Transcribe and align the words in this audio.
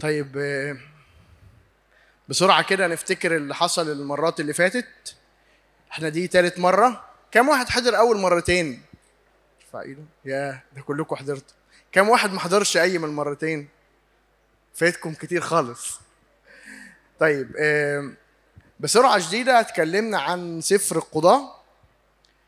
طيب 0.00 0.38
آه، 0.38 0.76
بسرعة 2.28 2.62
كده 2.62 2.86
نفتكر 2.86 3.36
اللي 3.36 3.54
حصل 3.54 3.92
المرات 3.92 4.40
اللي 4.40 4.52
فاتت. 4.52 5.14
إحنا 5.92 6.08
دي 6.08 6.28
تالت 6.28 6.58
مرة. 6.58 7.04
كم 7.32 7.48
واحد 7.48 7.68
حضر 7.68 7.98
أول 7.98 8.18
مرتين؟ 8.18 8.82
ارفع 9.62 9.80
ايده 9.80 10.02
يا 10.24 10.60
ده 10.76 10.82
كلكم 10.82 11.16
حضرتوا. 11.16 11.56
كم 11.92 12.08
واحد 12.08 12.32
ما 12.32 12.40
حضرش 12.40 12.76
أي 12.76 12.98
من 12.98 13.04
المرتين؟ 13.04 13.68
فاتكم 14.74 15.14
كتير 15.14 15.40
خالص. 15.40 16.00
طيب 17.20 17.56
آم، 17.56 18.16
بسرعة 18.80 19.18
شديدة 19.18 19.60
اتكلمنا 19.60 20.20
عن 20.20 20.60
سفر 20.60 20.96
القضاء 20.96 21.60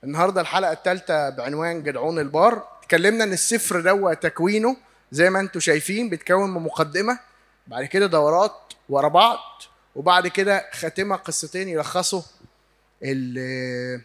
النهارده 0.04 0.40
الحلقة 0.40 0.72
الثالثة 0.72 1.28
بعنوان 1.30 1.82
جدعون 1.82 2.18
البار. 2.18 2.68
اتكلمنا 2.82 3.24
إن 3.24 3.32
السفر 3.32 3.80
ده 3.80 4.14
تكوينه 4.14 4.76
زي 5.12 5.30
ما 5.30 5.40
أنتم 5.40 5.60
شايفين 5.60 6.10
بيتكون 6.10 6.50
من 6.54 6.62
مقدمة. 6.62 7.18
بعد 7.66 7.84
كده 7.84 8.06
دورات 8.06 8.52
ورا 8.88 9.08
بعض 9.08 9.38
وبعد 9.96 10.28
كده 10.28 10.70
خاتمة 10.72 11.16
قصتين 11.16 11.68
يلخصوا 11.68 12.22
ال- 13.02 14.00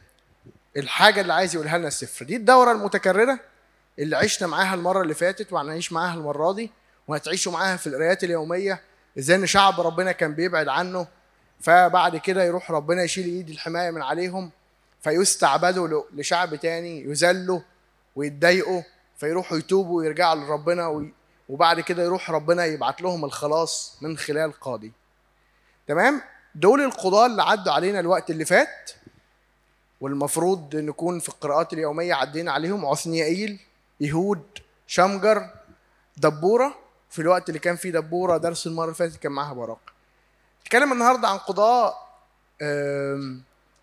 الحاجة 0.77 1.21
اللي 1.21 1.33
عايز 1.33 1.55
يقولها 1.55 1.77
لنا 1.77 1.87
السفر. 1.87 2.25
دي 2.25 2.35
الدورة 2.35 2.71
المتكررة 2.71 3.39
اللي 3.99 4.17
عشنا 4.17 4.47
معاها 4.47 4.73
المرة 4.75 5.01
اللي 5.01 5.13
فاتت 5.13 5.53
وهنعيش 5.53 5.91
معاها 5.91 6.13
المرة 6.13 6.51
دي 6.53 6.71
وهتعيشوا 7.07 7.51
معاها 7.51 7.77
في 7.77 7.87
القرايات 7.87 8.23
اليومية 8.23 8.81
إزاي 9.19 9.35
إن 9.37 9.45
شعب 9.45 9.81
ربنا 9.81 10.11
كان 10.11 10.33
بيبعد 10.33 10.67
عنه 10.67 11.07
فبعد 11.61 12.17
كده 12.17 12.43
يروح 12.43 12.71
ربنا 12.71 13.03
يشيل 13.03 13.25
إيد 13.25 13.49
الحماية 13.49 13.91
من 13.91 14.01
عليهم 14.01 14.51
فيستعبدوا 15.01 16.03
لشعب 16.13 16.55
تاني 16.55 17.01
يذلوا 17.03 17.59
ويتضايقوا 18.15 18.81
فيروحوا 19.17 19.57
يتوبوا 19.57 19.97
ويرجعوا 19.97 20.35
لربنا 20.35 20.87
وبعد 21.49 21.79
كده 21.79 22.03
يروح 22.03 22.31
ربنا 22.31 22.65
يبعت 22.65 23.01
لهم 23.01 23.25
الخلاص 23.25 23.97
من 24.01 24.17
خلال 24.17 24.59
قاضي. 24.59 24.91
تمام؟ 25.87 26.21
دول 26.55 26.81
القضاة 26.81 27.25
اللي 27.25 27.43
عدوا 27.43 27.73
علينا 27.73 27.99
الوقت 27.99 28.29
اللي 28.29 28.45
فات 28.45 28.91
والمفروض 30.01 30.75
نكون 30.75 31.19
في 31.19 31.29
القراءات 31.29 31.73
اليومية 31.73 32.13
عدينا 32.13 32.51
عليهم 32.51 32.85
عثنيائيل 32.85 33.59
يهود 33.99 34.43
شمجر 34.87 35.49
دبورة. 36.17 36.75
في 37.09 37.21
الوقت 37.21 37.49
اللي 37.49 37.59
كان 37.59 37.75
فيه 37.75 37.91
دبورة 37.91 38.37
درس 38.37 38.67
المرة 38.67 38.83
اللي 38.83 38.95
فاتت 38.95 39.15
كان 39.15 39.31
معاها 39.31 39.53
براق. 39.53 39.79
نتكلم 40.61 40.93
النهاردة 40.93 41.27
عن 41.27 41.37
قضاء 41.37 42.07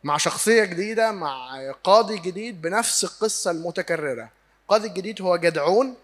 مع 0.05 0.17
شخصية 0.17 0.65
جديدة 0.65 1.13
مع 1.13 1.61
قاضي 1.85 2.19
جديد 2.19 2.63
بنفس 2.63 3.05
القصة 3.05 3.51
المتكررة. 3.51 4.29
القاضي 4.63 4.89
الجديد 4.89 5.23
هو 5.23 5.37
جدعون 5.37 5.95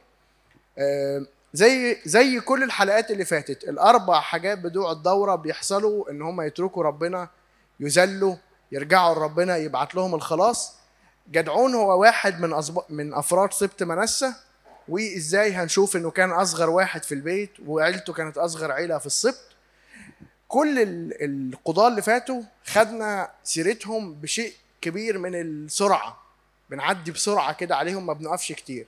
زي 1.53 1.99
زي 2.05 2.41
كل 2.41 2.63
الحلقات 2.63 3.11
اللي 3.11 3.25
فاتت 3.25 3.65
الأربع 3.65 4.21
حاجات 4.21 4.59
بتوع 4.59 4.93
الدورة 4.93 5.35
بيحصلوا 5.35 6.11
إن 6.11 6.23
هم 6.23 6.41
يتركوا 6.41 6.83
ربنا 6.83 7.29
يذلوا 7.81 8.35
يرجعوا 8.73 9.15
لربنا 9.15 9.57
يبعت 9.57 9.95
لهم 9.95 10.15
الخلاص 10.15 10.73
جدعون 11.33 11.75
هو 11.75 12.01
واحد 12.01 12.41
من. 12.41 12.63
من 12.89 13.15
أفراد 13.15 13.53
سبط 13.53 13.83
منسى 13.83 14.33
وإزاي 14.89 15.53
هنشوف 15.53 15.97
إنه 15.97 16.11
كان 16.11 16.31
أصغر 16.31 16.71
واحد 16.71 17.03
في 17.05 17.15
البيت 17.15 17.51
وعيلته 17.67 18.13
كانت 18.13 18.39
أصغر 18.39 18.73
عيلة 18.73 18.99
في 18.99 19.07
السبط 19.07 19.41
كل 20.49 20.79
ال- 20.83 21.25
القضاة 21.55 21.89
اللي 21.89 22.03
فاتوا 22.03 22.43
خدنا 22.67 23.31
سيرتهم 23.45 24.15
بشيء 24.15 24.53
كبير 24.81 25.19
من 25.19 25.35
السرعة 25.35 26.23
بنعدي 26.71 27.11
بسرعة 27.11 27.53
كده 27.53 27.77
عليهم 27.77 28.07
ما 28.07 28.13
بنقفش 28.13 28.53
كتير 28.53 28.87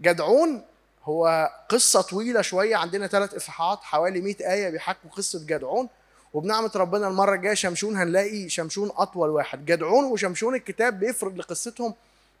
جدعون 0.00 0.64
هو 1.08 1.50
قصة 1.68 2.00
طويلة 2.00 2.42
شوية 2.42 2.76
عندنا 2.76 3.06
ثلاث 3.06 3.34
إصحاحات 3.34 3.78
حوالي 3.82 4.20
100 4.20 4.34
آية 4.40 4.70
بيحكوا 4.70 5.10
قصة 5.10 5.46
جدعون. 5.46 5.88
وبنعمة 6.34 6.70
ربنا 6.76 7.08
المرة 7.08 7.34
الجاية 7.34 7.54
شمشون 7.54 7.96
هنلاقي 7.96 8.48
شمشون 8.48 8.90
أطول 8.96 9.28
واحد. 9.28 9.66
جدعون 9.66 10.04
وشمشون 10.04 10.54
الكتاب 10.54 11.00
بيفرض 11.00 11.38
لقصتهم 11.38 11.94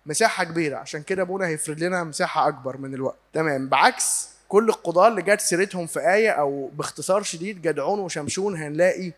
مساحة 0.06 0.44
كبيرة. 0.44 0.76
عشان 0.76 1.02
كده 1.02 1.22
أبونا 1.22 1.46
هيفرض 1.46 1.78
لنا 1.78 2.04
مساحة 2.04 2.48
أكبر 2.48 2.76
من 2.76 2.94
الوقت. 2.94 3.16
تمام. 3.32 3.68
بعكس 3.68 4.28
كل 4.48 4.68
القضاة 4.68 5.08
اللي 5.08 5.22
جت 5.22 5.40
سيرتهم 5.40 5.86
في 5.86 6.00
آية 6.00 6.30
أو 6.30 6.70
باختصار 6.72 7.22
شديد 7.22 7.62
جدعون 7.62 7.98
وشمشون 7.98 8.56
هنلاقي 8.56 9.12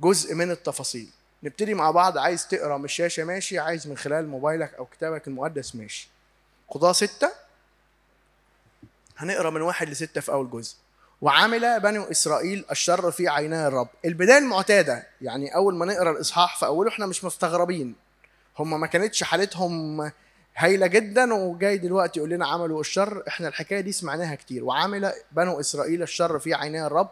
جزء 0.00 0.34
من 0.34 0.50
التفاصيل. 0.50 1.08
نبتدي 1.42 1.74
مع 1.74 1.90
بعض. 1.90 2.18
عايز 2.18 2.48
تقرأ 2.48 2.76
من 2.78 2.84
الشاشة؟ 2.84 3.24
ماشي. 3.24 3.58
عايز 3.58 3.86
من 3.88 3.96
خلال 3.96 4.28
موبايلك 4.28 4.74
أو 4.74 4.84
كتابك 4.86 5.28
المقدس؟ 5.28 5.74
ماشي. 5.74 6.08
قضاة 6.68 6.92
ستة. 6.92 7.45
هنقرأ 9.16 9.50
من 9.50 9.60
واحد 9.60 9.88
لستة 9.88 10.20
في 10.20 10.32
أول 10.32 10.50
جزء. 10.50 10.74
وعمل 11.20 11.80
بنو 11.80 12.02
إسرائيل 12.02 12.64
الشر 12.70 13.10
في 13.10 13.28
عيني 13.28 13.66
الرب. 13.66 13.88
البداية 14.04 14.38
المعتادة 14.38 15.06
يعني 15.20 15.54
أول 15.54 15.74
ما 15.74 15.86
نقرأ 15.86 16.10
الإصحاح 16.10 16.58
في 16.58 16.66
أوله 16.66 16.90
إحنا 16.90 17.06
مش 17.06 17.24
مستغربين. 17.24 17.94
هم 18.58 18.80
ما 18.80 18.86
كانتش 18.86 19.22
حالتهم 19.22 20.10
هايلة 20.56 20.86
جدا 20.86 21.34
وجاي 21.34 21.78
دلوقتي 21.78 22.18
يقول 22.18 22.30
لنا 22.30 22.46
عملوا 22.46 22.80
الشر. 22.80 23.22
إحنا 23.28 23.48
الحكاية 23.48 23.80
دي 23.80 23.92
سمعناها 23.92 24.34
كتير. 24.34 24.64
وعمل 24.64 25.12
بنو 25.32 25.60
إسرائيل 25.60 26.02
الشر 26.02 26.38
في 26.38 26.54
عيني 26.54 26.86
الرب. 26.86 27.08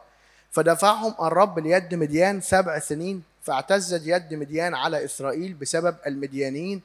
فدفعهم 0.51 1.15
الرب 1.21 1.59
ليد 1.59 1.95
مديان 1.95 2.41
سبع 2.41 2.79
سنين 2.79 3.23
فاعتزت 3.43 4.03
يد 4.05 4.35
مديان 4.35 4.75
على 4.75 5.05
إسرائيل 5.05 5.55
بسبب 5.55 5.97
المديانين. 6.07 6.83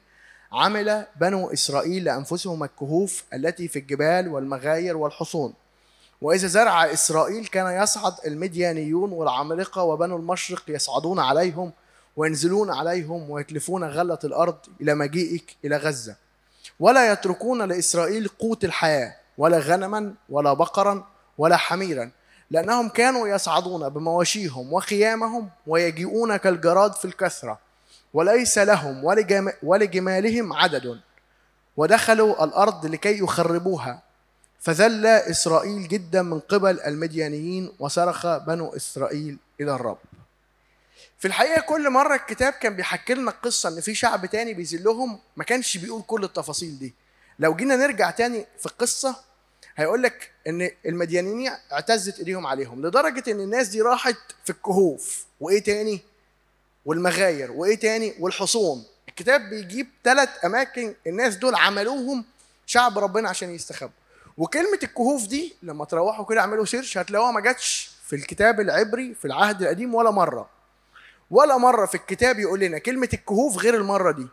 عمل 0.52 1.06
بنو 1.20 1.52
إسرائيل 1.52 2.04
لأنفسهم 2.04 2.64
الكهوف 2.64 3.24
التي 3.34 3.68
في 3.68 3.78
الجبال 3.78 4.28
والمغاير 4.28 4.96
والحصون. 4.96 5.54
وإذا 6.22 6.46
زرع 6.46 6.92
إسرائيل 6.92 7.46
كان 7.46 7.82
يصعد 7.82 8.12
المديانيون 8.26 9.12
والعمالقة 9.12 9.82
وبنو 9.82 10.16
المشرق 10.16 10.62
يصعدون 10.68 11.20
عليهم 11.20 11.72
وينزلون 12.16 12.70
عليهم 12.70 13.30
ويتلفون 13.30 13.84
غلة 13.84 14.18
الأرض 14.24 14.56
إلى 14.80 14.94
مجيئك 14.94 15.56
إلى 15.64 15.76
غزة. 15.76 16.16
ولا 16.80 17.12
يتركون 17.12 17.62
لإسرائيل 17.62 18.28
قوت 18.28 18.64
الحياة 18.64 19.16
ولا 19.38 19.58
غنما 19.58 20.14
ولا 20.28 20.52
بقرا 20.52 21.04
ولا 21.38 21.56
حميرا 21.56 22.10
لأنهم 22.50 22.88
كانوا 22.88 23.28
يصعدون 23.28 23.88
بمواشيهم 23.88 24.72
وخيامهم 24.72 25.50
ويجيئون 25.66 26.36
كالجراد 26.36 26.92
في 26.92 27.04
الكثرة. 27.04 27.58
وليس 28.14 28.58
لهم 28.58 29.04
ولجم- 29.04 29.52
ولجمالهم 29.62 30.52
عدد 30.52 31.00
ودخلوا 31.76 32.44
الأرض 32.44 32.86
لكي 32.86 33.18
يخربوها. 33.18 34.02
فذل 34.60 35.06
إسرائيل 35.06 35.88
جدا 35.88 36.22
من 36.22 36.40
قبل 36.40 36.80
المديانيين 36.80 37.72
وصرخ 37.78 38.26
بنو 38.36 38.68
إسرائيل 38.76 39.38
إلى 39.60 39.74
الرب. 39.74 39.98
في 41.18 41.28
الحقيقة 41.28 41.60
كل 41.60 41.90
مرة 41.90 42.14
الكتاب 42.14 42.52
كان 42.52 42.76
بيحكي 42.76 43.14
لنا 43.14 43.30
القصة 43.30 43.68
إن 43.68 43.80
في 43.80 43.94
شعب 43.94 44.26
تاني 44.26 44.54
بيذلهم 44.54 45.18
ما 45.36 45.44
كانش 45.44 45.76
بيقول 45.76 46.02
كل 46.06 46.24
التفاصيل 46.24 46.78
دي. 46.78 46.94
لو 47.38 47.54
جينا 47.56 47.76
نرجع 47.76 48.10
تاني 48.10 48.46
في 48.58 48.66
القصة 48.66 49.16
هيقول 49.76 50.02
لك 50.02 50.30
إن 50.46 50.70
المديانيين 50.86 51.52
اعتزت 51.72 52.18
إيديهم 52.18 52.46
عليهم 52.46 52.86
لدرجة 52.86 53.30
إن 53.30 53.40
الناس 53.40 53.68
دي 53.68 53.80
راحت 53.82 54.16
في 54.44 54.50
الكهوف. 54.50 55.24
وإيه 55.40 55.62
تاني؟ 55.62 56.00
والمغاير 56.90 57.52
وإيه 57.52 57.78
تاني؟ 57.78 58.14
والحصون. 58.20 58.84
الكتاب 59.08 59.40
بيجيب 59.40 59.86
ثلاث 60.04 60.28
أماكن 60.44 60.94
الناس 61.06 61.36
دول 61.36 61.54
عملوهم 61.54 62.24
شعب 62.66 62.98
ربنا 62.98 63.28
عشان 63.28 63.54
يستخبوا. 63.54 63.92
وكلمة 64.38 64.78
الكهوف 64.82 65.26
دي 65.26 65.54
لما 65.62 65.84
تروحوا 65.84 66.24
كده 66.24 66.40
اعملوا 66.40 66.64
سيرش 66.64 66.98
هتلاقوها 66.98 67.30
ما 67.32 67.40
جاتش 67.40 67.90
في 68.06 68.16
الكتاب 68.16 68.60
العبري 68.60 69.14
في 69.14 69.24
العهد 69.24 69.62
القديم 69.62 69.94
ولا 69.94 70.10
مرة. 70.10 70.50
ولا 71.30 71.56
مرة 71.58 71.86
في 71.86 71.94
الكتاب 71.94 72.38
يقول 72.38 72.60
لنا 72.60 72.78
كلمة 72.78 73.08
الكهوف 73.12 73.56
غير 73.56 73.74
المرة 73.74 74.12
دي. 74.12 74.26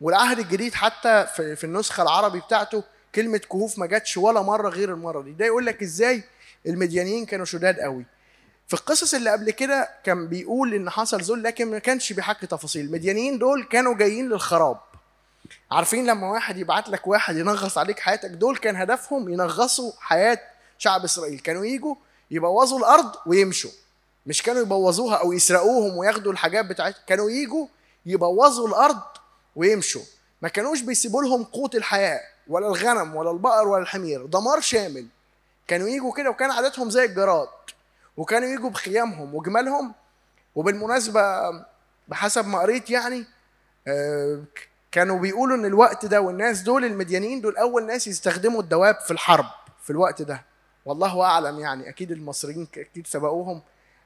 والعهد 0.00 0.38
الجديد 0.38 0.74
حتى 0.74 1.26
في, 1.36 1.64
النسخة 1.64 2.02
العربي 2.02 2.40
بتاعته 2.40 2.84
كلمة 3.14 3.38
كهوف 3.38 3.78
ما 3.78 3.86
جاتش 3.86 4.16
ولا 4.16 4.42
مرة 4.42 4.68
غير 4.68 4.92
المرة 4.92 5.22
دي. 5.22 5.32
ده 5.32 5.46
يقول 5.46 5.66
لك 5.66 5.82
إزاي 5.82 6.22
المديانيين 6.66 7.26
كانوا 7.26 7.44
شداد 7.44 7.80
قوي. 7.80 8.04
في 8.68 8.74
القصص 8.74 9.14
اللي 9.14 9.30
قبل 9.30 9.50
كده 9.50 9.88
كان 10.04 10.28
بيقول 10.28 10.74
إن 10.74 10.90
حصل 10.90 11.20
ذل 11.20 11.42
لكن 11.42 11.70
ما 11.70 11.78
كانش 11.78 12.12
بيحكي 12.12 12.46
تفاصيل. 12.46 12.84
المديانيين 12.86 13.38
دول 13.38 13.64
كانوا 13.64 13.94
جايين 13.94 14.28
للخراب. 14.28 14.78
عارفين 15.70 16.06
لما 16.06 16.30
واحد 16.30 16.58
يبعت 16.58 16.88
لك 16.88 17.06
واحد 17.06 17.36
ينغص 17.36 17.78
عليك 17.78 17.98
حياتك 18.00 18.30
دول 18.30 18.56
كان 18.56 18.76
هدفهم 18.76 19.28
ينغصوا 19.28 19.92
حياة 20.00 20.38
شعب 20.78 21.04
إسرائيل. 21.04 21.38
كانوا 21.38 21.64
يجوا 21.64 21.94
يبوظوا 22.30 22.78
الأرض 22.78 23.12
ويمشوا. 23.26 23.70
مش 24.26 24.42
كانوا 24.42 24.62
يبوظوها 24.62 25.16
أو 25.16 25.32
يسرقوهم 25.32 25.96
وياخدوا 25.96 26.32
الحاجات 26.32 26.64
بتاعتهم. 26.66 27.02
كانوا 27.06 27.30
يجوا 27.30 27.66
يبوظوا 28.06 28.68
الأرض 28.68 29.02
ويمشوا. 29.56 30.02
ما 30.42 30.48
كانوش 30.48 30.80
بيسيبوا 30.80 31.22
لهم 31.22 31.44
قوت 31.44 31.74
الحياة 31.74 32.20
ولا 32.48 32.66
الغنم 32.66 33.16
ولا 33.16 33.30
البقر 33.30 33.68
ولا 33.68 33.82
الحمير. 33.82 34.26
دمار 34.26 34.60
شامل. 34.60 35.06
كانوا 35.68 35.88
يجوا 35.88 36.12
كده 36.12 36.30
وكان 36.30 36.50
عاداتهم 36.50 36.90
زي 36.90 37.04
الجراد. 37.04 37.48
وكانوا 38.16 38.48
يجوا 38.48 38.70
بخيامهم 38.70 39.34
وجمالهم. 39.34 39.94
وبالمناسبة 40.54 41.22
بحسب 42.08 42.46
ما 42.46 42.58
قريت 42.58 42.90
يعني 42.90 43.24
آه، 43.88 44.42
كانوا 44.92 45.18
بيقولوا 45.18 45.56
إن 45.56 45.64
الوقت 45.64 46.06
ده 46.06 46.20
والناس 46.20 46.60
دول 46.60 46.84
المديانين 46.84 47.40
دول 47.40 47.56
أول 47.56 47.86
ناس 47.86 48.06
يستخدموا 48.06 48.62
الدواب 48.62 49.00
في 49.00 49.10
الحرب 49.10 49.46
في 49.82 49.90
الوقت 49.90 50.22
ده. 50.22 50.42
والله 50.84 51.22
أعلم 51.22 51.60
يعني 51.60 51.88
أكيد 51.88 52.10
المصريين 52.10 52.68
أكيد 52.76 53.06
سبقوهم. 53.06 53.62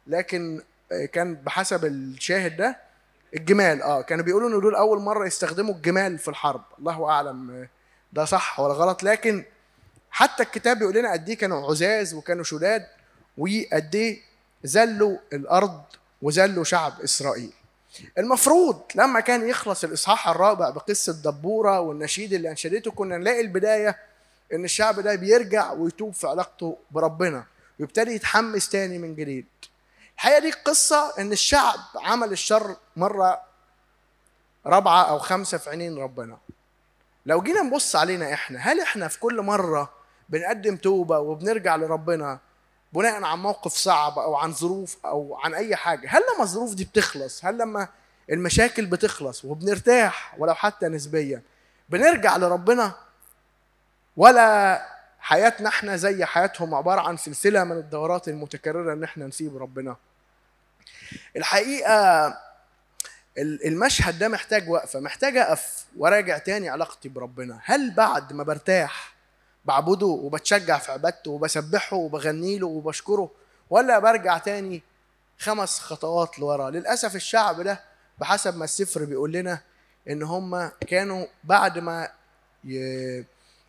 لكن 0.06 0.62
آه، 0.92 1.04
كان 1.06 1.34
بحسب 1.34 1.84
الشاهد 1.84 2.56
ده 2.56 2.76
الجمال. 3.36 3.82
آه 3.82 4.02
كانوا 4.02 4.24
بيقولوا 4.24 4.48
إن 4.48 4.60
دول 4.60 4.74
أول 4.74 5.00
مرة 5.00 5.26
يستخدموا 5.26 5.74
الجمال 5.74 6.18
في 6.18 6.28
الحرب. 6.28 6.62
الله 6.78 7.10
أعلم 7.10 7.50
آه، 7.50 7.68
ده 8.12 8.24
صح 8.24 8.60
ولا 8.60 8.74
غلط. 8.74 9.02
لكن 9.02 9.44
حتى 10.10 10.42
الكتاب 10.42 10.78
بيقول 10.78 10.94
لنا 10.94 11.12
قد 11.12 11.28
إيه 11.28 11.38
كانوا 11.38 11.70
عزاز 11.70 12.14
وكانوا 12.14 12.44
شداد. 12.44 12.86
وقد 13.40 13.94
إيه 13.94 14.20
ذلوا 14.66 15.19
الأرض 15.32 15.82
وذلوا 16.22 16.64
شعب 16.64 17.00
إسرائيل. 17.04 17.52
المفروض 18.19 18.82
لما 18.94 19.20
كان 19.20 19.48
يخلص 19.48 19.84
الإصحاح 19.84 20.28
الرابع 20.28 20.70
بقصة 20.70 21.12
دبورة 21.12 21.81
والنشيد 21.81 22.32
اللي 22.32 22.50
أنشدته 22.50 22.90
كنا 22.90 23.19
نلاقي 23.19 23.40
البداية 23.40 23.98
إن 24.52 24.64
الشعب 24.64 25.00
ده 25.00 25.14
بيرجع 25.14 25.72
ويتوب 25.72 26.14
في 26.14 26.26
علاقته 26.26 26.78
بربنا 26.90 27.44
ويبتدي 27.81 28.14
يتحمس 28.14 28.69
تاني 28.69 28.98
من 28.98 29.14
جديد. 29.14 29.46
الحقيقة 30.14 30.38
دي 30.38 30.50
قصة 30.50 31.12
إن 31.19 31.32
الشعب 31.32 31.78
عمل 31.96 32.32
الشر 32.32 32.76
مرة 32.96 33.40
رابعة 34.66 35.02
أو 35.02 35.19
خمسة 35.19 35.58
في 35.58 35.70
عينين 35.70 35.98
ربنا. 35.98 36.38
لو 37.26 37.43
جينا 37.43 37.62
نبص 37.62 37.96
علينا 37.96 38.32
إحنا 38.32 38.58
هل 38.58 38.81
إحنا 38.81 39.08
في 39.08 39.20
كل 39.20 39.43
مرة 39.43 39.93
بنقدم 40.28 40.76
توبة 40.76 41.19
وبنرجع 41.19 41.76
لربنا 41.76 42.38
بناء 42.92 43.22
عن 43.25 43.38
موقف 43.38 43.72
صعب 43.72 44.19
أو 44.19 44.34
عن 44.34 44.52
ظروف 44.52 44.96
أو 45.04 45.38
عن 45.42 45.54
أي 45.54 45.76
حاجة. 45.76 46.08
هل 46.10 46.22
لما 46.34 46.42
الظروف 46.44 46.75
دي 46.75 46.84
بتخلص 46.84 47.44
هل 47.44 47.58
لما 47.58 47.88
المشاكل 48.31 48.87
بتخلص 48.87 49.44
وبنرتاح 49.44 50.34
ولو 50.38 50.54
حتى 50.54 50.88
نسبيا 50.88 51.42
بنرجع 51.88 52.37
لربنا؟ 52.37 52.92
ولا 54.16 54.82
حياتنا 55.20 55.69
إحنا 55.69 55.96
زي 55.96 56.25
حياتهم 56.25 56.75
عبارة 56.75 57.00
عن 57.00 57.16
سلسلة 57.16 57.64
من 57.64 57.76
الدورات 57.76 58.28
المتكررة 58.28 58.93
إن 58.93 59.04
إحنا 59.04 59.26
نسيب 59.26 59.56
ربنا؟ 59.56 59.96
الحقيقة 61.36 62.34
المشهد 63.38 64.19
ده 64.19 64.28
محتاج 64.28 64.69
وقفة 64.69 65.00
محتاج 65.00 65.36
أقف 65.36 65.84
وراجع 65.96 66.38
تاني 66.38 66.69
علاقتي 66.69 67.08
بربنا. 67.08 67.60
هل 67.64 67.90
بعد 67.90 68.32
ما 68.32 68.43
برتاح 68.43 69.14
بعبده 69.64 70.06
وبتشجع 70.06 70.78
في 70.78 70.92
عبادته 70.92 71.30
وبسبحه 71.30 71.96
وبغني 71.96 72.58
له 72.58 72.66
وبشكره 72.66 73.30
ولا 73.70 73.98
برجع 73.98 74.38
تاني 74.38 74.82
خمس 75.38 75.80
خطوات 75.80 76.38
لورا. 76.38 76.70
للأسف 76.70 77.16
الشعب 77.16 77.60
ده 77.60 77.80
بحسب 78.18 78.56
ما 78.56 78.64
السفر 78.64 79.04
بيقول 79.04 79.32
لنا 79.32 79.60
إن 80.10 80.22
هم 80.22 80.70
كانوا 80.86 81.26
بعد 81.44 81.78
ما 81.78 82.08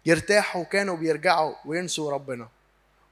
يرتاحوا 0.05 0.63
كانوا 0.63 0.97
بيرجعوا 0.97 1.55
وينسوا 1.65 2.11
ربنا. 2.11 2.47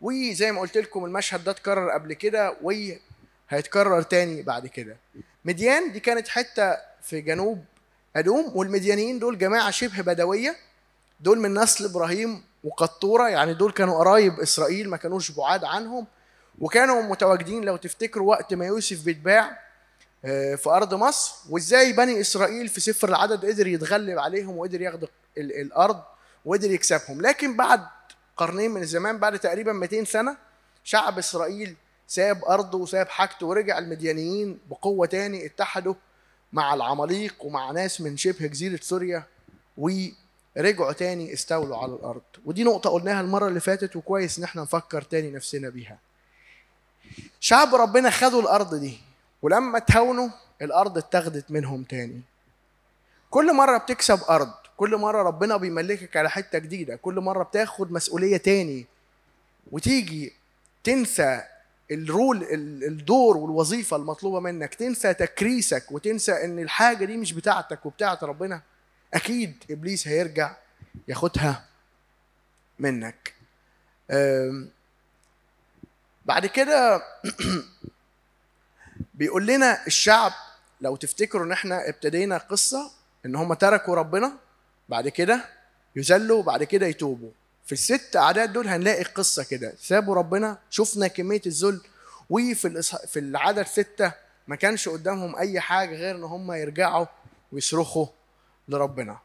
وزي 0.01 0.51
ما 0.51 0.61
قلت 0.61 0.77
لكم 0.77 1.05
المشهد 1.05 1.43
ده 1.43 1.51
اتكرر 1.51 1.89
قبل 1.89 2.13
كده 2.13 2.57
وهيتكرر 2.61 4.01
تاني 4.01 4.41
بعد 4.41 4.67
كده. 4.67 4.97
مديان 5.45 5.91
دي 5.91 5.99
كانت 5.99 6.27
حتة 6.27 6.77
في 7.01 7.21
جنوب 7.21 7.65
أدوم 8.15 8.51
والمديانيين 8.55 9.19
دول 9.19 9.37
جماعة 9.37 9.71
شبه 9.71 10.01
بدوية. 10.01 10.55
دول 11.19 11.39
من 11.39 11.53
نسل 11.53 11.85
إبراهيم 11.85 12.43
وقطورة 12.63 13.29
يعني 13.29 13.53
دول 13.53 13.71
كانوا 13.71 13.99
قرايب 13.99 14.39
إسرائيل 14.39 14.89
ما 14.89 14.97
كانوش 14.97 15.31
بعاد 15.31 15.63
عنهم. 15.63 16.07
وكانوا 16.59 17.01
متواجدين 17.01 17.63
لو 17.63 17.75
تفتكروا 17.75 18.29
وقت 18.29 18.53
ما 18.53 18.65
يوسف 18.65 19.05
بيتباع 19.05 19.59
آه، 20.25 20.55
في 20.55 20.69
أرض 20.69 20.93
مصر. 20.93 21.35
وإزاي 21.49 21.93
بني 21.93 22.21
إسرائيل 22.21 22.67
في 22.67 22.79
سفر 22.79 23.09
العدد 23.09 23.45
قدر 23.45 23.67
يتغلب 23.67 24.19
عليهم 24.19 24.57
وقدر 24.57 24.81
ياخد 24.81 25.07
الأرض 25.37 26.01
وقدر 26.45 26.71
يكسبهم. 26.71 27.21
لكن 27.21 27.55
بعد 27.57 27.81
قرنين 28.37 28.71
من 28.71 28.81
الزمان 28.81 29.17
بعد 29.17 29.39
تقريبا 29.39 29.73
200 29.73 30.03
سنة 30.03 30.37
شعب 30.83 31.17
إسرائيل 31.17 31.75
ساب 32.07 32.45
أرضه 32.45 32.77
وساب 32.77 33.07
حاجته 33.07 33.45
ورجع 33.45 33.77
المديانيين 33.77 34.59
بقوة 34.69 35.07
تاني 35.07 35.45
اتحدوا 35.45 35.93
مع 36.53 36.73
العماليق 36.73 37.35
ومع 37.45 37.71
ناس 37.71 38.01
من 38.01 38.17
شبه 38.17 38.47
جزيرة 38.47 38.79
سوريا 38.81 39.23
ورجعوا 40.57 40.91
تاني 40.91 41.33
استولوا 41.33 41.77
على 41.77 41.93
الأرض. 41.93 42.21
ودي 42.45 42.63
نقطة 42.63 42.89
قلناها 42.89 43.21
المرة 43.21 43.47
اللي 43.47 43.59
فاتت 43.59 43.95
وكويس 43.95 44.37
إن 44.37 44.43
إحنا 44.43 44.61
نفكر 44.61 45.01
تاني 45.01 45.31
نفسنا 45.31 45.69
بيها. 45.69 45.97
شعب 47.39 47.75
ربنا 47.75 48.09
خدوا 48.09 48.41
الأرض 48.41 48.75
دي 48.75 48.97
ولما 49.41 49.79
تهاونوا 49.79 50.29
الأرض 50.61 50.97
اتاخدت 50.97 51.51
منهم 51.51 51.83
تاني. 51.83 52.21
كل 53.29 53.53
مرة 53.53 53.77
بتكسب 53.77 54.19
أرض 54.29 54.51
كل 54.77 54.97
مرة 54.97 55.23
ربنا 55.23 55.57
بيملكك 55.57 56.17
على 56.17 56.29
حتة 56.29 56.59
جديدة 56.59 56.95
كل 56.95 57.19
مرة 57.19 57.43
بتاخد 57.43 57.91
مسؤولية 57.91 58.37
تاني. 58.37 58.85
وتيجي 59.71 60.33
تنسى 60.83 61.43
الرول 61.91 62.47
الدور 62.83 63.37
والوظيفة 63.37 63.97
المطلوبة 63.97 64.39
منك 64.39 64.75
تنسى 64.75 65.13
تكريسك 65.13 65.91
وتنسى 65.91 66.31
إن 66.31 66.59
الحاجة 66.59 67.05
دي 67.05 67.17
مش 67.17 67.33
بتاعتك 67.33 67.85
وبتاعت 67.85 68.23
ربنا. 68.23 68.61
أكيد 69.13 69.63
إبليس 69.71 70.07
هيرجع 70.07 70.55
ياخدها 71.07 71.65
منك. 72.79 73.33
بعد 76.25 76.45
كده 76.45 77.01
بيقول 79.13 79.47
لنا 79.47 79.87
الشعب 79.87 80.31
لو 80.81 80.95
تفتكروا 80.95 81.45
إن 81.45 81.51
إحنا 81.51 81.89
ابتدينا 81.89 82.37
قصة 82.37 82.91
إن 83.25 83.35
هم 83.35 83.53
تركوا 83.53 83.95
ربنا 83.95 84.33
بعد 84.89 85.07
كده 85.07 85.45
يذلوا 85.95 86.39
وبعد 86.39 86.63
كده 86.63 86.85
يتوبوا. 86.87 87.31
في 87.65 87.71
الست 87.71 88.15
أعداد 88.15 88.53
دول 88.53 88.67
هنلاقي 88.67 89.03
قصة 89.03 89.43
كده. 89.43 89.73
سابوا 89.79 90.15
ربنا 90.15 90.57
شفنا 90.69 91.07
كمية 91.07 91.41
الذل 91.45 91.81
وفي. 92.29 92.81
في 93.07 93.19
العدد 93.19 93.65
ستة 93.67 94.11
ما 94.47 94.55
كانش 94.55 94.89
قدامهم 94.89 95.35
أي 95.35 95.59
حاجة 95.59 95.95
غير 95.95 96.15
إن 96.15 96.23
هم 96.23 96.51
يرجعوا 96.51 97.05
ويصرخوا. 97.51 98.07
لربنا. 98.69 99.17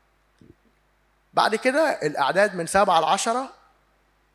بعد 1.34 1.54
كده 1.54 1.98
الأعداد 2.02 2.54
من 2.56 2.66
سبعة 2.66 3.00
لعشره 3.00 3.48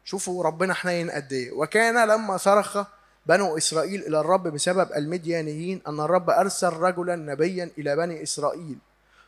شوفوا 0.06 0.44
ربنا 0.44 0.74
حنين 0.74 1.12
قد 1.12 1.34
إيه. 1.34 1.52
وكان 1.52 2.08
لما 2.08 2.38
صرخ 2.38 2.86
بنو 3.26 3.58
إسرائيل 3.58 4.08
إلى 4.08 4.20
الرب 4.20 4.48
بسبب 4.48 4.92
المديانيين 4.96 5.82
أن 5.88 6.00
الرب 6.00 6.30
أرسل 6.30 6.74
رجلا 6.74 7.16
نبيا 7.16 7.72
إلى 7.78 7.96
بني 7.96 8.24
إسرائيل. 8.24 8.78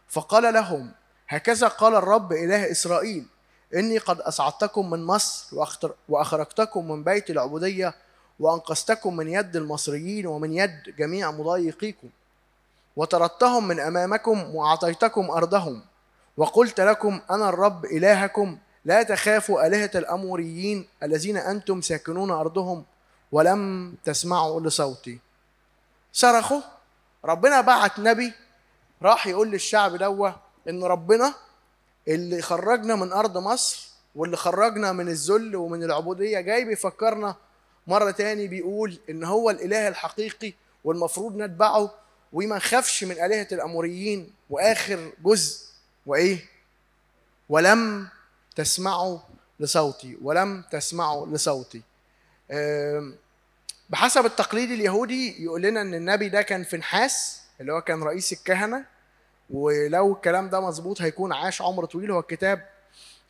فقال 0.07 0.53
لهم 0.53 0.91
هكذا 1.27 1.67
قال 1.67 1.95
الرب 1.95 2.33
إله 2.33 2.71
إسرائيل 2.71 3.25
إني 3.75 3.97
قد 3.97 4.19
أصعدتكم 4.19 4.89
من 4.89 5.03
مصر 5.03 5.57
وأخرجتكم 6.09 6.91
من 6.91 7.03
بيت 7.03 7.29
العبودية 7.29 7.93
وأنقذتكم 8.39 9.15
من 9.15 9.27
يد 9.27 9.55
المصريين 9.55 10.27
ومن 10.27 10.53
يد 10.53 10.95
جميع 10.97 11.31
مضايقيكم. 11.31 12.09
وطردتهم 12.95 13.67
من 13.67 13.79
أمامكم 13.79 14.55
وأعطيتكم 14.55 15.31
أرضهم 15.31 15.81
وقلت 16.37 16.81
لكم 16.81 17.21
أنا 17.29 17.49
الرب 17.49 17.85
إلهكم 17.85 18.57
لا 18.85 19.03
تخافوا 19.03 19.67
آلهة 19.67 19.91
الأموريين 19.95 20.87
الذين 21.03 21.37
أنتم 21.37 21.81
ساكنون 21.81 22.31
أرضهم 22.31 22.85
ولم 23.31 23.93
تسمعوا 24.03 24.61
لصوتي. 24.61 25.19
صرخوا. 26.13 26.61
ربنا 27.25 27.61
بعت 27.61 27.99
نبي 27.99 28.33
راح 29.01 29.27
يقول 29.27 29.51
للشعب 29.51 29.95
دوة 29.95 30.35
إن 30.69 30.83
ربنا 30.83 31.33
اللي 32.07 32.41
خرجنا 32.41 32.95
من 32.95 33.13
أرض 33.13 33.37
مصر 33.37 33.89
واللي 34.15 34.37
خرجنا 34.37 34.91
من 34.91 35.07
الذل 35.07 35.55
ومن 35.55 35.83
العبودية 35.83 36.39
جاي 36.39 36.65
بيفكرنا 36.65 37.35
مرة 37.87 38.11
تاني 38.11 38.47
بيقول 38.47 38.99
إن 39.09 39.23
هو 39.23 39.49
الإله 39.49 39.87
الحقيقي 39.87 40.53
والمفروض 40.83 41.35
نتبعه 41.35 41.91
وما 42.33 42.55
نخافش 42.55 43.03
من 43.03 43.11
آلهة 43.11 43.47
الأموريين 43.51 44.33
وآخر 44.49 45.11
جزء 45.23 45.65
وإيه؟ 46.05 46.45
ولم 47.49 48.07
تسمعوا 48.55 49.19
لصوتي 49.59 50.17
ولم 50.21 50.63
تسمعوا 50.71 51.27
لصوتي. 51.27 51.81
بحسب 53.89 54.25
التقليد 54.25 54.71
اليهودي 54.71 55.43
يقول 55.43 55.61
لنا 55.61 55.81
إن 55.81 55.93
النبي 55.93 56.29
ده 56.29 56.41
كان 56.41 56.63
فنحاس 56.63 57.41
اللي 57.61 57.73
هو 57.73 57.81
كان 57.81 58.03
رئيس 58.03 58.33
الكهنة 58.33 58.85
ولو 59.49 60.13
الكلام 60.13 60.49
ده 60.49 60.59
مظبوط 60.61 61.01
هيكون 61.01 61.33
عاش 61.33 61.61
عمر 61.61 61.85
طويل. 61.85 62.11
هو 62.11 62.19
الكتاب 62.19 62.69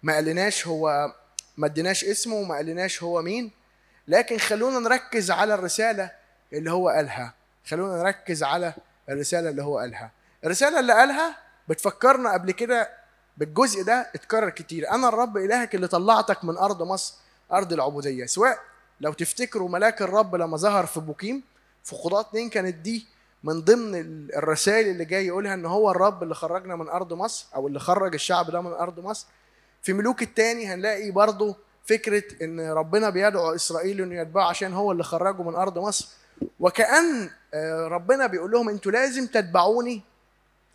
ما 0.04 0.14
قالناش 0.14 0.68
هو 0.68 1.14
ما 1.58 1.68
اديناش 1.68 2.04
اسمه 2.04 2.36
وما 2.36 2.56
قالناش 2.56 3.04
هو 3.04 3.22
مين 3.22 3.52
لكن 4.08 4.38
خلونا 4.38 4.80
نركز 4.80 5.32
على 5.32 5.54
الرسالة 5.54 6.12
اللي 6.54 6.72
هو 6.72 6.90
قالها. 6.90 7.34
خلونا 7.68 8.04
نركز 8.04 8.44
على 8.44 8.74
الرسالة 9.10 9.50
اللي 9.50 9.64
هو 9.64 9.78
قالها. 9.78 10.12
الرسالة 10.44 10.80
اللي 10.80 10.94
قالها 10.94 11.38
بتفكرنا 11.68 12.34
قبل 12.34 12.52
كده 12.52 12.90
بالجزء 13.38 13.84
ده 13.84 14.10
اتكرر 14.16 14.50
كتير. 14.50 14.92
أنا 14.92 15.10
الرب 15.10 15.38
إلهك 15.38 15.76
اللي 15.76 15.88
طلعتك 15.88 16.44
من 16.44 16.58
أرض 16.58 16.84
مصر 16.84 17.16
أرض 17.52 17.74
العبودية. 17.74 18.26
سواء 18.26 18.60
لو 19.02 19.14
تفتكروا 19.14 19.70
ملاك 19.70 20.02
الرب 20.02 20.36
لما 20.36 20.58
ظهر 20.58 20.86
في 20.86 21.00
بوكيم 21.00 21.44
في 21.84 21.96
قضاة 21.96 22.22
اتنين 22.22 22.50
كانت 22.50 22.76
دي 22.76 23.08
من 23.44 23.62
ضمن 23.62 23.96
الرسائل 24.36 24.88
اللي 24.88 25.06
جاي 25.06 25.28
يقولها 25.28 25.54
إن 25.54 25.66
هو 25.66 25.92
الرب 25.92 26.24
اللي 26.24 26.36
خرجنا 26.36 26.76
من 26.76 26.90
أرض 26.90 27.14
مصر 27.14 27.48
أو 27.56 27.68
اللي 27.68 27.80
خرج 27.80 28.14
الشعب 28.14 28.52
ده 28.52 28.62
من 28.62 28.72
أرض 28.72 29.00
مصر. 29.00 29.28
في 29.82 29.94
ملوك 29.94 30.22
التاني 30.22 30.68
هنلاقي 30.68 31.12
برضه 31.12 31.56
فكرة 31.86 32.24
إن 32.42 32.60
ربنا 32.72 33.10
بيدعو 33.10 33.56
إسرائيل 33.56 34.02
إنه 34.02 34.22
يتبعه 34.22 34.50
عشان 34.50 34.74
هو 34.74 34.92
اللي 34.92 35.04
خرجه 35.04 35.42
من 35.42 35.56
أرض 35.56 35.78
مصر. 35.80 36.08
وكأن 36.60 37.30
آه، 37.54 37.88
ربنا 37.88 38.28
بيقول 38.28 38.52
لهم 38.52 38.70
أنتوا 38.70 38.92
لازم 38.92 39.28
تتبعوني 39.28 40.02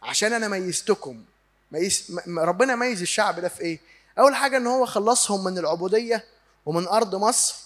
عشان 0.02 0.32
أنا 0.32 0.48
ميزتكم. 0.48 1.24
ميز 1.72 2.18
ربنا 2.38 2.76
ميز 2.76 3.00
الشعب 3.02 3.40
ده 3.40 3.48
في 3.48 3.60
إيه؟ 3.60 3.78
اول 4.18 4.34
حاجة 4.34 4.56
ان 4.56 4.66
هو 4.66 4.86
خلصهم 4.86 5.44
من 5.44 5.58
العبودية 5.58 6.24
ومن 6.66 6.86
أرض 6.88 7.14
مصر 7.14 7.56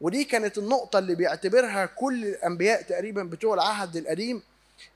ودي 0.00 0.24
كانت 0.24 0.58
النقطة 0.58 0.98
اللي 0.98 1.14
بيعتبرها 1.14 1.86
كل 1.86 2.24
الأنبياء 2.24 2.82
تقريبا 2.82 3.22
بتوع 3.22 3.54
العهد 3.54 3.96
القديم 3.96 4.42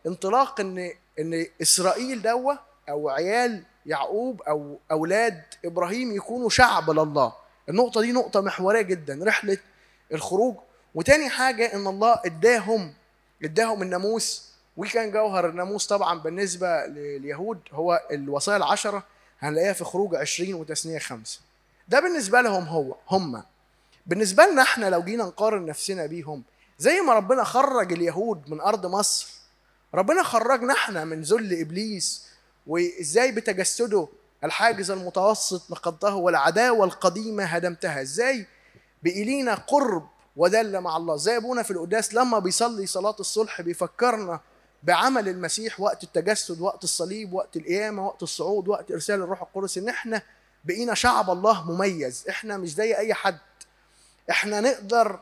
انطلاق 0.07 0.61
إن 0.61 0.93
إن 1.19 1.47
إسرائيل 1.63 2.23
دوا 2.23 2.55
أو 2.89 3.09
عيال 3.09 3.63
يعقوب 3.87 4.43
أو 4.43 4.79
أولاد 4.91 5.43
إبراهيم 5.65 6.17
يكونوا 6.17 6.49
شعب 6.49 6.91
لله. 6.91 7.33
النقطة 7.69 8.01
دي 8.01 8.13
نقطة 8.13 8.41
محورية 8.41 8.83
جدا. 8.83 9.21
رحلة 9.25 9.59
الخروج 10.13 10.57
وتاني 10.95 11.29
حاجة 11.29 11.75
إن 11.75 11.87
الله 11.87 12.21
إداهم 12.27 12.95
إداهم 13.45 13.83
الناموس. 13.83 14.53
وكان 14.77 15.11
جوهر 15.11 15.49
الناموس 15.49 15.87
طبعا 15.87 16.19
بالنسبة 16.19 16.87
لليهود 16.87 17.59
هو 17.73 18.01
الوصايا 18.11 18.57
العشرة 18.57 19.05
هنلاقيها 19.41 19.73
في 19.73 19.85
خروج 19.85 20.15
20 20.15 20.55
وتثنيه 20.55 20.99
خمسة. 20.99 21.41
ده 21.89 22.01
بالنسبة 22.01 22.41
لهم 22.41 22.65
هو 22.65 22.95
هم. 23.11 23.43
بالنسبة 24.07 24.45
لنا 24.47 24.63
إحنا 24.63 24.91
لو 24.91 25.03
جينا 25.03 25.25
نقارن 25.25 25.67
نفسنا 25.67 26.07
بيهم 26.07 26.43
زي 26.79 27.01
ما 27.01 27.13
ربنا 27.15 27.45
خرج 27.45 27.93
اليهود 27.93 28.51
من 28.51 28.61
أرض 28.61 28.87
مصر 28.87 29.29
ربنا 29.95 30.23
خرجنا 30.23 30.73
إحنا 30.75 31.05
من 31.05 31.23
ذل 31.23 31.61
إبليس 31.61 32.27
وإزاي 32.67 33.33
بتجسده 33.33 34.09
الحاجز 34.45 34.91
المتوسط 34.91 35.71
نقضته 35.71 36.15
والعداوة 36.15 36.85
القديمة 36.85 37.45
هدمتها. 37.45 38.03
إزاي؟ 38.03 38.47
بقي 39.03 39.25
لينا 39.25 39.55
قرب 39.55 40.09
ودل 40.37 40.81
مع 40.81 40.97
الله. 40.97 41.17
زي 41.17 41.37
ابونا 41.37 41.63
في 41.63 41.71
القداس 41.71 42.15
لما 42.15 42.39
بيصلي 42.39 42.87
صلاة 42.87 43.17
الصلح 43.21 43.61
بيفكرنا 43.61 44.41
بعمل 44.83 45.29
المسيح 45.29 45.81
وقت 45.81 46.03
التجسد 46.05 46.61
وقت 46.61 46.85
الصليب 46.85 47.33
وقت 47.33 47.57
القيامة 47.57 48.07
وقت 48.07 48.23
الصعود 48.23 48.69
وقت 48.69 48.91
إرسال 48.91 49.23
الروح 49.23 49.43
القدس 49.43 49.79
إن 49.79 49.89
إحنا 49.89 50.23
بقينا 50.65 50.95
شعب 50.95 51.31
الله 51.31 51.71
مميز. 51.71 52.25
إحنا 52.29 52.57
مش 52.57 52.75
زي 52.75 52.97
أي 52.97 53.15
حد. 53.15 53.39
إحنا 54.31 54.61
نقدر 54.61 55.21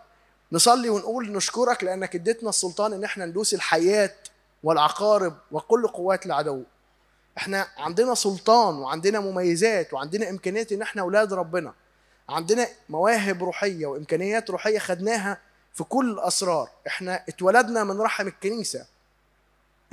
نصلي 0.52 0.88
ونقول 0.88 1.32
نشكرك 1.32 1.84
لأنك 1.84 2.14
اديتنا 2.14 2.48
السلطان 2.48 2.92
إن 2.92 3.04
إحنا 3.04 3.26
ندوس 3.26 3.54
الحيات 3.54 4.28
والعقارب 4.62 5.36
وكل 5.52 5.86
قوات 5.86 6.26
العدو. 6.26 6.62
إحنا 7.38 7.66
عندنا 7.76 8.14
سلطان 8.14 8.74
وعندنا 8.74 9.20
مميزات 9.20 9.92
وعندنا 9.94 10.30
إمكانيات 10.30 10.72
إن 10.72 10.82
إحنا 10.82 11.02
أولاد 11.02 11.32
ربنا. 11.32 11.74
عندنا 12.30 12.68
مواهب 12.88 13.44
روحية 13.44 13.86
وإمكانيات 13.86 14.50
روحية 14.50 14.78
خدناها 14.78 15.38
في 15.74 15.84
كل 15.84 16.10
الأسرار. 16.10 16.70
إحنا 16.86 17.24
اتولدنا 17.28 17.84
من 17.84 18.00
رحم 18.00 18.26
الكنيسة. 18.26 18.86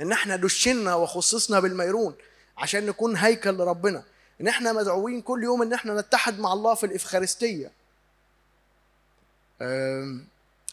إن 0.00 0.12
إحنا 0.12 0.36
دشنا 0.36 0.94
وخصصنا 0.94 1.60
بالميرون 1.60 2.14
عشان 2.58 2.86
نكون 2.86 3.16
هيكل 3.16 3.50
لربنا. 3.50 4.02
إن 4.40 4.48
إحنا 4.48 4.72
مدعوين 4.72 5.22
كل 5.22 5.44
يوم 5.44 5.62
إن 5.62 5.72
إحنا 5.72 6.00
نتحد 6.00 6.38
مع 6.38 6.52
الله 6.52 6.74
في 6.74 6.86
الإفخارستية. 6.86 7.70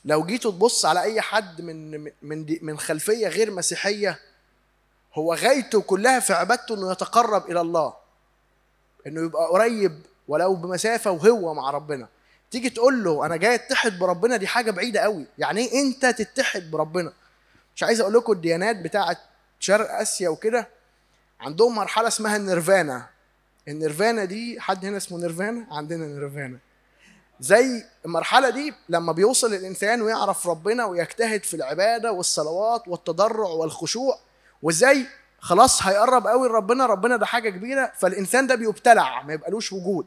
لو 0.06 0.24
جيتوا 0.26 0.52
تبص 0.52 0.86
على 0.86 1.02
أي 1.02 1.22
حد 1.22 1.62
من 1.62 2.04
من 2.22 2.58
من 2.62 2.80
خلفية 2.80 3.28
غير 3.28 3.52
مسيحية 3.52 4.20
هو 5.14 5.34
غايته 5.34 5.82
كلها 5.82 6.20
في 6.20 6.34
عبادته 6.34 6.76
إنه 6.76 6.92
يتقرب 6.92 7.52
إلى 7.52 7.62
الله. 7.62 7.94
إنه 9.08 9.22
يبقى 9.22 9.48
قريب 9.48 10.02
ولو 10.28 10.56
بمسافة 10.56 11.12
وهو 11.12 11.54
مع 11.54 11.70
ربنا. 11.72 12.08
تيجي 12.52 12.70
تقول 12.70 13.04
له 13.04 13.26
أنا 13.26 13.36
جاي 13.36 13.56
أتحد 13.56 14.00
بربنا 14.00 14.38
دي 14.38 14.48
حاجة 14.48 14.72
بعيدة 14.72 15.00
قوي. 15.00 15.26
يعني 15.38 15.62
إيه 15.62 15.82
أنت 15.82 16.06
تتحد 16.06 16.72
بربنا؟ 16.72 17.14
مش 17.76 17.84
عايز 17.84 18.02
أقول 18.02 18.14
لكم 18.14 18.32
الديانات 18.34 18.76
بتاعة 18.76 19.18
شرق 19.60 19.92
آسيا 19.92 20.30
وكده 20.30 20.68
عندهم 21.40 21.76
مرحلة 21.76 22.08
اسمها 22.08 22.36
النيرفانا. 22.36 23.06
النيرفانا 23.68 24.26
دي 24.26 24.60
حد 24.62 24.86
هنا 24.86 24.98
اسمه 24.98 25.18
نيرفانا؟ 25.18 25.68
عندنا 25.72 26.06
نيرفانا. 26.06 26.58
زي 27.40 27.84
المرحلة 28.06 28.50
دي 28.50 28.74
لما 28.90 29.12
بيوصل 29.12 29.54
الإنسان 29.54 30.02
ويعرف 30.02 30.48
ربنا 30.48 30.86
ويجتهد 30.86 31.44
في 31.44 31.54
العبادة 31.54 32.12
والصلوات 32.12 32.88
والتضرع 32.88 33.48
والخشوع 33.48 34.20
وإزاي 34.62 35.06
خلاص 35.46 35.84
هيقرب 35.84 36.28
قوي 36.28 36.48
لربنا 36.50 36.86
ربنا 36.86 37.18
ده 37.18 37.26
حاجة 37.26 37.50
كبيرة 37.50 37.92
فالإنسان 37.98 38.48
ده 38.48 38.56
بيبتلع 38.56 39.22
ما 39.24 39.34
يبقالوش 39.34 39.74
وجود. 39.74 40.06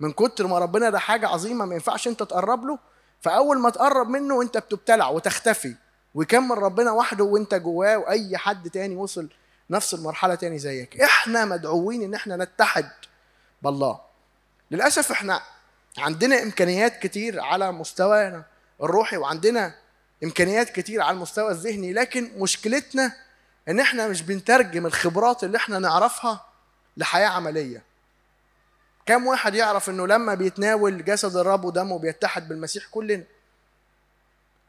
من 0.00 0.12
كتر 0.12 0.46
ما 0.46 0.58
ربنا 0.58 0.90
ده 0.90 0.98
حاجة 0.98 1.28
عظيمة 1.28 1.64
ما 1.64 1.74
ينفعش 1.74 2.08
أنت 2.08 2.22
تقرب 2.22 2.64
له 2.64 2.78
فأول 3.20 3.58
ما 3.58 3.70
تقرب 3.70 4.08
منه 4.08 4.42
أنت 4.42 4.58
بتبتلع 4.58 5.08
وتختفي. 5.08 5.74
ويكمل 6.14 6.58
ربنا 6.58 6.90
وحده 6.92 7.24
وأنت 7.24 7.54
جواه 7.54 7.96
وأي 7.98 8.36
حد 8.38 8.70
تاني 8.70 8.96
وصل 8.96 9.28
نفس 9.70 9.94
المرحلة 9.94 10.34
تاني 10.34 10.58
زيك. 10.58 11.00
إحنا 11.00 11.44
مدعوين 11.44 12.02
إن 12.02 12.14
إحنا 12.14 12.36
نتحد 12.36 12.88
بالله. 13.62 14.00
للأسف 14.70 15.10
إحنا 15.12 15.40
عندنا 15.98 16.42
إمكانيات 16.42 16.98
كتير 17.02 17.40
على 17.40 17.72
مستوانا 17.72 18.44
الروحي 18.82 19.16
وعندنا 19.16 19.74
إمكانيات 20.24 20.70
كتير 20.70 21.02
على 21.02 21.14
المستوى 21.14 21.50
الذهني 21.50 21.92
لكن 21.92 22.30
مشكلتنا 22.38 23.12
إن 23.68 23.80
إحنا 23.80 24.08
مش 24.08 24.22
بنترجم 24.22 24.86
الخبرات 24.86 25.44
اللي 25.44 25.56
إحنا 25.56 25.78
نعرفها 25.78 26.44
لحياة 26.96 27.28
عملية. 27.28 27.82
كم 29.06 29.26
واحد 29.26 29.54
يعرف 29.54 29.90
إنه 29.90 30.06
لما 30.06 30.34
بيتناول 30.34 31.04
جسد 31.04 31.36
الرب 31.36 31.64
ودمه 31.64 31.98
بيتحد 31.98 32.48
بالمسيح 32.48 32.86
كلنا؟ 32.90 33.24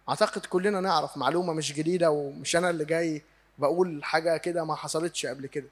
أعتقد 0.09 0.45
كلنا 0.45 0.79
نعرف 0.79 1.17
معلومة 1.17 1.53
مش 1.53 1.73
جديدة 1.73 2.11
ومش 2.11 2.55
أنا 2.55 2.69
اللي 2.69 2.85
جاي 2.85 3.21
بقول 3.57 4.03
حاجة 4.03 4.37
كده 4.37 4.63
ما 4.65 4.75
حصلتش 4.75 5.25
قبل 5.25 5.47
كده. 5.47 5.67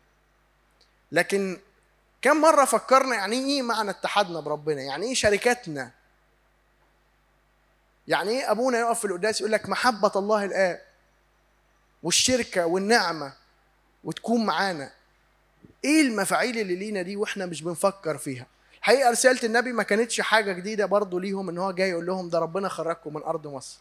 لكن 1.12 1.60
كم 2.22 2.42
مرة 2.42 2.66
فكرنا 2.66 3.16
يعني 3.16 3.36
إيه 3.36 3.62
معنى 3.62 3.90
اتحادنا 3.90 4.40
بربنا؟ 4.40 4.82
يعني 4.82 5.06
إيه 5.06 5.14
شركتنا؟ 5.14 5.92
يعني 8.08 8.30
إيه 8.30 8.52
أبونا 8.52 8.80
يقف 8.80 9.00
في 9.00 9.06
القداس 9.06 9.42
يقول 9.42 9.52
لك 9.52 9.70
محبة 9.70 10.12
الله 10.16 10.46
الاب 10.46 10.82
والشركة 12.06 12.66
والنعمة 12.66 13.34
وتكون 14.04 14.46
معانا. 14.46 14.92
إيه 15.86 16.02
المفاعيل 16.02 16.60
اللي 16.60 16.76
لينا 16.76 17.02
دي 17.02 17.16
وإحنا 17.16 17.46
مش 17.46 17.62
بنفكر 17.62 18.18
فيها؟ 18.18 18.46
الحقيقة 18.80 19.10
رسالة 19.12 19.40
النبي 19.44 19.72
ما 19.72 19.84
كانتش 19.84 20.22
حاجة 20.22 20.52
جديدة 20.54 20.86
برضه 20.86 21.22
ليهم 21.22 21.50
إن 21.50 21.58
هو 21.58 21.72
جاي 21.72 21.90
يقول 21.90 22.06
لهم 22.06 22.30
ده 22.30 22.40
ربنا 22.40 22.70
خرجكم 22.70 23.14
من 23.14 23.24
أرض 23.24 23.48
مصر 23.48 23.80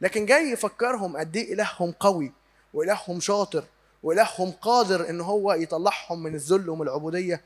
لكن 0.00 0.26
جاي 0.26 0.50
يفكرهم 0.50 1.16
قد 1.16 1.36
إيه 1.36 1.54
إلههم 1.54 1.92
قوي 2.00 2.32
وإلههم 2.74 3.20
شاطر 3.20 3.64
وإلههم 4.02 4.50
قادر 4.50 5.10
إن 5.10 5.20
هو 5.20 5.52
يطلعهم 5.52 6.22
من 6.22 6.34
الذل 6.34 6.68
ومن 6.70 6.82
العبودية. 6.82 7.40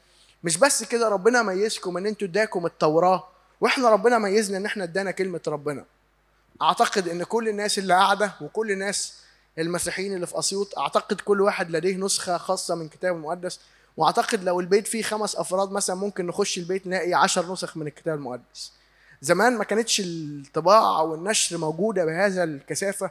مش 0.44 0.56
بس 0.58 0.84
كده 0.84 1.08
ربنا 1.08 1.42
ميزكم 1.42 1.96
إن 1.96 2.06
أنتوا 2.06 2.28
اداكم 2.28 2.66
التوراة 2.66 3.28
وإحنا 3.60 3.90
ربنا 3.90 4.18
ميزنا 4.18 4.56
إن 4.56 4.66
إحنا 4.66 4.84
ادانا 4.84 5.10
كلمة 5.10 5.40
ربنا. 5.48 5.84
أعتقد 6.62 7.08
إن 7.08 7.22
كل 7.24 7.48
الناس 7.48 7.78
اللي 7.78 7.94
قاعدة 7.94 8.32
وكل 8.40 8.70
الناس 8.70 9.19
المسيحيين 9.60 10.14
اللي 10.14 10.26
في 10.26 10.38
أسيوط 10.38 10.78
أعتقد 10.78 11.20
كل 11.20 11.40
واحد 11.40 11.70
لديه 11.70 11.96
نسخة 11.96 12.38
خاصة 12.38 12.74
من 12.74 12.84
الكتاب 12.84 13.16
المقدس 13.16 13.60
وأعتقد 13.96 14.44
لو 14.44 14.60
البيت 14.60 14.86
فيه 14.88 15.02
خمس 15.02 15.36
أفراد 15.36 15.70
مثلا 15.70 15.96
ممكن 15.96 16.26
نخش 16.26 16.58
البيت 16.58 16.86
نلاقي 16.86 17.14
عشر 17.14 17.52
نسخ 17.52 17.76
من 17.76 17.86
الكتاب 17.86 18.18
المقدس. 18.18 18.72
زمان 19.22 19.56
ما 19.56 19.64
كانتش 19.64 20.00
الطباعة 20.00 21.00
أو 21.00 21.14
النشر 21.14 21.58
موجودة 21.58 22.04
بهذا 22.04 22.44
الكثافة. 22.44 23.10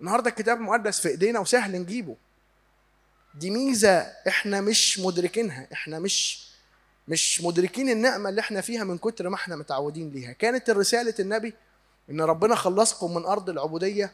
النهارده 0.00 0.30
الكتاب 0.30 0.56
المقدس 0.56 1.00
في 1.00 1.08
إيدينا 1.08 1.40
وسهل 1.40 1.72
نجيبه. 1.72 2.16
دي 3.34 3.50
ميزة 3.50 3.98
إحنا 4.28 4.60
مش 4.60 4.98
مدركينها. 5.00 5.68
إحنا 5.72 5.98
مش 5.98 6.46
مش 7.08 7.40
مدركين 7.40 7.88
النعمة 7.90 8.28
اللي 8.28 8.40
إحنا 8.40 8.60
فيها 8.60 8.84
من 8.84 8.98
كتر 8.98 9.28
ما 9.28 9.34
إحنا 9.34 9.56
متعودين 9.56 10.10
ليها. 10.10 10.32
كانت 10.32 10.70
رساله 10.70 11.14
النبي 11.20 11.54
إن 12.10 12.20
ربنا 12.20 12.54
خلصكم 12.54 13.14
من 13.14 13.24
أرض 13.24 13.50
العبودية 13.50 14.12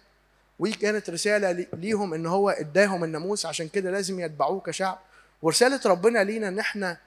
وكانت 0.58 1.10
رسالة 1.10 1.50
لي- 1.52 1.66
ليهم 1.72 2.14
إن 2.14 2.26
هو 2.26 2.50
إداهم 2.50 3.04
الناموس 3.04 3.46
عشان 3.46 3.68
كده 3.68 3.90
لازم 3.90 4.20
يتبعوه 4.20 4.60
كشعب. 4.60 4.98
ورسالة 5.42 5.80
ربنا 5.86 6.24
لينا 6.24 6.48
إن 6.48 6.58
إحنا 6.58 6.98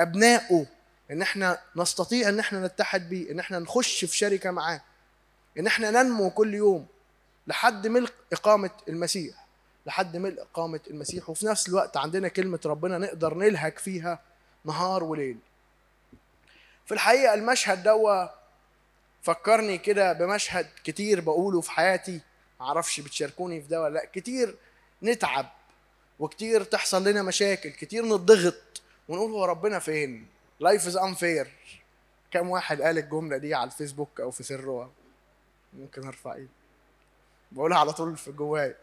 ابنائه 0.00 0.66
إن 1.10 1.22
إحنا 1.22 1.58
نستطيع 1.76 2.28
إن 2.28 2.38
إحنا 2.38 2.66
نتحد 2.66 3.08
بيه 3.08 3.30
إن 3.30 3.38
إحنا 3.40 3.58
نخش 3.58 4.04
في 4.04 4.16
شركة 4.16 4.50
معاه 4.50 4.80
إن 5.58 5.66
إحنا 5.66 5.90
ننمو 5.90 6.30
كل 6.30 6.54
يوم 6.54 6.86
لحد 7.46 7.86
ملء 7.86 8.10
إقامة 8.32 8.70
المسيح 8.88 9.34
لحد 9.86 10.16
ملء 10.16 10.42
إقامة 10.42 10.80
المسيح. 10.90 11.30
وفي 11.30 11.46
نفس 11.46 11.68
الوقت 11.68 11.96
عندنا 11.96 12.28
كلمة 12.28 12.60
ربنا 12.66 12.98
نقدر 12.98 13.34
نلهك 13.34 13.78
فيها 13.78 14.18
نهار 14.64 15.04
وليل. 15.04 15.38
في 16.86 16.94
الحقيقة 16.94 17.34
المشهد 17.34 17.82
دوا 17.82 18.26
فكرني 19.22 19.78
كده 19.78 20.12
بمشهد 20.12 20.66
كتير 20.84 21.20
بقوله 21.20 21.60
في 21.60 21.70
حياتي. 21.70 22.20
معرفش 22.64 23.00
بتشاركوني 23.00 23.60
في 23.62 23.68
ده 23.68 23.82
ولا 23.82 23.94
لا. 23.94 24.04
كتير 24.12 24.54
نتعب 25.02 25.52
وكتير 26.18 26.64
تحصل 26.64 27.08
لنا 27.08 27.22
مشاكل 27.22 27.70
كتير 27.70 28.04
نضغط 28.04 28.82
ونقول 29.08 29.30
هو 29.30 29.44
ربنا 29.44 29.78
فين؟ 29.78 30.26
life 30.60 30.86
is 30.86 30.98
unfair. 30.98 31.46
كم 32.30 32.50
واحد 32.50 32.82
قال 32.82 32.98
الجملة 32.98 33.36
دي 33.36 33.54
على 33.54 33.70
الفيسبوك 33.70 34.20
أو 34.20 34.30
في 34.30 34.42
سره؟ 34.42 34.90
ممكن 35.72 36.06
أرفع 36.06 36.34
إيدي. 36.34 36.48
بقولها 37.52 37.78
على 37.78 37.92
طول 37.92 38.16
في 38.16 38.32
جوايا 38.32 38.74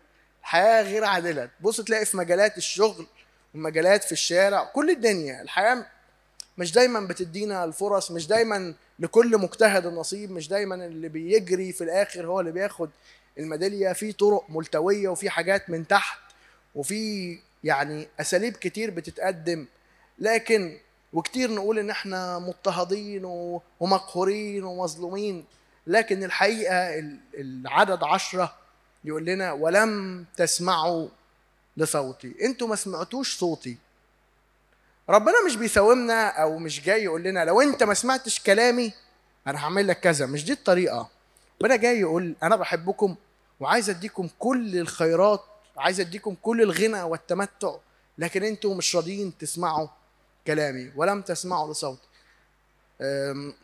الحياة 0.41 0.81
غير 0.81 1.03
عادلة. 1.03 1.49
تبص 1.59 1.81
تلاقي 1.81 2.05
في 2.05 2.17
مجالات 2.17 2.57
الشغل 2.57 3.05
ومجالات 3.55 4.03
في 4.03 4.11
الشارع 4.11 4.63
كل 4.63 4.89
الدنيا. 4.89 5.41
الحياة 5.41 5.85
مش 6.57 6.71
دايما 6.71 6.99
بتدينا 6.99 7.63
الفرص 7.63 8.11
مش 8.11 8.27
دايما 8.27 8.73
لكل 8.99 9.37
مجتهد 9.37 9.85
النصيب 9.85 10.31
مش 10.31 10.47
دايما 10.47 10.75
اللي 10.75 11.09
بيجري 11.09 11.73
في 11.73 11.83
الآخر 11.83 12.27
هو 12.27 12.39
اللي 12.39 12.51
بياخد 12.51 12.89
الميدالية 13.37 13.93
في 13.93 14.11
طرق 14.11 14.45
ملتوية 14.49 15.09
وفي 15.09 15.29
حاجات 15.29 15.69
من 15.69 15.87
تحت 15.87 16.19
وفي 16.75 17.37
يعني 17.63 18.07
أساليب 18.19 18.53
كتير 18.53 18.91
بتتقدم. 18.91 19.65
لكن 20.19 20.77
وكتير 21.13 21.51
نقول 21.51 21.79
إن 21.79 21.89
إحنا 21.89 22.39
مضطهدين 22.39 23.21
ومقهورين 23.79 24.63
ومظلومين. 24.63 25.45
لكن 25.87 26.23
الحقيقة 26.23 26.99
ال- 26.99 27.17
العدد 27.33 28.03
عشرة 28.03 28.53
يقول 29.03 29.25
لنا 29.25 29.51
ولم 29.51 30.25
تسمعوا 30.37 31.07
لصوتي. 31.77 32.35
أنتوا 32.41 32.67
ما 32.67 32.75
سمعتوش 32.75 33.37
صوتي. 33.37 33.77
ربنا 35.09 35.45
مش 35.45 35.55
بيساومنا 35.55 36.27
أو 36.27 36.57
مش 36.57 36.81
جاي 36.81 37.03
يقول 37.03 37.23
لنا 37.23 37.45
لو 37.45 37.61
أنت 37.61 37.83
ما 37.83 37.93
سمعتش 37.93 38.39
كلامي 38.39 38.93
أنا 39.47 39.59
هعمل 39.65 39.87
لك 39.87 39.99
كذا. 39.99 40.25
مش 40.25 40.45
دي 40.45 40.53
الطريقة. 40.53 41.09
ربنا 41.61 41.75
جاي 41.75 41.99
يقول 41.99 42.35
أنا 42.43 42.55
بحبكم 42.55 43.15
وعايز 43.59 43.89
أديكم 43.89 44.29
كل 44.39 44.77
الخيرات 44.77 45.43
عايز 45.77 45.99
أديكم 45.99 46.35
كل 46.41 46.61
الغنى 46.61 47.01
والتمتع 47.03 47.75
لكن 48.17 48.43
أنتوا 48.43 48.75
مش 48.75 48.95
راضيين 48.95 49.37
تسمعوا 49.37 49.87
كلامي 50.47 50.91
ولم 50.95 51.21
تسمعوا 51.21 51.71
لصوتي. 51.73 52.01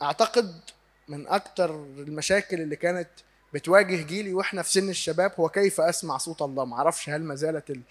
أعتقد 0.01 0.59
من 1.07 1.27
أكتر 1.27 1.75
المشاكل 1.75 2.61
اللي 2.61 2.75
كانت 2.75 3.09
بتواجه 3.53 4.01
جيلي 4.01 4.33
وإحنا 4.33 4.61
في 4.61 4.71
سن 4.71 4.89
الشباب 4.89 5.31
هو 5.39 5.49
كيف 5.49 5.81
أسمع 5.81 6.17
صوت 6.17 6.41
الله. 6.41 6.65
معرفش 6.65 7.09
هل 7.09 7.21
ما 7.23 7.35
زالت 7.35 7.69
ال- 7.69 7.81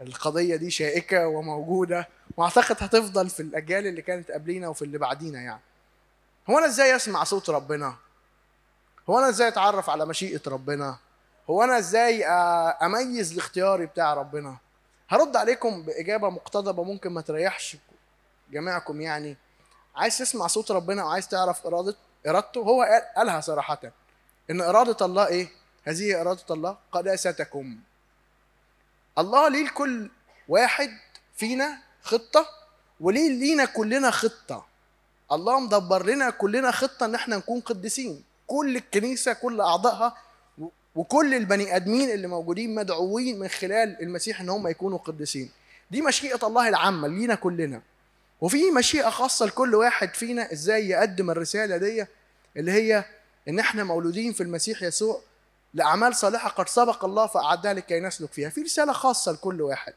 القضية 0.00 0.56
دي 0.56 0.70
شائكة 0.70 1.26
وموجودة 1.28 2.08
وأعتقد 2.36 2.76
هتفضل 2.80 3.28
في 3.30 3.40
الأجيال 3.40 3.86
اللي 3.86 4.02
كانت 4.02 4.30
قبلينا 4.30 4.68
وفي 4.68 4.82
اللي 4.82 4.98
بعدينا 4.98 5.40
يعني. 5.40 5.60
هو 6.50 6.58
أنا 6.58 6.66
إزاي 6.66 6.96
أسمع 6.96 7.24
صوت 7.24 7.50
ربنا؟ 7.50 7.94
هو 9.10 9.18
أنا 9.18 9.28
إزاي 9.28 9.48
أتعرف 9.48 9.90
على 9.90 10.06
مشيئة 10.06 10.40
ربنا؟ 10.46 10.96
هو 11.50 11.64
أنا 11.64 11.78
إزاي 11.78 12.26
أميز 12.82 13.32
الاختياري 13.32 13.86
بتاع 13.86 14.14
ربنا؟ 14.14 14.56
هرد 15.08 15.36
عليكم 15.36 15.82
بإجابة 15.82 16.30
مقتضبة 16.30 16.84
ممكن 16.84 17.10
ما 17.10 17.20
تريحش 17.20 17.76
جميعكم 18.52 19.00
يعني. 19.00 19.36
عايز 19.96 20.18
تسمع 20.18 20.46
صوت 20.46 20.70
ربنا 20.70 21.04
وعايز 21.04 21.28
تعرف 21.28 21.66
اراده 21.66 21.94
إرادته؟ 22.26 22.60
هو 22.60 22.82
قال- 22.82 23.14
قالها 23.16 23.40
صراحة. 23.40 23.80
إن 24.50 24.60
إرادة 24.60 25.06
الله 25.06 25.26
إيه؟ 25.26 25.48
هذه 25.84 26.20
إرادة 26.20 26.44
الله 26.50 26.76
قداستكم. 26.92 27.78
الله 29.18 29.48
ليه 29.48 29.64
لكل 29.66 30.10
واحد 30.48 30.90
فينا 31.36 31.78
خطة 32.02 32.46
وليه 33.00 33.28
لينا 33.28 33.64
كلنا 33.64 34.10
خطة؟ 34.10 34.66
الله 35.32 35.60
مدبر 35.60 36.06
لنا 36.06 36.30
كلنا 36.30 36.70
خطة 36.70 37.06
إن 37.06 37.14
إحنا 37.14 37.36
نكون 37.36 37.60
قديسين. 37.60 38.24
كل 38.52 38.76
الكنيسة 38.76 39.32
كل 39.32 39.60
أعضائها 39.60 40.16
وكل 40.94 41.34
البني 41.34 41.76
آدمين 41.76 42.10
اللي 42.10 42.26
موجودين 42.28 42.74
مدعوين 42.74 43.38
من 43.38 43.48
خلال 43.48 44.02
المسيح 44.02 44.40
إن 44.40 44.48
هم 44.48 44.68
يكونوا 44.68 44.98
قديسين. 44.98 45.50
دي 45.90 46.02
مشيئة 46.02 46.46
الله 46.46 46.68
العامة 46.68 47.08
لينا 47.08 47.34
كلنا. 47.34 47.82
وفي 48.40 48.70
مشيئة 48.70 49.10
خاصة 49.10 49.46
لكل 49.46 49.74
واحد 49.74 50.14
فينا 50.14 50.52
إزاي 50.52 50.88
يقدم 50.88 51.30
الرسالة 51.30 51.76
دي 51.76 52.06
اللي 52.56 52.72
هي 52.72 53.04
إن 53.48 53.58
إحنا 53.58 53.84
مولودين 53.84 54.32
في 54.32 54.42
المسيح 54.42 54.82
يسوع 54.82 55.20
لأعمال 55.74 56.16
صالحة 56.16 56.48
قد 56.48 56.68
سبق 56.68 57.04
الله 57.04 57.26
فاعدها 57.26 57.74
لكي 57.74 58.00
نسلك 58.00 58.32
فيها. 58.32 58.48
في 58.48 58.62
رسالة 58.62 58.92
خاصة 58.92 59.32
لكل 59.32 59.62
واحد. 59.62 59.94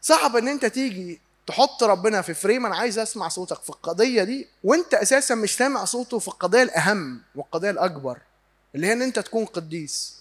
صعب 0.00 0.36
إن 0.36 0.48
أنت 0.48 0.66
تيجي 0.66 1.20
تحط 1.46 1.82
ربنا 1.82 2.22
في 2.22 2.34
فريم 2.34 2.66
أنا 2.66 2.76
عايز 2.76 2.98
أسمع 2.98 3.28
صوتك 3.28 3.62
في 3.62 3.70
القضية 3.70 4.24
دي 4.24 4.48
وأنت 4.64 4.94
أساسا 4.94 5.34
مش 5.34 5.56
سامع 5.56 5.84
صوته 5.84 6.18
في 6.18 6.28
القضية 6.28 6.62
الأهم 6.62 7.22
والقضية 7.34 7.70
الأكبر 7.70 8.18
اللي 8.74 8.86
هي 8.86 8.92
إن 8.92 9.02
أنت 9.02 9.18
تكون 9.18 9.44
قديس. 9.44 10.16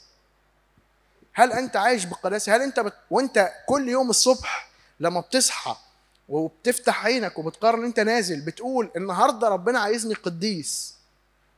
هل 1.33 1.51
أنت 1.53 1.75
عايش 1.75 2.05
بالقداسه 2.05 2.55
هل 2.55 2.61
أنت 2.61 2.79
بت... 2.79 2.93
وأنت 3.11 3.51
كل 3.67 3.89
يوم 3.89 4.09
الصبح 4.09 4.69
لما 4.99 5.19
بتصحى 5.19 5.75
وبتفتح 6.29 7.05
عينك 7.05 7.39
وبتقرر 7.39 7.85
أنت 7.85 7.99
نازل 7.99 8.41
بتقول 8.41 8.91
النهارده 8.95 9.47
ربنا 9.49 9.79
عايزني 9.79 10.13
قديس 10.13 10.93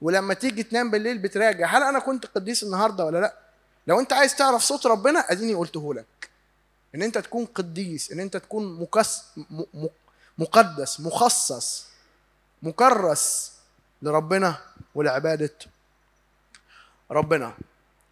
ولما 0.02 0.34
تيجي 0.34 0.64
تنام 0.64 0.92
بالليل 0.92 1.18
بتراجع 1.18 1.68
هل 1.78 1.84
أنا 1.84 2.00
كنت 2.00 2.26
قديس 2.26 2.64
النهارده 2.64 3.06
ولا 3.06 3.18
لأ؟ 3.18 3.34
لو 3.88 4.00
أنت 4.00 4.14
عايز 4.14 4.36
تعرف 4.36 4.62
صوت 4.64 4.86
ربنا 4.86 5.20
أديني 5.20 5.54
قلته 5.54 5.94
لك. 5.94 6.30
إن 6.96 7.02
أنت 7.04 7.18
تكون 7.18 7.46
قديس 7.46 8.12
إن 8.12 8.20
أنت 8.20 8.38
تكون 8.38 8.80
مكس. 8.82 9.24
مقدس 10.38 11.00
مخصص 11.00 11.88
مكرس 12.64 13.52
لربنا 14.02 14.58
ولعبادة 14.96 15.54
ربنا 17.12 17.54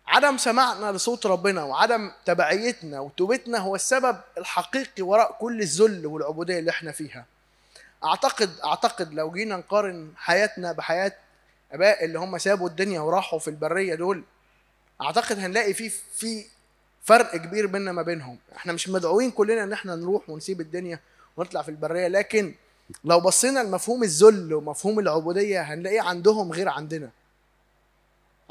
عدم 0.07 0.37
سماعنا 0.37 0.91
لصوت 0.91 1.25
ربنا 1.25 1.63
وعدم 1.63 2.11
تبعيتنا 2.25 2.99
وتوبتنا 2.99 3.57
هو 3.57 3.75
السبب 3.75 4.17
الحقيقي 4.37 5.03
وراء 5.03 5.37
كل 5.39 5.61
الذل 5.61 6.05
والعبودية 6.07 6.59
اللي 6.59 6.71
إحنا 6.71 6.91
فيها 6.91 7.25
أعتقد 8.03 8.59
أعتقد 8.65 9.13
لو 9.13 9.31
جينا 9.31 9.55
نقارن 9.57 10.11
حياتنا 10.17 10.71
بحياة 10.71 11.11
أباء 11.71 12.05
اللي 12.05 12.19
هم 12.19 12.37
سابوا 12.37 12.67
الدنيا 12.69 12.99
وراحوا 13.01 13.39
في 13.39 13.47
البرية 13.49 13.95
دول 13.95 14.23
أعتقد 15.01 15.39
هنلاقي 15.39 15.73
في 15.73 15.89
في 15.89 16.45
فرق 17.03 17.35
كبير 17.35 17.67
بيننا 17.67 17.91
ما 17.91 18.01
بينهم. 18.01 18.37
إحنا 18.55 18.73
مش 18.73 18.89
مدعوين 18.89 19.31
كلنا 19.31 19.63
ان 19.63 19.73
إحنا 19.73 19.95
نروح 19.95 20.29
ونسيب 20.29 20.61
الدنيا 20.61 20.99
ونطلع 21.37 21.61
في 21.61 21.69
البرية 21.69 22.07
لكن 22.07 22.55
لو 23.03 23.19
بصينا 23.19 23.59
لمفهوم 23.59 24.03
الذل 24.03 24.53
ومفهوم 24.53 24.99
العبودية 24.99 25.61
هنلاقيه 25.61 26.01
عندهم 26.01 26.51
غير 26.51 26.69
عندنا. 26.69 27.09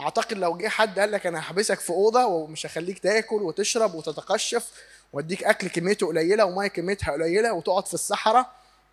أعتقد 0.01 0.37
لو 0.39 0.57
جه 0.57 0.69
حد 0.69 0.99
قال 0.99 1.13
لك 1.13 1.27
أنا 1.27 1.39
هحبسك 1.39 1.81
في 1.81 1.91
أوضة 1.91 2.27
ومش 2.27 2.67
هخليك 2.67 2.99
تاكل 2.99 3.43
وتشرب 3.43 3.95
وتتقشف 3.95 4.71
وأديك 5.13 5.45
أكل 5.45 5.69
كميته 5.69 6.07
قليلة 6.07 6.45
ومية 6.45 6.69
كميتها 6.69 7.13
قليلة 7.13 7.53
وتقعد 7.53 7.87
في 7.87 7.95
الصحراء 7.95 8.51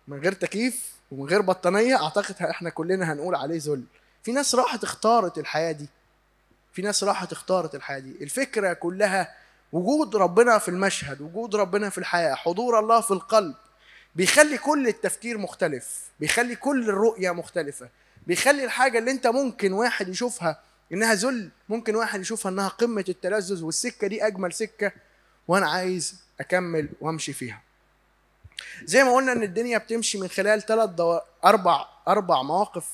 من 0.08 0.18
غير 0.20 0.32
تكييف 0.32 0.92
ومن 1.12 1.28
غير 1.28 1.40
بطانية 1.40 2.02
أعتقد 2.02 2.34
إحنا 2.42 2.70
كلنا 2.70 3.12
هنقول 3.12 3.34
عليه 3.34 3.58
ذل. 3.62 3.84
في 4.22 4.32
ناس 4.32 4.54
راحت 4.54 4.84
اختارت 4.84 5.38
الحياة 5.38 5.72
دي. 5.72 5.86
في 6.72 6.82
ناس 6.82 7.04
راحت 7.04 7.32
اختارت 7.32 7.74
الحياة 7.74 7.98
دي. 7.98 8.12
الفكرة 8.20 8.72
كلها 8.72 9.34
وجود 9.72 10.16
ربنا 10.16 10.58
في 10.58 10.68
المشهد 10.68 11.20
وجود 11.20 11.56
ربنا 11.56 11.90
في 11.90 11.98
الحياة 11.98 12.34
حضور 12.34 12.78
الله 12.78 13.00
في 13.00 13.10
القلب 13.10 13.54
بيخلي 14.14 14.58
كل 14.58 14.88
التفكير 14.88 15.38
مختلف 15.38 16.00
بيخلي 16.20 16.56
كل 16.56 16.88
الرؤية 16.88 17.30
مختلفة 17.30 17.88
بيخلي 18.26 18.64
الحاجة 18.64 18.98
اللي 18.98 19.10
انت 19.10 19.26
ممكن 19.26 19.72
واحد 19.72 20.08
يشوفها 20.08 20.60
إنها 20.92 21.14
ذل 21.14 21.50
ممكن 21.68 21.94
واحد 21.96 22.20
يشوفها 22.20 22.52
إنها 22.52 22.68
قمة 22.68 23.04
التلذذ 23.08 23.64
والسكة 23.64 24.06
دي 24.06 24.26
أجمل 24.26 24.52
سكة 24.52 24.92
وأنا 25.48 25.70
عايز 25.70 26.14
أكمل 26.40 26.88
وأمشي 27.00 27.32
فيها. 27.32 27.62
زي 28.84 29.04
ما 29.04 29.12
قلنا 29.14 29.32
إن 29.32 29.42
الدنيا 29.42 29.78
بتمشي 29.78 30.18
من 30.18 30.28
خلال 30.28 30.62
ثلاث 30.62 30.90
دو... 30.90 31.20
أربع 31.44 31.84
أربع 32.08 32.42
مواقف 32.42 32.86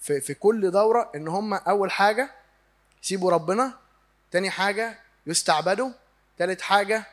في 0.00 0.20
في 0.20 0.34
كل 0.34 0.70
دورة 0.70 1.10
إن 1.14 1.28
هم 1.28 1.54
أول 1.54 1.90
حاجة 1.90 2.30
يسيبوا 3.02 3.30
ربنا 3.30 3.74
تاني 4.30 4.50
حاجة 4.50 4.98
يستعبدوا 5.26 5.90
تالت 6.38 6.60
حاجة 6.60 7.06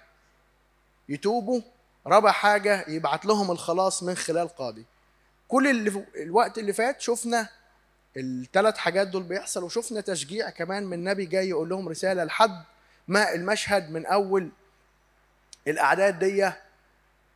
يتوبوا. 1.10 1.62
رابع 2.08 2.32
حاجة 2.32 2.86
يبعت 2.90 3.26
لهم 3.26 3.52
الخلاص 3.52 4.04
من 4.04 4.16
خلال 4.16 4.48
قاضي. 4.48 4.86
كل 5.48 5.68
اللي 5.68 6.06
الوقت 6.16 6.58
اللي 6.58 6.74
فات 6.74 7.02
شفنا 7.02 7.50
الثلاث 8.18 8.78
حاجات 8.78 9.08
دول 9.08 9.24
بيحصل 9.24 9.64
وشفنا 9.64 10.02
تشجيع 10.02 10.50
كمان 10.50 10.84
من 10.84 11.04
نبي 11.04 11.26
جاي 11.26 11.50
يقول 11.50 11.70
لهم 11.70 11.90
رسالة 11.90 12.24
لحد 12.24 12.64
ما 13.08 13.34
المشهد 13.34 13.92
من 13.92 14.06
أول 14.06 14.50
الأعداد 15.68 16.20
دي 16.20 16.52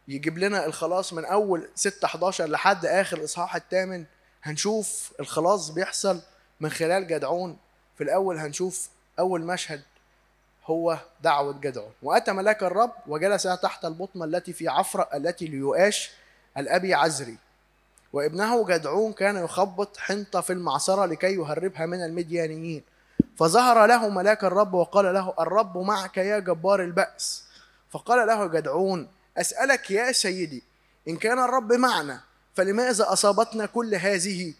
يجيب 0.08 0.38
لنا 0.38 0.66
الخلاص 0.66 1.14
من 1.14 1.26
أول 1.26 1.70
6 1.76 2.06
11 2.06 2.46
لحد 2.46 2.86
آخر 2.86 3.18
الاصحاح 3.18 3.56
الثامن. 3.56 4.06
هنشوف 4.44 5.12
الخلاص 5.20 5.70
بيحصل 5.70 6.22
من 6.60 6.70
خلال 6.70 7.08
جدعون. 7.08 7.58
في 7.98 8.04
الأول 8.04 8.38
هنشوف 8.38 8.90
أول 9.20 9.42
مشهد. 9.42 9.82
هو 10.68 10.98
دعوة 11.24 11.60
جدعون 11.62 11.92
وأتى 12.04 12.32
ملاك 12.32 12.64
الرب 12.64 12.92
وجلس 13.08 13.44
تحت 13.44 13.86
البطمة 13.86 14.26
التي 14.26 14.54
في 14.54 14.68
عفرة 14.68 15.10
التي 15.14 15.46
ليؤاش 15.46 16.12
الأبي 16.58 16.94
عزري. 16.94 17.38
وابنه 18.14 18.68
جدعون 18.68 19.14
كان 19.14 19.44
يخبط 19.44 19.98
حنطة 19.98 20.42
في 20.42 20.54
المعصرة 20.54 21.06
لكي 21.06 21.36
يهربها 21.36 21.86
من 21.86 22.04
المديانيين. 22.04 22.84
فظهر 23.38 23.86
له 23.86 24.10
ملاك 24.10 24.44
الرب 24.44 24.74
وقال 24.74 25.14
له 25.14 25.34
الرب 25.40 25.78
معك 25.78 26.18
يا 26.18 26.40
جبار 26.40 26.82
البأس. 26.84 27.44
فقال 27.92 28.28
له 28.28 28.48
جدعون 28.48 29.08
أسألك 29.38 29.92
يا 29.92 30.12
سيدي 30.12 30.64
إن 31.08 31.18
كان 31.18 31.40
الرب 31.40 31.74
معنا 31.74 32.22
فلماذا 32.56 33.14
أصابتنا 33.14 33.66
كل 33.66 33.96
هذه؟ 33.96 34.54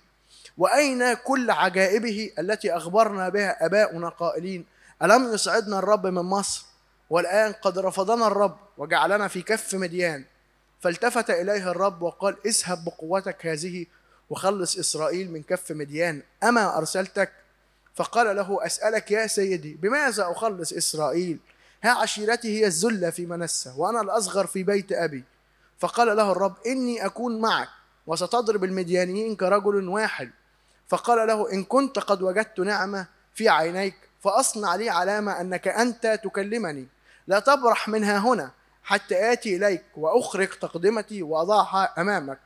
وأين 0.58 1.14
كل 1.14 1.52
عجائبه 1.52 2.32
التي 2.40 2.72
أخبرنا 2.78 3.30
بها 3.30 3.66
أباؤنا 3.66 4.10
قائلين؟ 4.10 4.66
ألم 5.02 5.34
يسعدنا 5.34 5.80
الرب 5.80 6.08
من 6.08 6.22
مصر؟ 6.22 6.66
والآن 7.10 7.54
قد 7.54 7.80
رفضنا 7.80 8.28
الرب 8.28 8.58
وجعلنا 8.78 9.28
في 9.28 9.42
كف 9.42 9.74
مديان. 9.74 10.26
فالتفت 10.80 11.30
إليه 11.30 11.72
الرب 11.72 12.02
وقال 12.02 12.38
اذهب 12.46 12.86
بقوتك 12.86 13.46
هذه 13.46 13.86
وخلص 14.30 14.78
إسرائيل 14.78 15.32
من 15.32 15.44
كف 15.44 15.72
مديان. 15.72 16.22
أما 16.44 16.78
أرسلتك؟ 16.78 17.32
فقال 17.96 18.36
له 18.36 18.66
أسألك 18.66 19.12
يا 19.12 19.28
سيدي 19.28 19.74
بماذا 19.74 20.32
أخلص 20.32 20.74
إسرائيل؟ 20.74 21.40
ها 21.84 21.92
عشيرتي 21.92 22.60
هي 22.60 22.68
الذلة 22.68 23.10
في 23.10 23.26
منسة 23.26 23.80
وأنا 23.80 24.02
الأصغر 24.02 24.48
في 24.48 24.64
بيت 24.64 24.92
أبي. 24.92 25.24
فقال 25.80 26.18
له 26.18 26.32
الرب 26.32 26.56
إني 26.66 27.06
أكون 27.06 27.42
معك 27.42 27.70
وستضرب 28.08 28.64
المديانيين 28.64 29.36
كرجل 29.36 29.88
واحد. 29.88 30.32
فقال 30.88 31.28
له 31.28 31.54
إن 31.54 31.64
كنت 31.64 32.00
قد 32.00 32.22
وجدت 32.22 32.60
نعمة 32.60 33.08
في 33.36 33.50
عينيك 33.50 34.07
فأصنع 34.20 34.76
لي 34.76 34.90
علامة 34.90 35.42
أنك 35.42 35.68
أنت 35.68 36.20
تكلمني. 36.24 36.88
لا 37.28 37.40
تبرح 37.40 37.88
منها 37.88 38.18
هنا 38.18 38.52
حتى 38.84 39.32
آتي 39.34 39.56
إليك 39.56 39.84
وأخرج 39.98 40.48
تقدمتي 40.48 41.24
وأضعها 41.24 42.02
أمامك. 42.02 42.40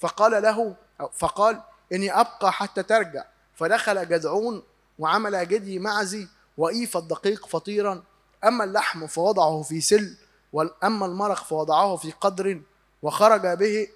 فقال 0.00 0.42
له 0.42 0.76
فقال 1.12 1.62
إني 1.92 2.20
أبقى 2.20 2.52
حتى 2.52 2.82
ترجع. 2.82 3.24
فدخل 3.54 4.08
جدعون 4.08 4.62
وعمل 4.98 5.48
جدي 5.48 5.78
معزي 5.78 6.28
وإيف 6.58 6.96
الدقيق 6.96 7.46
فطيرا. 7.46 8.02
أما 8.44 8.64
اللحم 8.64 9.06
فوضعه 9.06 9.62
في 9.62 9.80
سل 9.80 10.16
وأما 10.52 11.06
المرق 11.06 11.44
فوضعه 11.44 11.96
في 11.96 12.12
قدر 12.12 12.60
وخرج 13.02 13.46
به 13.46 13.88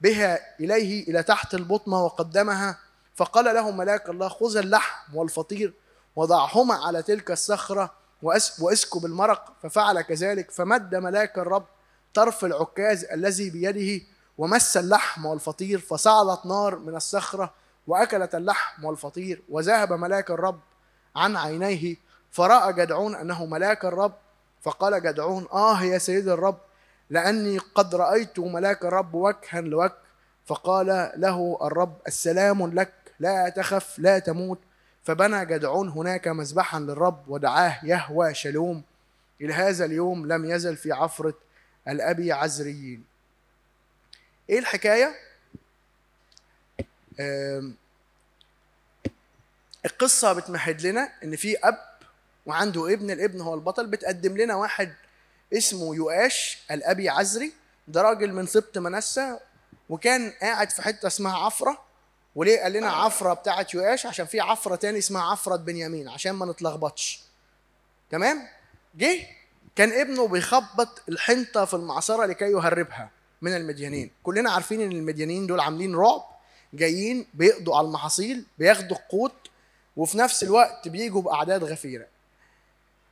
بها 0.00 0.60
إليه 0.60 1.08
إلى 1.08 1.22
تحت 1.22 1.54
البطنة 1.54 2.04
وقدمها. 2.04 2.78
فقال 3.14 3.44
له 3.44 3.70
ملاك 3.70 4.08
الله 4.08 4.28
خذ 4.28 4.56
اللحم 4.56 5.16
والفطير 5.16 5.74
وضعهما 6.16 6.74
على 6.74 7.02
تلك 7.02 7.30
الصخرة 7.30 7.92
واسكب 8.58 9.04
المرق 9.04 9.52
ففعل 9.62 10.00
كذلك 10.00 10.50
فمد 10.50 10.94
ملاك 10.94 11.38
الرب 11.38 11.66
طرف 12.14 12.44
العكاز 12.44 13.04
الذي 13.04 13.50
بيده 13.50 14.04
ومس 14.38 14.76
اللحم 14.76 15.26
والفطير 15.26 15.78
فصعدت 15.78 16.46
نار 16.46 16.78
من 16.78 16.96
الصخرة 16.96 17.54
وأكلت 17.86 18.34
اللحم 18.34 18.84
والفطير 18.84 19.42
وذهب 19.48 19.92
ملاك 19.92 20.30
الرب 20.30 20.60
عن 21.16 21.36
عينيه 21.36 21.96
فرأى 22.30 22.72
جدعون 22.72 23.14
أنه 23.14 23.46
ملاك 23.46 23.84
الرب 23.84 24.14
فقال 24.62 25.02
جدعون 25.02 25.46
آه 25.52 25.82
يا 25.82 25.98
سيد 25.98 26.28
الرب 26.28 26.58
لأني 27.10 27.58
قد 27.58 27.94
رأيت 27.94 28.38
ملاك 28.38 28.84
الرب 28.84 29.14
وجها 29.14 29.60
لوجه 29.60 29.92
فقال 30.46 31.12
له 31.16 31.58
الرب 31.62 31.96
السلام 32.06 32.66
لك 32.66 32.92
لا 33.20 33.48
تخف 33.48 33.98
لا 33.98 34.18
تموت 34.18 34.58
فبنى 35.04 35.46
جدعون 35.46 35.88
هناك 35.88 36.28
مذبحا 36.28 36.80
للرب 36.80 37.28
ودعاه 37.28 37.84
يهوى 37.84 38.34
شلوم 38.34 38.82
إلى 39.40 39.52
هذا 39.54 39.84
اليوم 39.84 40.26
لم 40.32 40.44
يزل 40.44 40.76
في 40.76 40.92
عفرة 40.92 41.34
الأبي 41.88 42.32
عزريين. 42.32 43.04
إيه 44.50 44.58
الحكاية؟ 44.58 45.14
القصة 49.84 50.32
بتمهد 50.32 50.86
لنا 50.86 51.12
إن 51.24 51.36
في 51.36 51.56
أب 51.64 51.78
وعنده 52.46 52.92
ابن 52.92 53.10
الابن 53.10 53.40
هو 53.40 53.54
البطل 53.54 53.86
بتقدم 53.86 54.36
لنا 54.36 54.54
واحد 54.54 54.94
اسمه 55.52 55.94
يؤاش 55.94 56.62
الأبي 56.70 57.08
عزري. 57.08 57.52
ده 57.88 58.02
راجل 58.02 58.32
من 58.32 58.46
سبط 58.46 58.78
منسى 58.78 59.38
وكان 59.88 60.30
قاعد 60.30 60.70
في 60.70 60.82
حتة 60.82 61.06
اسمها 61.06 61.38
عفرة. 61.38 61.84
وليه 62.34 62.60
قال 62.60 62.72
لنا 62.72 62.90
عفرة 62.90 63.32
بتاعت 63.34 63.74
يؤاش 63.74 64.06
عشان 64.06 64.26
في 64.26 64.40
عفرة 64.40 64.76
تاني 64.76 64.98
اسمها 64.98 65.22
عفرة 65.22 65.56
بنيامين 65.56 66.08
عشان 66.08 66.32
ما 66.32 66.46
نتلخبطش. 66.46 67.20
تمام؟ 68.10 68.42
جه 68.94 69.26
كان 69.76 69.92
ابنه 69.92 70.28
بيخبط 70.28 71.02
الحنطة 71.08 71.64
في 71.64 71.74
المعصرة 71.74 72.26
لكي 72.26 72.44
يهربها 72.44 73.10
من 73.42 73.56
المديانين. 73.56 74.10
كلنا 74.22 74.50
عارفين 74.50 74.80
إن 74.80 74.92
المديانين 74.92 75.46
دول 75.46 75.60
عاملين 75.60 75.94
رعب 75.96 76.24
جايين 76.74 77.26
بيقضوا 77.34 77.76
على 77.76 77.86
المحاصيل 77.86 78.44
بياخدوا 78.58 78.96
القوت 78.96 79.34
وفي 79.96 80.18
نفس 80.18 80.42
الوقت 80.42 80.88
بيجوا 80.88 81.22
بأعداد 81.22 81.64
غفيرة. 81.64 82.06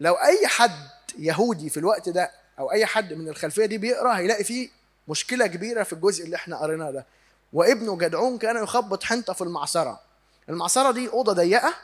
لو 0.01 0.15
أي 0.15 0.47
حد 0.47 0.89
يهودي 1.19 1.71
في 1.71 1.77
الوقت 1.77 2.09
ده 2.09 2.31
أو 2.59 2.73
أي 2.73 2.87
حد 2.87 3.13
من 3.13 3.29
الخلفية 3.29 3.67
دي 3.67 3.79
بيقرأ 3.79 4.19
هيلاقي 4.19 4.45
فيه 4.45 4.69
مشكلة 5.09 5.47
كبيرة 5.47 5.83
في 5.83 5.93
الجزء 5.93 6.25
اللي 6.25 6.37
إحنا 6.37 6.57
قريناه 6.57 6.91
ده. 6.91 7.07
وابنه 7.53 7.99
جدعون 7.99 8.39
كان 8.39 8.63
يخبط 8.63 9.05
حنطة 9.05 9.33
في 9.33 9.43
المعصرة. 9.43 10.01
المعصرة 10.49 10.91
دي 10.93 11.09
أوضة 11.09 11.33
ضيقة 11.33 11.75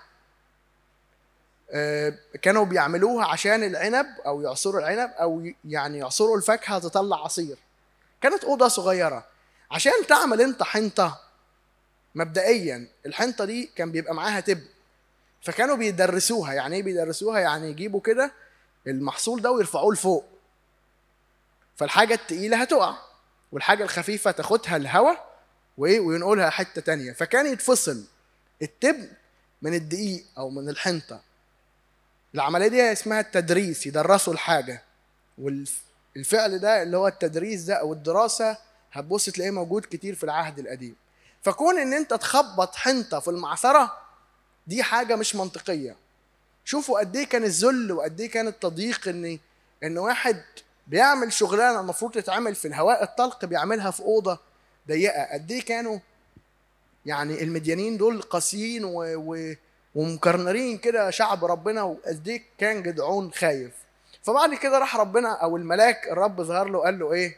آه، 1.71 2.15
كانوا 2.43 2.65
بيعملوها 2.65 3.27
عشان 3.27 3.63
العنب 3.65 4.07
أو 4.27 4.43
يعصروا 4.43 4.81
العنب 4.81 5.11
أو 5.11 5.51
يعني 5.65 5.99
يعصروا 5.99 6.37
الفاكهة 6.37 6.79
تطلع 6.79 7.25
عصير. 7.25 7.59
كانت 8.21 8.45
أوضة 8.45 8.69
صغيرة. 8.69 9.25
عشان 9.71 9.93
تعمل 10.09 10.41
أنت 10.41 10.63
حنطة 10.63 11.21
مبدئيا 12.15 12.89
الحنطة 13.07 13.45
دي 13.45 13.71
كان 13.77 13.93
بيبقى 13.93 14.15
معاها 14.15 14.41
تب 14.41 14.61
فكانوا 15.43 15.77
بيدرسوها. 15.77 16.53
يعني 16.53 16.77
إيه 16.77 16.83
بيدرسوها؟ 16.83 17.41
يعني 17.41 17.71
يجيبوا 17.71 18.01
كده 18.01 18.33
المحصول 18.87 19.43
ده 19.43 19.51
ويرفعوه 19.51 19.93
لفوق. 19.93 20.25
فالحاجة 21.77 22.15
التقيلة 22.15 22.57
هتقع 22.63 22.95
والحاجة 23.53 23.83
الخفيفة 23.85 24.31
تاخدها 24.31 24.77
الهواء 24.77 25.38
وإيه 25.79 26.01
وينقلها 26.01 26.51
حتة 26.51 26.81
تانية. 26.81 27.13
فكان 27.13 27.47
يتفصل 27.47 28.05
التبن 28.63 29.09
من 29.63 29.75
الدقيق 29.75 30.25
أو 30.39 30.51
من 30.51 30.69
الحنطة. 30.69 31.21
العملية 32.35 32.69
دي 32.69 32.93
اسمها 32.93 33.21
التدريس 33.21 33.87
يدرسوا 33.87 34.33
الحاجة. 34.33 34.83
والفعل 35.39 36.59
ده 36.59 36.83
اللي 36.83 36.97
هو 36.97 37.09
التدريس 37.09 37.63
ده 37.63 37.75
أو 37.75 37.93
الدراسة 37.93 38.57
هتبص 38.93 39.25
تلاقيه 39.25 39.51
موجود 39.51 39.87
كتير 39.91 40.15
في 40.15 40.25
العهد 40.25 40.59
القديم. 40.59 40.97
فكون 41.43 41.79
إن 41.79 41.95
أنت 41.95 42.15
تخبط 42.15 42.75
حنطة 42.77 43.21
في 43.21 43.29
المعصرة 43.29 43.97
دي 44.67 44.83
حاجة 44.83 45.17
مش 45.17 45.35
منطقية. 45.37 45.97
شوفوا 46.65 47.01
قد 47.01 47.17
إيه 47.17 47.27
كان 47.27 47.45
الذل 47.45 47.93
وقد 47.93 48.21
إيه 48.21 48.31
كان 48.31 48.49
التضييق 48.49 49.09
إن 49.09 49.39
إن 49.85 49.99
واحد 49.99 50.43
بيعمل 50.87 51.33
شغلانة 51.33 51.81
المفروض 51.81 52.13
تتعمل 52.13 52.55
في 52.55 52.69
الهواء 52.69 53.03
الطلق 53.03 53.45
بيعملها 53.45 53.91
في 53.91 54.01
أوضة. 54.01 54.39
ضيقة. 54.89 55.25
قد 55.33 55.51
إيه 55.51 55.63
كانوا 55.65 55.99
يعني 57.07 57.43
المديانين 57.43 57.97
دول 57.97 58.23
قاسيين 58.23 58.85
و... 58.85 59.03
و... 59.05 59.55
ومكرنرين 59.95 60.79
كده 60.79 61.11
شعب 61.11 61.45
ربنا 61.45 61.83
وقد 61.83 62.29
إيه 62.29 62.43
كان 62.59 62.83
جدعون 62.83 63.33
خايف. 63.33 63.73
فبعد 64.23 64.55
كده 64.55 64.79
راح 64.79 64.97
ربنا 64.97 65.33
أو 65.33 65.57
الملاك 65.57 66.09
الرب 66.09 66.43
ظهر 66.43 66.69
له 66.69 66.79
قال 66.79 66.99
له 66.99 67.13
إيه؟ 67.13 67.37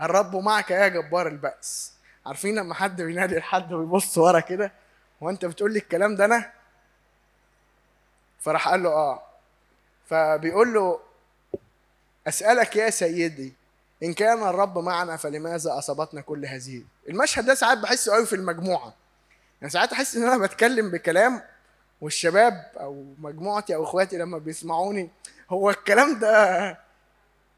الرب 0.00 0.36
معك 0.36 0.70
يا 0.70 0.88
جبار 0.88 1.26
البأس. 1.26 1.92
عارفين 2.26 2.54
لما 2.54 2.74
حد 2.74 3.02
بينادي 3.02 3.36
لحد 3.36 3.72
ويبص 3.72 4.18
ورا 4.18 4.40
كده؟ 4.40 4.72
هو 5.22 5.30
أنت 5.30 5.44
بتقول 5.44 5.72
لي 5.72 5.78
الكلام 5.78 6.16
ده 6.16 6.24
أنا؟ 6.24 6.52
فراح 8.40 8.68
قال 8.68 8.82
له 8.82 8.90
آه. 8.90 9.22
فبيقول 10.06 10.74
له 10.74 11.00
أسألك 12.28 12.76
يا 12.76 12.90
سيدي 12.90 13.52
إن 14.02 14.12
كان 14.12 14.42
الرب 14.42 14.78
معنا 14.78 15.16
فلماذا 15.16 15.78
أصابتنا 15.78 16.20
كل 16.20 16.46
هذه؟ 16.46 16.82
المشهد 17.08 17.46
ده 17.46 17.54
ساعات 17.54 17.78
بحسه 17.78 18.12
قوي 18.14 18.26
في 18.26 18.36
المجموعة. 18.36 18.94
يعني 19.60 19.72
ساعات 19.72 19.92
أحس 19.92 20.16
إن 20.16 20.22
أنا 20.22 20.46
بتكلم 20.46 20.90
بكلام 20.90 21.42
والشباب 22.00 22.70
أو 22.76 23.04
مجموعتي 23.18 23.74
أو 23.74 23.84
إخواتي 23.84 24.16
لما 24.18 24.38
بيسمعوني 24.38 25.10
هو 25.50 25.70
الكلام 25.70 26.18
ده 26.18 26.78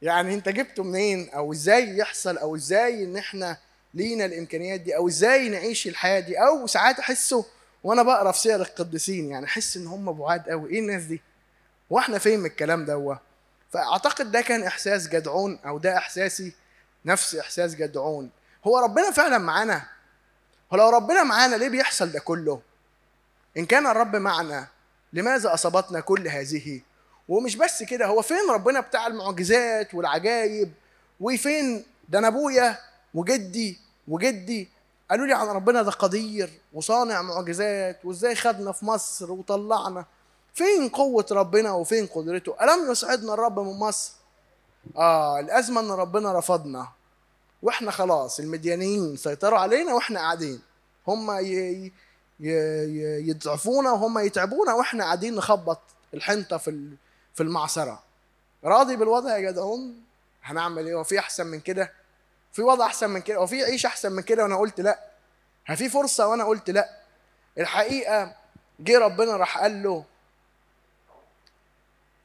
يعني 0.02 0.34
أنت 0.34 0.48
جبته 0.48 0.82
منين؟ 0.84 1.30
أو 1.30 1.52
إزاي 1.52 1.96
يحصل؟ 1.98 2.38
أو 2.38 2.56
إزاي 2.56 3.04
إن 3.04 3.16
إحنا 3.16 3.56
لينا 3.94 4.24
الإمكانيات 4.24 4.80
دي؟ 4.80 4.96
أو 4.96 5.08
إزاي 5.08 5.48
نعيش 5.48 5.86
الحياة 5.88 6.20
دي؟ 6.20 6.38
أو 6.38 6.66
ساعات 6.66 6.98
أحسه 6.98 7.44
وأنا 7.84 8.02
بقرأ 8.02 8.32
في 8.32 8.38
سير 8.38 8.60
القديسين 8.60 9.30
يعني 9.30 9.46
أحس 9.46 9.76
إن 9.76 9.86
هم 9.86 10.12
بعاد 10.12 10.48
قوي. 10.48 10.70
إيه 10.70 10.78
الناس 10.80 11.02
دي؟ 11.02 11.22
وإحنا 11.90 12.18
فين 12.18 12.40
من 12.40 12.46
الكلام 12.46 12.84
ده 12.84 13.18
فأعتقد 13.70 14.32
ده 14.32 14.40
كان 14.40 14.62
إحساس 14.62 15.08
جدعون 15.08 15.58
أو 15.66 15.78
ده 15.78 15.98
إحساسي 15.98 16.52
نفس 17.04 17.34
إحساس 17.34 17.74
جدعون. 17.74 18.30
هو 18.66 18.78
ربنا 18.78 19.10
فعلا 19.10 19.38
معانا. 19.38 19.82
ولو 20.72 20.88
ربنا 20.88 21.24
معانا 21.24 21.56
ليه 21.56 21.68
بيحصل 21.68 22.12
ده 22.12 22.20
كله؟ 22.20 22.60
إن 23.56 23.66
كان 23.66 23.86
الرب 23.86 24.16
معنا 24.16 24.66
لماذا 25.12 25.54
أصابتنا 25.54 26.00
كل 26.00 26.28
هذه؟ 26.28 26.80
ومش 27.28 27.56
بس 27.56 27.82
كده 27.82 28.06
هو 28.06 28.22
فين 28.22 28.50
ربنا 28.50 28.80
بتاع 28.80 29.06
المعجزات 29.06 29.94
والعجائب 29.94 30.72
وفين؟ 31.20 31.84
ده 32.08 32.18
أنا 32.18 32.28
أبويا 32.28 32.78
وجدي 33.14 33.78
وجدي. 34.08 34.68
قالوا 35.10 35.26
لي 35.26 35.34
عن 35.34 35.46
ربنا 35.46 35.82
ده 35.82 35.90
قدير 35.90 36.50
وصانع 36.72 37.22
معجزات 37.22 38.04
وإزاي 38.04 38.34
خدنا 38.34 38.72
في 38.72 38.84
مصر 38.84 39.32
وطلعنا. 39.32 40.04
فين 40.58 40.88
قوة 40.88 41.26
ربنا 41.30 41.72
وفين 41.72 42.06
قدرته؟ 42.06 42.54
ألم 42.62 42.90
يسعدنا 42.90 43.34
الرب 43.34 43.58
من 43.60 43.78
مصر؟ 43.78 44.12
آه 44.96 45.40
الأزمة 45.40 45.80
إن 45.80 45.90
ربنا 45.90 46.38
رفضنا. 46.38 46.88
وإحنا 47.62 47.90
خلاص 47.90 48.40
المديانين 48.40 49.16
سيطروا 49.16 49.58
علينا 49.58 49.94
وإحنا 49.94 50.20
قاعدين. 50.20 50.60
هم 51.08 51.30
يضعفونا 53.28 53.90
وهم 53.92 54.18
يتعبونا 54.18 54.74
وإحنا 54.74 55.04
قاعدين 55.04 55.34
نخبط 55.34 55.80
الحنطة 56.14 56.56
في 56.56 56.88
في 57.34 57.42
المعصره 57.42 58.02
راضي 58.64 58.96
بالوضع 58.96 59.38
يا 59.38 59.50
جدعون؟ 59.50 60.02
هنعمل 60.42 60.86
إيه؟ 60.86 60.94
هو 60.94 61.04
في 61.04 61.18
أحسن 61.18 61.46
من 61.46 61.60
كده؟ 61.60 61.92
في 62.52 62.62
وضع 62.62 62.86
أحسن 62.86 63.10
من 63.10 63.20
كده؟ 63.20 63.40
وفي 63.40 63.64
عيش 63.64 63.86
أحسن 63.86 64.12
من 64.12 64.22
كده؟ 64.22 64.42
وأنا 64.42 64.56
قلت 64.56 64.80
ها 65.66 65.74
في 65.74 65.88
فرصة؟ 65.88 66.28
وأنا 66.28 66.44
قلت 66.44 66.70
لأ. 66.70 66.88
الحقيقة 67.58 68.34
جه 68.80 68.98
ربنا 68.98 69.36
راح 69.36 69.58
قال 69.58 69.82
له 69.82 70.04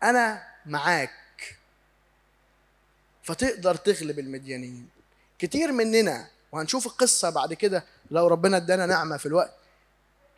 أنا 0.03 0.43
معاك. 0.65 1.11
فتقدر 3.23 3.75
تغلب 3.75 4.19
المديانين. 4.19 4.89
كتير 5.39 5.71
مننا 5.71 6.27
وهنشوف 6.51 6.85
القصة 6.87 7.29
بعد 7.29 7.53
كده 7.53 7.85
لو 8.11 8.27
ربنا 8.27 8.57
ادانا 8.57 8.85
نعمة 8.85 9.17
في 9.17 9.25
الوقت. 9.25 9.53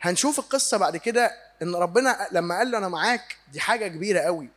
هنشوف 0.00 0.38
القصة 0.38 0.76
بعد 0.76 0.96
كده 0.96 1.30
إن 1.62 1.74
ربنا 1.74 2.28
لما 2.32 2.58
قال 2.58 2.70
له 2.70 2.78
أنا 2.78 2.88
معاك 2.88 3.36
دي 3.52 3.60
حاجة 3.60 3.88
كبيرة 3.88 4.20
قوي. 4.20 4.48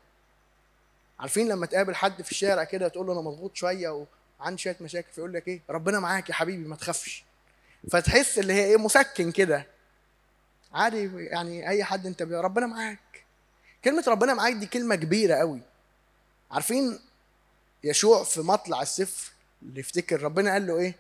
عارفين 1.20 1.48
لما 1.48 1.66
تقابل 1.66 1.96
حد 1.96 2.22
في 2.22 2.32
الشارع 2.32 2.64
كده 2.64 2.88
تقول 2.88 3.08
له 3.08 3.14
أنا 3.14 3.22
مضغوط 3.22 3.56
شوية 3.56 4.06
وعندي 4.40 4.62
شوية 4.62 4.76
مشاكل 4.82 5.08
فيقول 5.16 5.34
لك 5.34 5.48
إيه؟ 5.48 5.62
ربنا 5.70 6.00
معاك 6.00 6.30
يا 6.30 6.34
حبيبي 6.34 6.68
ما 6.68 6.76
تخافش. 6.76 7.24
فتحس 7.92 8.40
اللي 8.40 8.54
هي 8.54 8.66
إيه 8.66 8.78
مسكن 8.78 9.32
كده. 9.32 9.66
عادي 10.74 11.12
يعني 11.16 11.70
أي 11.70 11.84
حد 11.84 12.06
أنت 12.06 12.22
ربنا 12.22 12.66
معاك. 12.68 13.00
كلمة 13.86 14.04
ربنا 14.08 14.34
معاك 14.34 14.54
دي 14.54 14.66
كلمة 14.66 14.96
كبيرة 14.96 15.36
قوي. 15.36 15.62
عارفين 16.52 17.00
يشوع 17.84 18.24
في 18.24 18.42
مطلع 18.42 18.82
السفر 18.82 19.32
اللي 19.62 19.80
يفتكر 19.80 20.22
ربنا 20.24 20.52
قال 20.52 20.68
له 20.68 20.78
إيه؟ 20.78 20.96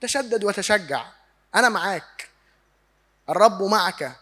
تشدد 0.00 0.44
وتشجع 0.44 1.06
أنا 1.54 1.68
معاك. 1.68 2.28
الرب 3.28 3.62
معك 3.62 4.12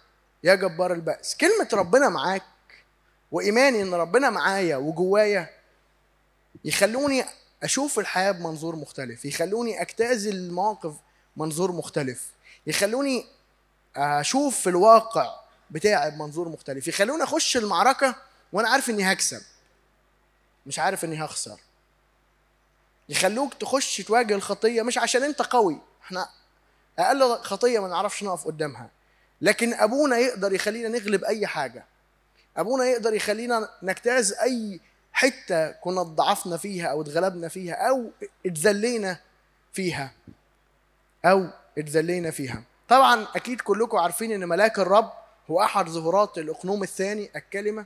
يا 0.45 0.55
جبار 0.55 0.93
البأس. 0.93 1.37
كلمة 1.37 1.69
ربنا 1.73 2.09
معاك 2.09 2.43
وإيماني 3.33 3.83
إن 3.83 3.95
ربنا 3.95 4.31
معايا 4.31 4.77
وجوايا 4.77 5.51
يخلوني 6.65 7.25
أشوف 7.63 7.99
الحياة 7.99 8.31
بمنظور 8.33 8.77
مختلف 8.77 9.25
يخلوني 9.25 9.83
أجتاز 9.83 10.27
المواقف 10.27 10.95
منظور 11.37 11.73
مختلف 11.73 12.31
يخلوني 12.67 13.27
أشوف 13.97 14.61
في 14.61 14.69
الواقع 14.69 15.41
بتاعي 15.70 16.11
بمنظور 16.11 16.48
مختلف. 16.48 16.88
يخلوني 16.88 17.22
أخش 17.22 17.57
المعركة 17.57 18.14
وأنا 18.53 18.68
عارف 18.68 18.90
إني 18.90 19.12
هكسب. 19.12 19.42
مش 20.66 20.79
عارف 20.79 21.05
إني 21.05 21.24
هخسر. 21.24 21.61
يخلوك 23.09 23.55
تخش 23.55 23.96
تواجه 23.96 24.35
الخطية 24.35 24.83
مش 24.83 24.98
عشان 24.98 25.22
أنت 25.22 25.42
قوي. 25.42 25.79
إحنا 26.03 26.29
أقل 26.98 27.38
خطية 27.38 27.79
ما 27.79 27.88
نعرفش 27.88 28.22
نقف 28.24 28.44
قدامها. 28.44 28.90
لكن 29.40 29.74
أبونا 29.74 30.16
يقدر 30.16 30.53
يخلينا 30.53 30.88
نغلب 30.88 31.24
أي 31.24 31.46
حاجة. 31.46 31.85
أبونا 32.57 32.85
يقدر 32.85 33.14
يخلينا 33.14 33.68
نجتاز 33.83 34.33
أي 34.33 34.81
حتة 35.12 35.70
كنا 35.70 36.03
ضعفنا 36.03 36.57
فيها 36.57 36.87
أو 36.87 37.03
اتغلبنا 37.03 37.48
فيها 37.48 37.74
أو 37.74 38.11
اتذلينا 38.46 39.20
فيها. 39.72 40.12
أو 41.24 41.46
اتذلينا 41.79 42.31
فيها. 42.31 42.62
طبعا 42.88 43.27
أكيد 43.37 43.61
كلكم 43.61 43.96
عارفين 43.98 44.33
إن 44.33 44.48
ملاك 44.48 44.79
الرب 44.79 45.12
هو 45.50 45.61
أحد 45.62 45.88
ظهورات 45.88 46.38
الأقنوم 46.38 46.83
الثاني 46.83 47.30
الكلمة 47.37 47.85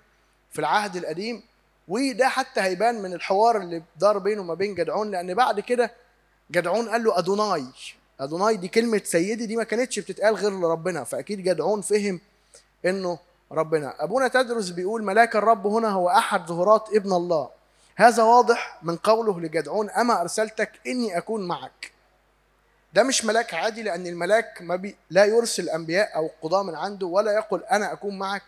في 0.53 0.59
العهد 0.59 0.97
القديم 0.97 1.43
وده 1.89 2.29
حتى 2.29 2.61
هيبان 2.61 3.03
من 3.03 3.13
الحوار 3.15 3.57
اللي 3.57 3.83
دار 3.97 4.19
بينه 4.19 4.41
وما 4.41 4.55
بين 4.55 4.75
جدعون 4.75 5.11
لأن 5.11 5.35
بعد 5.35 5.61
كده 5.61 5.93
جدعون 6.51 6.89
قال 6.89 7.05
له 7.05 7.19
أدوناي. 7.19 7.65
أدوناي 8.21 8.57
دي 8.57 8.69
كلمة 8.69 9.01
سيدي 9.05 9.47
دي 9.47 9.57
ما 9.57 9.65
كانتش 9.65 9.99
بتتقال 9.99 10.35
غير 10.35 10.51
لربنا 10.51 11.05
فأكيد 11.05 11.43
جدعون 11.43 11.81
فهم 11.81 12.21
إنه 12.87 13.19
ربنا. 13.53 14.05
أبونا 14.05 14.29
تدرس 14.29 14.69
بيقول 14.69 15.05
ملاك 15.05 15.37
الرب 15.37 15.67
هنا 15.67 15.89
هو 15.89 16.09
أحد 16.09 16.47
ظهورات 16.47 16.89
ابن 16.95 17.13
الله. 17.13 17.49
هذا 17.97 18.23
واضح 18.23 18.79
من 18.83 18.97
قوله 18.97 19.41
لجدعون 19.41 19.91
أما 19.91 20.21
أرسلتك 20.21 20.71
إني 20.87 21.19
أكون 21.19 21.49
معك. 21.49 21.93
ده 22.93 23.03
مش 23.03 23.25
ملاك 23.25 23.55
عادي 23.55 23.83
لأن 23.83 24.07
الملاك 24.07 24.63
ما 24.63 24.77
بي 24.77 24.97
لا 25.11 25.25
يرسل 25.25 25.69
أنبياء 25.69 26.17
أو 26.17 26.31
قضاة 26.43 26.63
من 26.63 26.75
عنده 26.75 27.07
ولا 27.07 27.33
يقول 27.33 27.65
أنا 27.65 27.93
أكون 27.93 28.19
معك. 28.19 28.43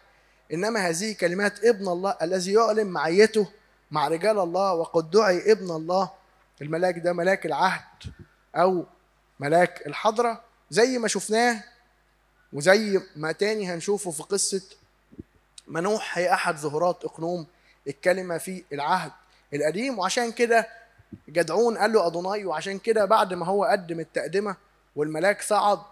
إنما 0.53 0.89
هذه 0.89 1.13
كلمات 1.13 1.65
ابن 1.65 1.89
الله 1.89 2.17
الذي 2.23 2.53
يعلن 2.53 2.87
معيته 2.87 3.49
مع 3.91 4.09
رجال 4.09 4.39
الله 4.39 4.73
وقد 4.73 5.11
دعي 5.11 5.53
ابن 5.53 5.71
الله. 5.71 6.11
الملاك 6.63 6.99
ده 6.99 7.13
ملاك 7.13 7.47
العهد 7.47 7.83
أو 8.57 8.87
ملاك 9.41 9.87
الحضرة. 9.87 10.41
زي 10.71 10.99
ما 10.99 11.09
شفناه 11.09 11.65
وزي 12.53 13.01
ما 13.17 13.33
تاني 13.33 13.73
هنشوفه 13.75 14.11
في 14.11 14.23
قصة 14.23 14.63
منوح 15.69 16.19
هي 16.19 16.33
أحد 16.33 16.57
ظهورات 16.57 17.05
إقنوم 17.05 17.47
الكلمة 17.89 18.39
في 18.39 18.65
العهد 18.73 19.13
القديم. 19.55 19.99
وعشان 19.99 20.33
كده 20.33 20.69
جدعون 21.29 21.79
قال 21.79 21.93
له 21.93 22.07
أدوناي 22.07 22.45
وعشان 22.45 22.79
كده 22.79 23.05
بعد 23.05 23.35
ما 23.35 23.47
هو 23.47 23.65
قدم 23.65 24.01
التقدمة 24.01 24.57
والملاك 24.97 25.43
صعد 25.43 25.83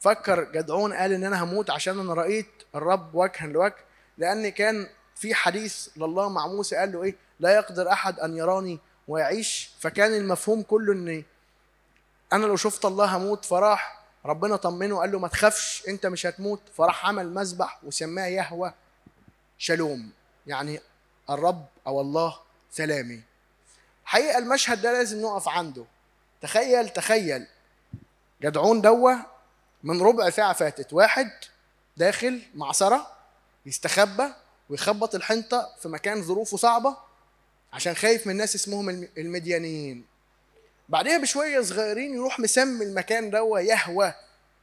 فكر 0.00 0.44
جدعون 0.44 0.92
قال 0.92 1.12
إن 1.12 1.24
أنا 1.24 1.44
هموت 1.44 1.70
عشان 1.70 2.00
أنا 2.00 2.14
رأيت 2.14 2.50
الرب 2.74 3.14
وجها 3.14 3.46
لوجه 3.46 3.74
لأن 4.18 4.48
كان 4.48 4.86
في 5.16 5.34
حديث 5.34 5.88
لله 5.96 6.28
مع 6.28 6.46
موسى 6.46 6.76
قال 6.76 6.92
له 6.92 7.02
إيه 7.02 7.16
لا 7.40 7.54
يقدر 7.54 7.92
أحد 7.92 8.20
أن 8.20 8.36
يراني 8.36 8.78
ويعيش 9.08 9.70
فكان 9.80 10.14
المفهوم 10.14 10.62
كله 10.62 10.92
إن 10.92 11.24
أنا 12.32 12.46
لو 12.46 12.56
شفت 12.56 12.84
الله 12.84 13.16
هموت 13.16 13.44
فراح 13.44 14.00
ربنا 14.26 14.56
طمنه 14.56 14.94
وقال 14.94 15.12
له 15.12 15.18
ما 15.18 15.28
تخافش 15.28 15.82
أنت 15.88 16.06
مش 16.06 16.26
هتموت. 16.26 16.60
فراح 16.76 17.06
عمل 17.06 17.34
مذبح 17.34 17.80
وسماه 17.84 18.26
يهوه 18.26 18.74
شالوم 19.58 20.10
يعني 20.46 20.80
الرب 21.30 21.66
أو 21.86 22.00
الله 22.00 22.36
سلامي. 22.70 23.22
حقيقة 24.10 24.38
المشهد 24.38 24.82
ده 24.82 24.92
لازم 24.92 25.22
نقف 25.22 25.48
عنده. 25.48 25.84
تخيل 26.42 26.88
تخيل. 26.88 27.46
جدعون 28.42 28.80
دوه 28.80 29.16
من 29.82 30.02
ربع 30.02 30.30
ساعة 30.30 30.52
فاتت 30.52 30.92
واحد 30.92 31.30
داخل 31.96 32.42
معصره 32.54 33.06
يستخبى 33.66 34.24
ويخبط 34.70 35.14
الحنطة 35.14 35.68
في 35.82 35.88
مكان 35.88 36.22
ظروفه 36.22 36.56
صعبة 36.56 36.96
عشان 37.72 37.94
خايف 37.94 38.26
من 38.26 38.36
ناس 38.36 38.54
اسمهم 38.54 38.88
الم- 38.90 39.08
المديانيين 39.18 40.04
بعدها 40.88 41.18
بشوية 41.18 41.60
صغيرين 41.60 42.14
يروح 42.14 42.40
مسمي 42.40 42.84
المكان 42.84 43.30
دوه 43.30 43.60
يهوى 43.60 44.14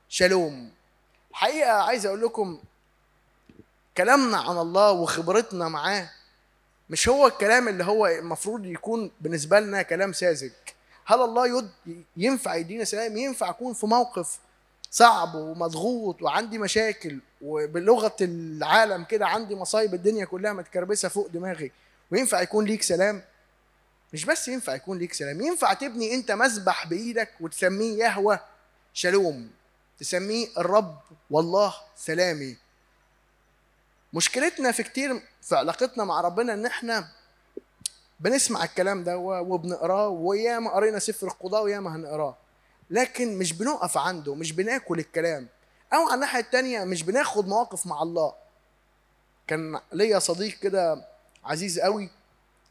شالوم. 0.09 0.71
الحقيقة 1.31 1.71
عايز 1.71 2.05
أقول 2.05 2.21
لكم 2.21 2.59
كلامنا 3.97 4.37
عن 4.37 4.57
الله 4.57 4.91
وخبرتنا 4.91 5.67
معاه 5.69 6.09
مش 6.89 7.09
هو 7.09 7.27
الكلام 7.27 7.67
اللي 7.67 7.83
هو 7.83 8.07
المفروض 8.07 8.65
يكون 8.65 9.11
بالنسبة 9.21 9.59
لنا 9.59 9.81
كلام 9.81 10.13
ساذج. 10.13 10.51
هل 11.05 11.21
الله 11.21 11.57
يد 11.57 11.69
ينفع 12.17 12.55
يدينا 12.55 12.83
سلام؟ 12.83 13.17
ينفع 13.17 13.49
أكون 13.49 13.73
في 13.73 13.85
موقف 13.85 14.39
صعب 14.91 15.35
ومضغوط 15.35 16.21
وعندي 16.21 16.57
مشاكل 16.57 17.19
وبلغة 17.41 18.15
العالم 18.21 19.03
كده 19.03 19.27
عندي 19.27 19.55
مصايب 19.55 19.93
الدنيا 19.93 20.25
كلها 20.25 20.53
متكربسة 20.53 21.09
فوق 21.09 21.27
دماغي 21.27 21.71
وينفع 22.11 22.41
يكون 22.41 22.65
ليك 22.65 22.81
سلام؟ 22.83 23.21
مش 24.13 24.25
بس 24.25 24.47
ينفع 24.47 24.75
يكون 24.75 24.97
ليك 24.97 25.13
سلام 25.13 25.41
ينفع 25.41 25.73
تبني 25.73 26.13
أنت 26.13 26.31
مسبح 26.31 26.87
بإيدك 26.87 27.29
وتسميه 27.39 28.03
يهوى 28.05 28.39
شالوم 28.93 29.49
تسميه 29.99 30.47
الرب 30.57 30.97
والله 31.31 31.73
سلامي. 31.97 32.57
مشكلتنا 34.17 34.71
في 34.71 34.83
كتير 34.83 35.21
في 35.41 35.55
علاقتنا 35.55 36.03
مع 36.03 36.21
ربنا 36.21 36.53
إن 36.53 36.65
إحنا 36.65 37.07
بنسمع 38.19 38.63
الكلام 38.63 39.03
ده 39.03 39.17
وبنقراه 39.17 40.07
وياما 40.07 40.71
قرينا 40.71 40.99
سفر 40.99 41.27
القضاء 41.27 41.63
وياما 41.63 41.95
هنقراه. 41.95 42.37
لكن 42.89 43.37
مش 43.37 43.53
بنقف 43.53 43.97
عنده 43.97 44.35
مش 44.35 44.51
بناكل 44.51 44.99
الكلام. 44.99 45.47
أو 45.93 46.05
على 46.05 46.15
الناحية 46.15 46.39
التانية 46.39 46.83
مش 46.83 47.03
بناخد 47.03 47.47
مواقف 47.47 47.87
مع 47.87 48.01
الله. 48.01 48.33
كان 49.47 49.79
ليا 49.93 50.19
صديق 50.19 50.59
كده 50.59 51.07
عزيز 51.45 51.79
قوي 51.79 52.09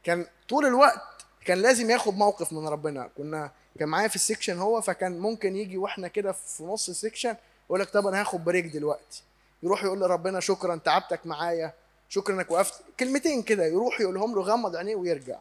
كان 0.04 0.26
طول 0.48 0.66
الوقت 0.66 1.02
كان 1.44 1.58
لازم 1.58 1.90
ياخد 1.90 2.14
موقف 2.14 2.52
من 2.52 2.68
ربنا. 2.68 3.10
كنا 3.16 3.50
كان 3.78 3.88
معايا 3.88 4.08
في 4.08 4.16
ال 4.16 4.21
section 4.21 4.58
هو 4.58 4.80
فكان 4.80 5.18
ممكن 5.18 5.56
يجي 5.56 5.76
وإحنا 5.76 6.08
كده 6.08 6.32
في 6.32 6.62
نص 6.62 6.88
ال 6.88 6.94
section 6.94 7.36
يقول 7.66 7.80
لك 7.80 7.90
طب 7.90 8.06
أنا 8.06 8.20
هاخد 8.20 8.44
بريك 8.44 8.66
دلوقتي. 8.66 9.22
يروح 9.62 9.84
يقول 9.84 10.00
لربنا 10.00 10.40
شكرا 10.40 10.76
تعبتك 10.76 11.26
معايا. 11.26 11.72
شكرا 12.08 12.34
إنك 12.34 12.50
وقفت. 12.50 12.74
كلمتين 13.00 13.42
كده 13.42 13.64
يروح 13.64 14.00
يقولهم 14.00 14.34
له 14.34 14.42
غمض 14.42 14.76
عينيه 14.76 14.96
ويرجع. 14.96 15.38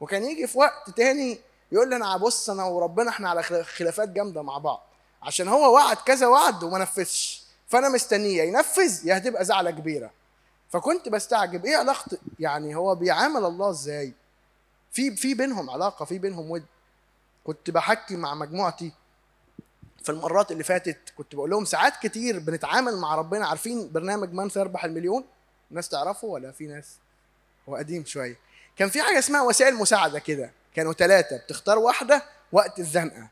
وكان 0.00 0.24
يجي 0.24 0.46
في 0.46 0.58
وقت 0.58 0.90
تاني 0.90 1.38
يقول 1.72 1.90
لي 1.90 1.96
أنا 1.96 2.16
بص 2.16 2.50
أنا 2.50 2.64
وربنا 2.64 3.10
إحنا 3.10 3.28
على 3.30 3.42
خلا- 3.42 3.62
خلافات 3.62 4.08
جامدة 4.08 4.42
مع 4.42 4.58
بعض. 4.58 4.82
عشان 5.22 5.48
هو 5.48 5.74
وعد 5.74 5.96
كذا 5.96 6.26
وعد 6.26 6.62
وما 6.62 6.78
نفذش. 6.78 7.44
فأنا 7.68 7.88
مستنيه. 7.88 8.42
ينفذ 8.42 9.06
يا 9.06 9.16
هتبقى 9.18 9.44
زعلة 9.44 9.70
كبيرة. 9.70 10.10
فكنت 10.70 11.08
بستعجب. 11.08 11.64
إيه 11.64 11.76
علاقة 11.76 12.18
يعني 12.40 12.76
هو 12.76 12.94
بيعامل 12.94 13.44
الله 13.44 13.70
إزاي؟ 13.70 14.12
في 14.92 15.16
في 15.16 15.34
بينهم 15.34 15.70
علاقة 15.70 16.04
في 16.04 16.18
بينهم 16.18 16.50
ود. 16.50 16.64
كنت 17.44 17.70
بحكي 17.70 18.16
مع 18.16 18.34
مجموعتي. 18.34 18.92
في 20.04 20.08
المرات 20.12 20.52
اللي 20.52 20.64
فاتت 20.64 20.98
كنت 21.16 21.34
بقول 21.34 21.50
لهم 21.50 21.64
ساعات 21.64 21.92
كتير 22.02 22.38
بنتعامل 22.38 22.96
مع 22.96 23.14
ربنا 23.14 23.46
عارفين 23.46 23.92
برنامج 23.92 24.32
من 24.32 24.48
سيربح 24.48 24.84
المليون؟ 24.84 25.24
الناس 25.70 25.88
تعرفه 25.88 26.26
ولا 26.28 26.52
في 26.52 26.66
ناس؟ 26.66 26.86
هو 27.68 27.76
قديم 27.76 28.04
شوية. 28.04 28.36
كان 28.76 28.88
في 28.88 29.02
حاجة 29.02 29.18
اسمها 29.18 29.42
وسائل 29.42 29.74
مساعدة 29.74 30.18
كده 30.18 30.50
كانوا 30.74 30.92
ثلاثة 30.92 31.36
بتختار 31.36 31.78
واحدة 31.78 32.22
وقت 32.52 32.78
الزنقة. 32.78 33.28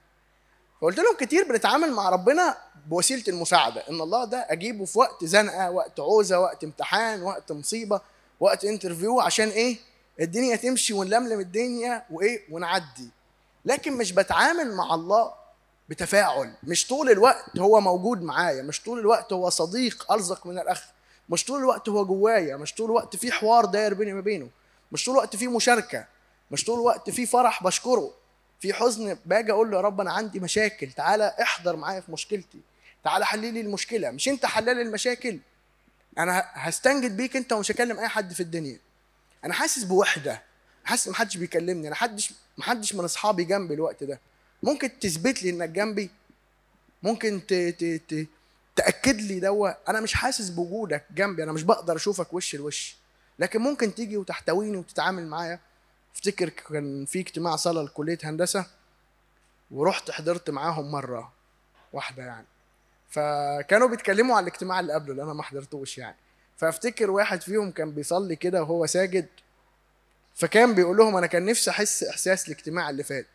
فقلت 0.81 0.99
لهم 0.99 1.17
كتير 1.17 1.45
بنتعامل 1.49 1.93
مع 1.93 2.09
ربنا 2.09 2.57
بوسيلة 2.87 3.25
المساعدة 3.29 3.81
إن 3.91 4.01
الله 4.01 4.25
ده 4.25 4.47
أجيبه 4.51 4.85
في 4.85 4.99
وقت 4.99 5.25
زنقة 5.25 5.71
وقت 5.71 6.01
عوزة 6.01 6.41
وقت 6.41 6.65
امتحان 6.65 7.23
وقت 7.23 7.53
مصيبة 7.53 8.01
وقت 8.41 8.65
انترفيو 8.65 9.21
عشان 9.21 9.49
إيه؟ 9.49 9.77
الدنيا 10.21 10.57
تمشي 10.57 10.93
ونلملم 10.95 11.41
الدنيا 11.41 12.03
وإيه؟ 12.11 12.41
ونعدي. 12.51 13.11
لكن 13.65 13.93
مش 13.93 14.13
بتعامل 14.13 14.75
مع 14.75 14.95
الله 14.95 15.42
بتفاعل. 15.97 16.53
مش 16.63 16.87
طول 16.87 17.11
الوقت 17.11 17.59
هو 17.59 17.81
موجود 17.81 18.23
معايا 18.23 18.63
مش 18.63 18.81
طول 18.83 18.99
الوقت 18.99 19.33
هو 19.33 19.49
صديق 19.51 20.13
ألزق 20.13 20.47
من 20.47 20.59
الأخ 20.59 20.85
مش 21.29 21.45
طول 21.45 21.59
الوقت 21.61 21.89
هو 21.89 22.05
جوايا 22.05 22.57
مش 22.57 22.75
طول 22.75 22.87
الوقت 22.91 23.17
في 23.17 23.33
حوار 23.33 23.65
داير 23.65 23.95
بيني 23.95 24.15
وبينه 24.15 24.49
مش 24.93 25.05
طول 25.05 25.15
الوقت 25.15 25.37
في 25.37 25.49
مشاركة 25.49 26.07
مش 26.51 26.65
طول 26.65 26.79
الوقت 26.79 27.11
في 27.11 27.27
فرح 27.27 27.63
بشكره 27.65 28.15
في 28.61 28.73
حزن 28.75 29.17
باجي 29.27 29.53
أقول 29.53 29.71
له 29.71 29.77
يا 29.77 29.83
رب 29.83 30.01
أنا 30.01 30.13
عندي 30.13 30.41
مشاكل 30.41 30.93
تعالى 30.93 31.35
احضر 31.43 31.77
معايا 31.77 32.01
في 32.01 32.13
مشكلتي 32.13 32.59
تعالى 33.05 33.27
حل 33.27 33.53
لي 33.55 33.61
المشكلة 33.61 34.11
مش 34.11 34.29
أنت 34.29 34.47
حلال 34.47 34.81
المشاكل. 34.81 35.39
أنا 36.19 36.45
هستنجد 36.53 37.17
بيك 37.17 37.37
أنت 37.37 37.53
ومش 37.53 37.71
هكلم 37.71 37.99
أي 37.99 38.09
حد 38.09 38.33
في 38.33 38.41
الدنيا. 38.41 38.79
أنا 39.45 39.55
حاسس 39.55 39.83
بوحدة 39.85 40.43
حاسس 40.85 41.09
محدش 41.09 41.37
بيكلمني 41.37 41.89
أنا 41.89 41.95
حدش 41.95 42.33
محدش 42.59 42.95
من 42.95 43.05
أصحابي 43.05 43.45
جنبي 43.45 43.75
الوقت 43.75 44.05
ده. 44.05 44.21
ممكن 44.63 44.99
تثبت 44.99 45.43
لي 45.43 45.51
إنك 45.51 45.69
جنبي؟ 45.69 46.11
ممكن 47.03 47.47
ت... 47.49 47.55
ت... 47.55 47.85
ت... 47.85 48.27
تأكد 48.77 49.21
لي 49.21 49.41
دوا 49.41 49.91
أنا 49.91 50.01
مش 50.01 50.15
حاسس 50.15 50.49
بوجودك 50.49 51.05
جنبي 51.11 51.43
أنا 51.43 51.53
مش 51.53 51.63
بقدر 51.63 51.97
أشوفك 51.97 52.35
وش 52.35 52.55
لوش. 52.55 52.97
لكن 53.39 53.61
ممكن 53.61 53.95
تيجي 53.95 54.17
وتحتويني 54.17 54.77
وتتعامل 54.77 55.27
معايا. 55.27 55.61
أفتكر 56.15 56.49
كان 56.49 57.05
في 57.05 57.21
اجتماع 57.21 57.57
صلاة 57.57 57.83
لكلية 57.83 58.19
هندسة 58.23 58.67
ورحت 59.71 60.11
حضرت 60.11 60.51
معاهم 60.51 60.91
مرة 60.91 61.33
واحدة 61.93 62.23
يعني. 62.23 62.47
فكانوا 63.11 63.89
بيتكلموا 63.89 64.37
على 64.37 64.45
الاجتماع 64.47 64.81
اللي 64.81 64.93
قبله 64.93 65.13
اللي 65.13 65.23
أنا 65.23 65.33
ما 65.33 65.43
حضرتوش 65.43 65.99
يعني. 65.99 66.17
فأفتكر 66.57 67.11
واحد 67.11 67.43
فيهم 67.43 67.71
كان 67.71 67.93
بيصلي 67.93 68.37
كده 68.37 68.63
وهو 68.63 68.87
ساجد 68.87 69.27
فكان 70.35 70.75
بيقول 70.75 70.97
لهم 70.97 71.17
أنا 71.17 71.27
كان 71.27 71.45
نفسي 71.45 71.71
أحس 71.71 72.03
إحساس 72.03 72.49
الاجتماع 72.49 72.91
اللي 72.91 73.03
فات. 73.03 73.27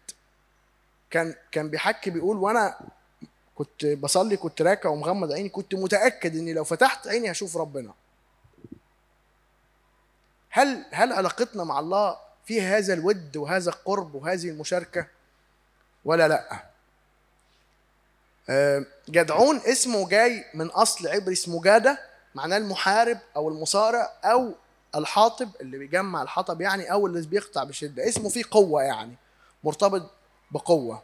كان 1.10 1.36
كان 1.52 1.70
بيحكي 1.70 2.10
بيقول 2.10 2.38
وأنا 2.38 2.80
كنت 3.56 3.86
بصلي 3.86 4.38
كنت 4.38 4.62
راكع 4.62 4.90
ومغمض 4.90 5.32
عيني 5.32 5.50
كنت 5.50 5.76
متأكد 5.76 6.36
إني 6.36 6.54
لو 6.54 6.64
فتحت 6.64 7.08
عيني 7.08 7.32
هشوف 7.32 7.58
ربنا. 7.58 7.94
هل 10.50 10.86
هل 10.92 11.14
علاقتنا 11.14 11.64
مع 11.64 11.80
الله 11.80 12.18
فيها 12.46 12.78
هذا 12.78 12.94
الود 12.94 13.38
وهذا 13.38 13.70
القرب 13.70 14.16
وهذه 14.16 14.50
المشاركة؟ 14.50 15.08
ولا 16.06 16.28
لأ. 16.28 16.64
جدعون 19.10 19.58
اسمه 19.58 20.10
جاي 20.10 20.46
من 20.54 20.68
أصل 20.68 21.08
عبري 21.08 21.34
اسمه 21.34 21.62
جادة 21.62 22.00
معناه 22.36 22.58
المحارب 22.58 23.20
أو 23.36 23.50
المصارع 23.50 24.12
أو 24.24 24.54
الحاطب 24.96 25.50
اللي 25.62 25.78
بيجمع 25.78 26.22
الحطب 26.22 26.62
يعني 26.62 26.92
أو 26.92 27.08
اللي 27.08 27.28
بيقطع 27.28 27.64
بشدة. 27.64 28.08
اسمه 28.10 28.30
فيه 28.30 28.44
قوة 28.52 28.84
يعني 28.84 29.16
مرتبط 29.64 30.12
بقوة. 30.52 31.04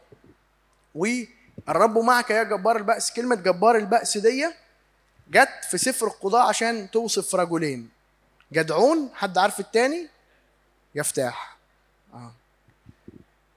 والرب 0.94 1.98
معك 1.98 2.30
يا 2.30 2.42
جبار 2.42 2.76
البأس. 2.76 3.12
كلمة 3.12 3.34
جبار 3.34 3.76
البأس 3.76 4.18
دي 4.18 4.48
جت 5.30 5.64
في 5.70 5.78
سفر 5.78 6.06
القضاء 6.06 6.46
عشان 6.48 6.90
توصف 6.90 7.34
رجلين. 7.34 7.88
جدعون 8.52 9.10
حد 9.14 9.38
عارف 9.38 9.60
التاني؟ 9.60 10.08
يفتاح. 10.94 11.56
آه. 12.14 12.32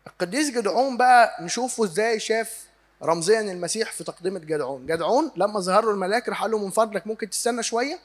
القديس 0.08 0.50
جدعون 0.50 0.98
بقى 0.98 1.44
نشوفه 1.44 1.84
إزاي 1.84 2.20
شاف 2.20 2.68
رمزيا 3.04 3.42
المسيح 3.42 3.92
في 3.92 4.04
تقدمة 4.04 4.40
جدعون 4.40 4.86
جدعون 4.86 5.32
لما 5.36 5.60
ظهر 5.60 5.86
له 5.86 5.92
الملاك 5.92 6.30
راح 6.30 6.42
قال 6.42 6.52
له 6.52 6.58
من 6.58 6.70
فضلك 6.70 7.08
ممكن 7.08 7.30
تستنى 7.30 7.64
شوية؟ 7.64 8.00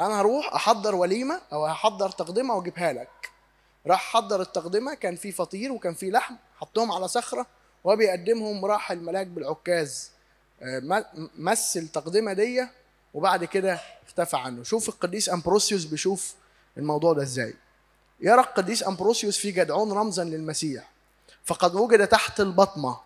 أنا 0.00 0.20
هروح 0.20 0.54
أحضر 0.54 0.94
وليمة 0.94 1.40
أو 1.52 1.66
هحضر 1.66 2.10
تقدمة 2.10 2.54
وأجيبها 2.54 2.92
لك. 2.92 3.30
راح 3.86 4.12
حضر 4.12 4.40
التقدمة 4.40 4.94
كان 4.94 5.16
في 5.16 5.32
فطير 5.32 5.72
وكان 5.72 5.94
في 5.94 6.10
لحم. 6.10 6.34
حطهم 6.60 6.92
على 6.92 7.08
صخرة 7.08 7.46
وبيقدمهم 7.84 8.64
راح 8.64 8.90
الملاك 8.92 9.26
بالعكاز. 9.26 10.10
مس 11.38 11.76
التقدمة 11.76 12.32
دي 12.32 12.66
وبعد 13.14 13.44
كده 13.44 13.80
اختفى 14.06 14.36
عنه. 14.36 14.62
شوف 14.62 14.88
القديس 14.88 15.28
أمبروسيوس 15.28 15.84
بيشوف 15.84 16.34
الموضوع 16.76 17.12
ده 17.12 17.22
إزاي. 17.22 17.54
يرى 18.20 18.40
القديس 18.40 18.86
أمبروسيوس 18.86 19.38
في 19.38 19.50
جدعون 19.50 19.92
رمزا 19.92 20.24
للمسيح. 20.24 20.90
فقد 21.44 21.74
وجد 21.74 22.06
تحت 22.06 22.40
البطمة 22.40 22.98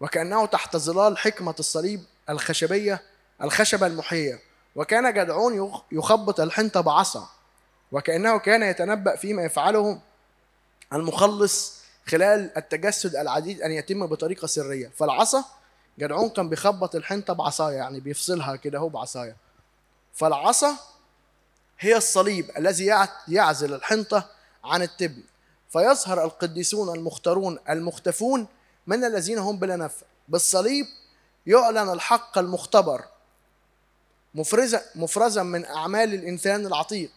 وكأنه 0.00 0.46
تحت 0.46 0.76
ظلال 0.76 1.18
حكمة 1.18 1.54
الصليب 1.58 2.04
الخشبية 2.30 3.02
الخشبة 3.42 3.86
المحية 3.86 4.40
وكان 4.76 5.14
جدعون 5.14 5.80
يخبط 5.92 6.40
الحنطة 6.40 6.80
بعصا. 6.80 7.28
وكأنه 7.92 8.38
كان 8.38 8.62
يتنبأ 8.62 9.16
فيما 9.16 9.42
يفعله 9.42 10.00
المخلص 10.92 11.81
خلال 12.06 12.50
التجسد 12.56 13.16
العديد 13.16 13.62
أن 13.62 13.72
يتم 13.72 14.06
بطريقة 14.06 14.46
سرية. 14.46 14.90
فالعصا 14.96 15.44
جدعون 15.98 16.28
كان 16.28 16.48
بيخبط 16.48 16.94
الحنطة 16.94 17.32
بعصاية 17.32 17.76
يعني 17.76 18.00
بيفصلها 18.00 18.56
كده 18.56 18.78
هو 18.78 18.88
بعصاية. 18.88 19.36
فالعصا 20.14 20.76
هي 21.78 21.96
الصليب 21.96 22.50
الذي 22.56 23.08
يعزل 23.28 23.74
الحنطة 23.74 24.30
عن 24.64 24.82
التبن. 24.82 25.22
فيظهر 25.70 26.24
القديسون 26.24 26.96
المختارون 26.96 27.58
المختفون 27.70 28.46
من 28.86 29.04
الذين 29.04 29.38
هم 29.38 29.58
بلا 29.58 29.76
نفع. 29.76 30.06
بالصليب 30.28 30.86
يعلن 31.46 31.92
الحق 31.92 32.38
المختبر 32.38 33.04
مفرزا 34.34 34.82
مفرزا 34.94 35.42
من 35.42 35.64
أعمال 35.64 36.14
الإنسان 36.14 36.66
العتيق. 36.66 37.10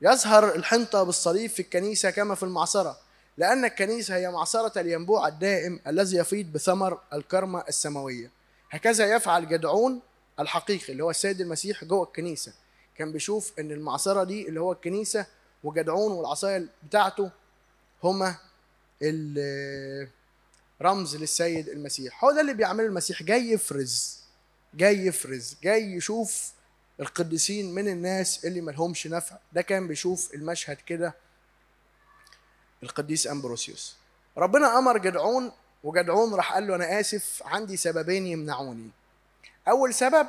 يظهر 0.00 0.54
الحنطة 0.54 1.02
بالصليب 1.02 1.50
في 1.50 1.62
الكنيسة 1.62 2.10
كما 2.10 2.34
في 2.34 2.42
المعصرة. 2.42 2.98
لأن 3.38 3.64
الكنيسة 3.64 4.16
هي 4.16 4.30
معصرة 4.30 4.80
الينبوع 4.80 5.28
الدائم 5.28 5.80
الذي 5.86 6.16
يفيض 6.16 6.46
بثمر 6.52 7.00
الكرمة 7.12 7.64
السماوية. 7.68 8.30
هكذا 8.70 9.14
يفعل 9.14 9.48
جدعون 9.48 10.00
الحقيقي 10.40 10.92
اللي 10.92 11.04
هو 11.04 11.10
السيد 11.10 11.40
المسيح 11.40 11.84
جوه 11.84 12.02
الكنيسة. 12.04 12.52
كان 12.96 13.12
بيشوف 13.12 13.52
إن 13.58 13.72
المعصرة 13.72 14.24
دي 14.24 14.48
اللي 14.48 14.60
هو 14.60 14.72
الكنيسة 14.72 15.26
وجدعون 15.64 16.12
والعصاية 16.12 16.66
بتاعته 16.88 17.30
هما 18.04 18.36
رمز 20.82 21.16
للسيد 21.16 21.68
المسيح. 21.68 22.24
هو 22.24 22.32
ده 22.32 22.40
اللي 22.40 22.54
بيعمله 22.54 22.86
المسيح. 22.86 23.22
جاي 23.22 23.50
يفرز 23.50 24.18
جاي 24.74 25.06
يفرز 25.06 25.56
جاي 25.62 25.92
يشوف 25.92 26.52
القديسين 27.00 27.74
من 27.74 27.88
الناس 27.88 28.44
اللي 28.44 28.60
ملهمش 28.60 29.06
نفع. 29.06 29.36
ده 29.52 29.62
كان 29.62 29.88
بيشوف 29.88 30.34
المشهد 30.34 30.76
كده 30.76 31.14
القديس 32.82 33.26
أمبروسيوس. 33.26 33.96
ربنا 34.38 34.78
أمر 34.78 34.98
جدعون 34.98 35.52
وجدعون 35.84 36.34
راح 36.34 36.52
قال 36.52 36.66
له 36.66 36.74
أنا 36.74 37.00
آسف 37.00 37.42
عندي 37.44 37.76
سببين 37.76 38.26
يمنعوني. 38.26 38.90
أول 39.68 39.94
سبب 39.94 40.28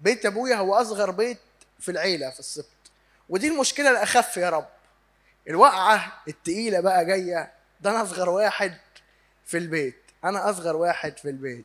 بيت 0.00 0.26
أبويا 0.26 0.56
هو 0.56 0.74
أصغر 0.74 1.10
بيت 1.10 1.38
في 1.80 1.90
العيلة 1.90 2.30
في 2.30 2.40
السبط. 2.40 2.66
ودي 3.28 3.48
المشكلة 3.48 3.90
الأخف 3.90 4.36
يا 4.36 4.50
رب. 4.50 4.68
الوقعة 5.48 6.22
التقيلة 6.28 6.80
بقى 6.80 7.04
جاية 7.04 7.52
ده 7.80 7.90
أنا 7.90 8.02
أصغر 8.02 8.28
واحد 8.30 8.74
في 9.46 9.58
البيت. 9.58 9.98
أنا 10.24 10.50
أصغر 10.50 10.76
واحد 10.76 11.18
في 11.18 11.28
البيت. 11.30 11.64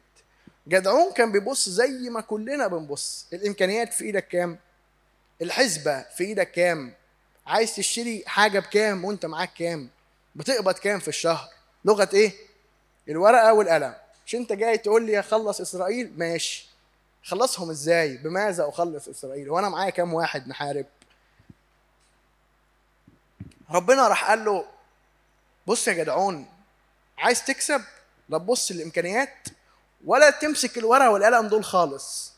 جدعون 0.67 1.13
كان 1.13 1.31
بيبص 1.31 1.69
زي 1.69 2.09
ما 2.09 2.21
كلنا 2.21 2.67
بنبص. 2.67 3.25
الإمكانيات 3.33 3.93
في 3.93 4.03
إيدك 4.03 4.27
كام؟ 4.27 4.59
الحسبة 5.41 6.01
في 6.01 6.23
إيدك 6.23 6.51
كام؟ 6.51 6.93
عايز 7.47 7.75
تشتري 7.75 8.23
حاجة 8.27 8.59
بكام 8.59 9.05
وأنت 9.05 9.25
معاك 9.25 9.53
كام؟ 9.53 9.89
بتقبض 10.35 10.73
كام 10.73 10.99
في 10.99 11.07
الشهر؟ 11.07 11.49
لغة 11.85 12.09
إيه؟ 12.13 12.33
الورقة 13.09 13.53
والقلم. 13.53 13.95
مش 14.25 14.35
أنت 14.35 14.53
جاي 14.53 14.77
تقول 14.77 15.05
لي 15.05 15.19
أخلص 15.19 15.61
إسرائيل؟ 15.61 16.13
ماشي. 16.17 16.69
خلصهم 17.23 17.69
إزاي؟ 17.69 18.17
بماذا 18.17 18.69
أخلص 18.69 19.07
إسرائيل؟ 19.07 19.49
وأنا 19.49 19.69
معايا 19.69 19.89
كام 19.89 20.13
واحد 20.13 20.47
نحارب 20.47 20.85
ربنا 23.71 24.07
راح 24.07 24.29
قال 24.29 24.45
له 24.45 24.65
بص 25.67 25.87
يا 25.87 25.93
جدعون 25.93 26.45
عايز 27.17 27.45
تكسب؟ 27.45 27.81
لا 28.29 28.37
تبص 28.37 28.71
الإمكانيات. 28.71 29.47
ولا 30.05 30.29
تمسك 30.29 30.77
الورقة 30.77 31.09
والقلم 31.09 31.47
دول 31.47 31.63
خالص. 31.63 32.33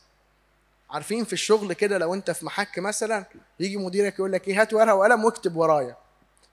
عارفين 0.90 1.24
في 1.24 1.32
الشغل 1.32 1.72
كده 1.72 1.98
لو 1.98 2.14
أنت 2.14 2.30
في 2.30 2.44
محك 2.46 2.78
مثلا 2.78 3.24
يجي 3.60 3.76
مديرك 3.76 4.14
يقول 4.14 4.32
لك 4.32 4.48
إيه 4.48 4.60
هات 4.60 4.74
ورقة 4.74 4.94
وقلم 4.94 5.24
واكتب 5.24 5.56
ورايا. 5.56 5.96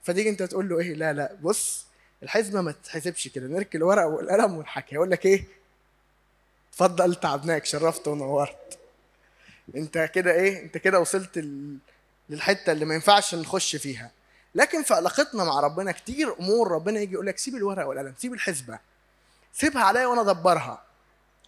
فتيجي 0.04 0.28
انت 0.28 0.42
تقول 0.42 0.68
له 0.68 0.78
إيه؟ 0.78 0.94
لا 0.94 1.12
لا 1.12 1.36
بص 1.42 1.84
الحزمة 2.22 2.60
ما 2.60 2.72
تتحسبش 2.72 3.28
كده. 3.28 3.46
نركن 3.46 3.78
الورقة 3.78 4.06
والقلم 4.06 4.54
ونحكي 4.56 4.94
يقول 4.94 5.10
لك 5.10 5.26
إيه؟ 5.26 5.44
اتفضل 6.70 7.14
تعبناك 7.14 7.64
شرفت 7.64 8.08
ونورت. 8.08 8.78
انت 9.76 9.98
كده 10.14 10.32
إيه؟ 10.32 10.62
انت 10.62 10.78
كده 10.78 11.00
وصلت. 11.00 11.48
للحتة 12.28 12.72
اللي 12.72 12.84
ما 12.84 12.94
ينفعش 12.94 13.34
نخش 13.34 13.76
فيها. 13.76 14.10
لكن 14.54 14.82
في 14.82 14.94
علاقتنا 14.94 15.44
مع 15.44 15.60
ربنا 15.60 15.92
كتير 15.92 16.38
أمور 16.40 16.70
ربنا 16.72 17.00
يجي 17.00 17.12
يقول 17.12 17.26
لك 17.26 17.38
سيب 17.38 17.56
الورقة 17.56 17.86
والقلم 17.86 18.14
سيب 18.18 18.32
الحسبه 18.32 18.78
سيبها 19.52 19.82
عليا 19.82 20.06
وأنا 20.06 20.20
أدبرها. 20.20 20.82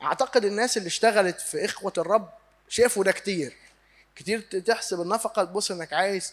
أعتقد 0.03 0.45
الناس 0.45 0.77
اللي 0.77 0.87
اشتغلت 0.87 1.41
في 1.41 1.65
إخوة 1.65 1.93
الرب 1.99 2.29
شافوا 2.69 3.05
ده 3.05 3.13
كتير. 3.13 3.57
كتير 4.17 4.41
تحسب 4.41 5.01
النفقة 5.01 5.45
تبص 5.45 5.71
إنك 5.71 5.93
عايز 5.93 6.33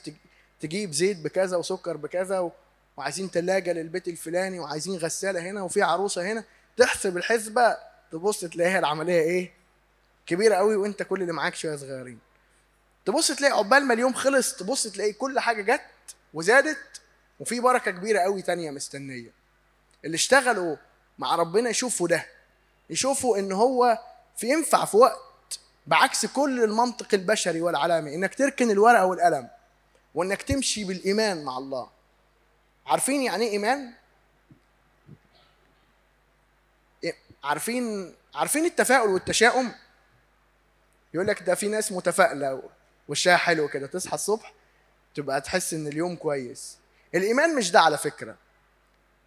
تجيب 0.63 0.91
زيت 0.91 1.17
بكذا 1.17 1.57
وسكر 1.57 1.97
بكذا. 1.97 2.51
وعايزين 2.97 3.29
ثلاجه 3.29 3.73
للبيت 3.73 4.07
الفلاني 4.07 4.59
وعايزين 4.59 4.97
غسالة 4.97 5.39
هنا 5.39 5.61
وفي 5.61 5.81
عروسة 5.81 6.31
هنا 6.31 6.43
تحسب 6.77 7.17
الحسبة 7.17 7.77
تبص 8.11 8.39
تلاقيها 8.39 8.79
العملية 8.79 9.21
إيه؟ 9.21 9.53
كبيرة 10.25 10.55
قوي 10.55 10.75
وأنت 10.75 11.03
كل 11.03 11.21
اللي 11.21 11.33
معاك 11.33 11.55
شوية 11.55 11.75
صغيرين. 11.75 12.19
تبص 13.05 13.31
تلاقي 13.31 13.53
عقبال 13.53 13.85
ما 13.85 13.93
اليوم 13.93 14.13
خلص 14.13 14.55
تبص 14.55 14.87
تلاقي 14.87 15.13
كل 15.13 15.39
حاجة 15.39 15.75
جت 15.75 16.15
وزادت 16.33 17.01
وفي 17.39 17.59
بركة 17.59 17.91
كبيرة 17.91 18.19
قوي 18.19 18.41
تانية 18.41 18.71
مستنية. 18.71 19.31
اللي 20.05 20.15
اشتغلوا 20.15 20.75
مع 21.19 21.35
ربنا 21.35 21.69
يشوفوا 21.69 22.07
ده 22.07 22.25
يشوفوا 22.89 23.37
إن 23.37 23.51
هو 23.51 23.99
في 24.37 24.47
ينفع 24.47 24.85
في 24.85 24.97
وقت 24.97 25.59
بعكس 25.87 26.25
كل 26.25 26.63
المنطق 26.63 27.07
البشري 27.13 27.61
والعالمي 27.61 28.15
إنك 28.15 28.35
تركن 28.35 28.71
الورقة 28.71 29.05
والقلم. 29.05 29.49
وإنك 30.15 30.41
تمشي 30.41 30.83
بالإيمان 30.83 31.43
مع 31.43 31.57
الله. 31.57 31.89
عارفين 32.85 33.21
يعني 33.21 33.45
إيه 33.45 33.51
إيمان؟ 33.51 33.93
إيه، 37.03 37.15
عارفين 37.43 38.15
عارفين 38.35 38.65
التفاؤل 38.65 39.09
والتشاؤم؟ 39.09 39.71
يقول 41.13 41.27
لك 41.27 41.43
ده 41.43 41.55
في 41.55 41.67
ناس 41.67 41.91
متفائلة 41.91 42.63
وشها 43.07 43.37
حلو 43.37 43.67
كده 43.67 43.87
تصحى 43.87 44.15
الصبح 44.15 44.53
تبقى 45.15 45.41
تحس 45.41 45.73
إن 45.73 45.87
اليوم 45.87 46.15
كويس. 46.15 46.77
الإيمان 47.15 47.55
مش 47.55 47.71
ده 47.71 47.81
على 47.81 47.97
فكرة. 47.97 48.35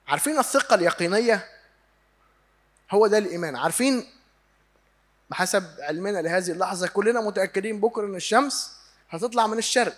عارفين 0.09 0.39
الثقة 0.39 0.75
اليقينية؟ 0.75 1.49
هو 2.91 3.07
ده 3.07 3.19
الإيمان. 3.19 3.57
عارفين 3.57 4.07
بحسب 5.31 5.65
علمنا 5.81 6.19
لهذه 6.23 6.51
اللحظة 6.51 6.89
كلنا 6.89 7.21
متأكدين 7.21 7.81
بكرة 7.81 8.07
إن 8.07 8.15
الشمس 8.15 8.77
هتطلع 9.11 9.47
من 9.47 9.59
الشرق. 9.59 9.97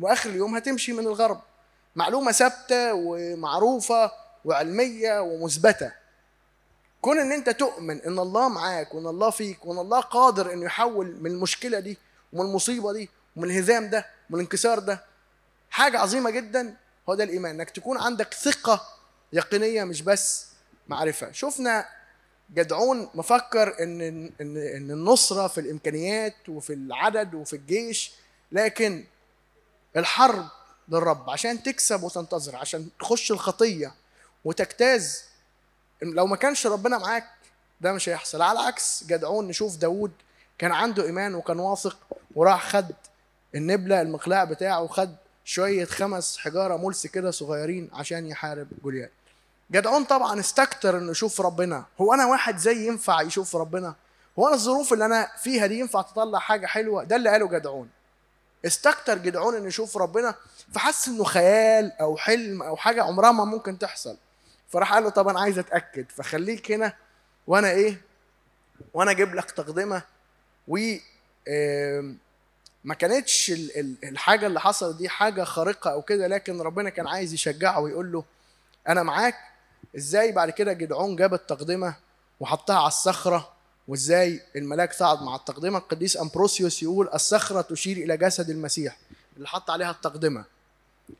وآخر 0.00 0.30
اليوم 0.30 0.56
هتمشي 0.56 0.92
من 0.92 1.06
الغرب. 1.06 1.40
معلومة 1.96 2.32
ثابتة 2.32 2.94
ومعروفة 2.94 4.12
وعلمية 4.44 5.20
ومثبتة. 5.20 5.92
كون 7.00 7.18
إن 7.18 7.32
أنت 7.32 7.50
تؤمن 7.50 8.00
إن 8.00 8.18
الله 8.18 8.48
معاك 8.48 8.94
وإن 8.94 9.06
الله 9.06 9.30
فيك 9.30 9.66
وإن 9.66 9.78
الله 9.78 10.00
قادر 10.00 10.52
إنه 10.52 10.64
يحول 10.64 11.16
من 11.20 11.30
المشكلة 11.30 11.80
دي 11.80 11.98
ومن 12.32 12.44
المصيبة 12.50 12.92
دي 12.92 13.10
ومن 13.36 13.50
الهزام 13.50 13.90
ده 13.90 14.06
ومن 14.30 14.40
الانكسار 14.40 14.78
ده 14.78 15.04
حاجة 15.70 15.98
عظيمة 15.98 16.30
جدا 16.30 16.76
هو 17.08 17.14
ده 17.14 17.24
الإيمان. 17.24 17.54
إنك 17.54 17.70
تكون 17.70 17.98
عندك 17.98 18.34
ثقة 18.34 18.86
يقينية 19.32 19.84
مش 19.84 20.02
بس 20.02 20.46
معرفة. 20.88 21.32
شفنا 21.32 21.86
جدعون 22.54 23.08
مفكر 23.14 23.82
إن 23.82 24.00
إن 24.40 24.56
إن 24.56 24.90
النصرة 24.90 25.46
في 25.48 25.60
الإمكانيات 25.60 26.48
وفي 26.48 26.72
العدد 26.72 27.34
وفي 27.34 27.56
الجيش 27.56 28.12
لكن 28.52 29.04
الحرب 29.96 30.48
للرب 30.88 31.30
عشان 31.30 31.62
تكسب 31.62 32.02
وتنتظر 32.02 32.56
عشان 32.56 32.88
تخش 33.00 33.32
الخطية 33.32 33.92
وتجتاز. 34.44 35.24
لو 36.02 36.26
ما 36.26 36.36
كانش 36.36 36.66
ربنا 36.66 36.98
معاك 36.98 37.26
ده 37.80 37.92
مش 37.92 38.08
هيحصل. 38.08 38.42
على 38.42 38.58
عكس 38.58 39.04
جدعون 39.04 39.48
نشوف 39.48 39.76
داوود 39.76 40.12
كان 40.58 40.72
عنده 40.72 41.04
إيمان 41.04 41.34
وكان 41.34 41.58
واثق 41.60 41.96
وراح 42.34 42.68
خد 42.68 42.86
النبلة 43.54 44.00
المقلاع 44.00 44.44
بتاعه 44.44 44.82
وخد 44.82 45.14
شوية 45.44 45.84
خمس 45.84 46.36
حجارة 46.38 46.76
ملس 46.76 47.06
كده 47.06 47.30
صغيرين 47.30 47.90
عشان 47.92 48.26
يحارب 48.26 48.68
جوليات 48.82 49.12
جدعون 49.70 50.04
طبعا 50.04 50.40
استكتر 50.40 50.98
إنه 50.98 51.10
يشوف 51.10 51.40
ربنا. 51.40 51.84
هو 52.00 52.14
أنا 52.14 52.26
واحد 52.26 52.56
زي 52.58 52.86
ينفع 52.86 53.20
يشوف 53.22 53.56
ربنا؟ 53.56 53.94
هو 54.38 54.46
أنا 54.46 54.54
الظروف 54.56 54.92
اللي 54.92 55.04
أنا 55.04 55.30
فيها 55.42 55.66
دي 55.66 55.78
ينفع 55.78 56.02
تطلع 56.02 56.38
حاجة 56.38 56.66
حلوة؟ 56.66 57.04
ده 57.04 57.16
اللي 57.16 57.30
قاله 57.30 57.48
جدعون. 57.48 57.88
استكتر 58.66 59.18
جدعون 59.18 59.56
إنه 59.56 59.66
يشوف 59.66 59.96
ربنا 59.96 60.34
فحس 60.74 61.08
إنه 61.08 61.24
خيال 61.24 61.92
أو 62.00 62.16
حلم 62.16 62.62
أو 62.62 62.76
حاجة 62.76 63.02
عمرها 63.02 63.32
ما 63.32 63.44
ممكن 63.44 63.78
تحصل. 63.78 64.16
فراح 64.68 64.92
قال 64.94 65.02
له 65.02 65.10
طب 65.10 65.28
أنا 65.28 65.40
عايز 65.40 65.58
أتأكد. 65.58 66.06
فخليك 66.10 66.72
هنا 66.72 66.96
وأنا 67.46 67.70
إيه 67.70 68.00
وأنا 68.94 69.10
أجيب 69.10 69.34
لك 69.34 69.50
تقدمة. 69.50 70.02
و 70.68 70.78
ما 72.84 72.94
كانتش 72.94 73.52
الحاجة 74.04 74.46
اللي 74.46 74.60
حصلت 74.60 74.96
دي 74.96 75.08
حاجة 75.08 75.44
خارقة 75.44 75.90
أو 75.92 76.02
كده 76.02 76.26
لكن 76.26 76.60
ربنا 76.60 76.90
كان 76.90 77.06
عايز 77.06 77.32
يشجعه 77.32 77.80
ويقول 77.80 78.12
له 78.12 78.24
أنا 78.88 79.02
معاك. 79.02 79.34
إزاي؟ 79.96 80.32
بعد 80.32 80.50
كده 80.50 80.72
جدعون 80.72 81.16
جاب 81.16 81.34
التقدمة 81.34 81.94
وحطها 82.40 82.76
على 82.78 82.88
الصخرة. 82.88 83.52
وازاي 83.90 84.40
الملاك 84.56 84.92
صعد 84.92 85.22
مع 85.22 85.36
التقدمة؟ 85.36 85.78
القديس 85.78 86.16
أمبروسيوس 86.16 86.82
يقول 86.82 87.08
الصخرة 87.14 87.60
تشير 87.60 87.96
إلى 87.96 88.16
جسد 88.16 88.50
المسيح 88.50 88.96
اللي 89.36 89.48
حط 89.48 89.70
عليها 89.70 89.90
التقدمة. 89.90 90.44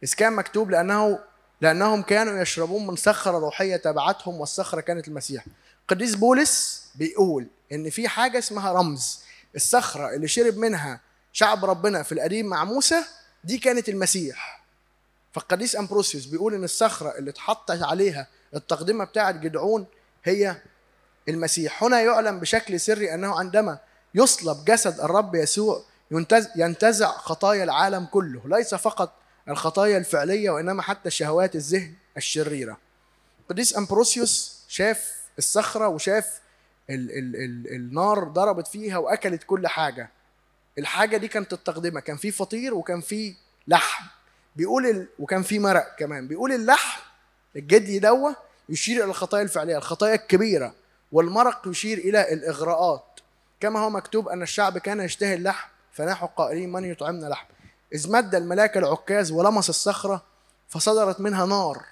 إذ 0.04 0.14
كان 0.14 0.32
مكتوب 0.32 0.70
لأنه 0.70 1.18
لأنهم 1.60 2.02
كانوا 2.02 2.42
يشربون 2.42 2.86
من 2.86 2.96
صخرة 2.96 3.38
روحية 3.38 3.76
تبعتهم 3.76 4.34
والصخرة 4.34 4.80
كانت 4.80 5.08
المسيح. 5.08 5.44
قديس 5.88 6.14
بولس 6.14 6.84
بيقول 6.94 7.46
إن 7.72 7.90
في 7.90 8.08
حاجة 8.08 8.38
اسمها 8.38 8.72
رمز. 8.72 9.20
الصخرة 9.56 10.14
اللي 10.14 10.28
شرب 10.28 10.56
منها 10.56 11.00
شعب 11.32 11.64
ربنا 11.64 12.02
في 12.02 12.12
القديم 12.12 12.46
مع 12.46 12.64
موسى 12.64 13.02
دي 13.44 13.58
كانت 13.58 13.88
المسيح. 13.88 14.62
فالقديس 15.32 15.76
أمبروسيوس 15.76 16.24
بيقول 16.26 16.54
إن 16.54 16.64
الصخرة 16.64 17.18
اللي 17.18 17.30
اتحطت 17.30 17.82
عليها 17.82 18.26
التقدمة 18.54 19.04
بتاعه 19.04 19.30
جدعون 19.32 19.86
هي 20.24 20.56
المسيح. 21.30 21.84
هنا 21.84 22.00
يعلم 22.00 22.40
بشكل 22.40 22.80
سري 22.80 23.14
أنه 23.14 23.38
عندما 23.38 23.78
يصلب 24.14 24.64
جسد 24.64 25.00
الرب 25.00 25.34
يسوع 25.34 25.82
ينتزع 26.56 27.10
خطايا 27.10 27.64
العالم 27.64 28.04
كله. 28.04 28.42
ليس 28.44 28.74
فقط 28.74 29.12
الخطايا 29.48 29.98
الفعلية 29.98 30.50
وإنما 30.50 30.82
حتى 30.82 31.10
شهوات 31.10 31.54
الذهن 31.54 31.94
الشريرة. 32.16 32.78
قديس 33.50 33.76
أمبروسيوس 33.76 34.64
شاف 34.68 35.12
الصخرة 35.38 35.88
وشاف 35.88 36.40
ال 36.90 37.10
ال 37.10 37.36
ال 37.36 37.74
النار 37.74 38.24
ضربت 38.24 38.66
فيها 38.66 38.98
وأكلت 38.98 39.42
كل 39.46 39.68
حاجة. 39.68 40.10
الحاجة 40.78 41.16
دي 41.16 41.28
كانت 41.28 41.52
التقدمة. 41.52 42.00
كان 42.00 42.16
في 42.16 42.30
فطير 42.30 42.74
وكان 42.74 43.00
في 43.00 43.34
لحم. 43.68 44.04
بيقول 44.56 44.86
ال... 44.86 45.06
وكان 45.18 45.42
في 45.42 45.58
مرق 45.58 45.96
كمان. 45.98 46.28
بيقول 46.28 46.52
اللحم 46.52 47.00
الجدي 47.56 47.98
دوا 47.98 48.30
يشير 48.68 48.96
إلى 48.96 49.10
الخطايا 49.10 49.42
الفعلية 49.42 49.76
الخطايا 49.76 50.14
الكبيرة. 50.14 50.74
والمرق 51.12 51.68
يشير 51.68 51.98
إلى 51.98 52.32
الإغراءات. 52.32 53.20
كما 53.60 53.80
هو 53.80 53.90
مكتوب 53.90 54.28
أن 54.28 54.42
الشعب 54.42 54.78
كان 54.78 55.00
يشتهي 55.00 55.34
اللحم 55.34 55.68
فنحوا 55.92 56.28
قائلين 56.36 56.72
من 56.72 56.84
يطعمنا 56.84 57.26
لحم. 57.26 57.46
إذ 57.94 58.10
مد 58.10 58.34
الملاك 58.34 58.76
العكاز 58.76 59.32
ولمس 59.32 59.68
الصخرة 59.68 60.22
فصدرت 60.68 61.20
منها 61.20 61.46
نار. 61.46 61.84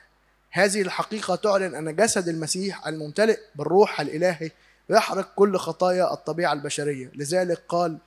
هذه 0.50 0.82
الحقيقة 0.82 1.34
تعلن 1.34 1.74
أن 1.74 1.96
جسد 1.96 2.28
المسيح 2.28 2.86
الممتلئ 2.86 3.38
بالروح 3.54 4.00
الإلهي 4.00 4.50
يحرق 4.90 5.34
كل 5.34 5.56
خطايا 5.56 6.12
الطبيعة 6.12 6.52
البشرية. 6.52 7.10
لذلك 7.14 7.62
قال 7.68 7.98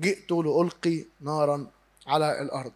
جئت 0.00 0.32
لألقي 0.32 1.04
نارا 1.20 1.66
على 2.06 2.42
الأرض. 2.42 2.72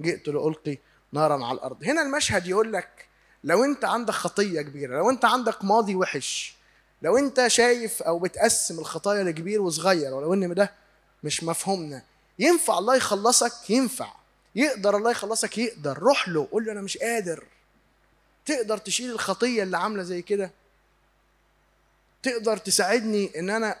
جئت 0.00 0.28
لألقي 0.28 0.78
نارا 1.12 1.44
على 1.44 1.58
الأرض. 1.58 1.84
هنا 1.84 2.02
المشهد 2.02 2.46
يقول 2.46 2.72
لك 2.72 3.06
لو 3.44 3.64
أنت 3.64 3.84
عندك 3.84 4.14
خطية 4.14 4.62
كبيرة 4.62 4.96
لو 4.96 5.10
أنت 5.10 5.24
عندك 5.24 5.64
ماضي 5.64 5.94
وحش 5.94 6.55
لو 7.02 7.18
أنت 7.18 7.46
شايف 7.46 8.02
أو 8.02 8.18
بتقسم 8.18 8.78
الخطايا 8.78 9.24
لكبير 9.24 9.62
وصغير 9.62 10.14
ولو 10.14 10.34
إن 10.34 10.54
ده 10.54 10.72
مش 11.24 11.44
مفهومنا 11.44 12.02
ينفع 12.38 12.78
الله 12.78 12.96
يخلصك؟ 12.96 13.70
ينفع. 13.70 14.12
يقدر 14.54 14.96
الله 14.96 15.10
يخلصك؟ 15.10 15.58
يقدر. 15.58 15.98
روح 15.98 16.28
له 16.28 16.48
قول 16.52 16.64
له 16.64 16.72
أنا 16.72 16.80
مش 16.80 16.98
قادر. 16.98 17.44
تقدر 18.46 18.78
تشيل 18.78 19.10
الخطية 19.10 19.62
اللي 19.62 19.78
عاملة 19.78 20.02
زي 20.02 20.22
كده؟ 20.22 20.50
تقدر 22.22 22.56
تساعدني 22.56 23.38
إن 23.38 23.50
أنا 23.50 23.76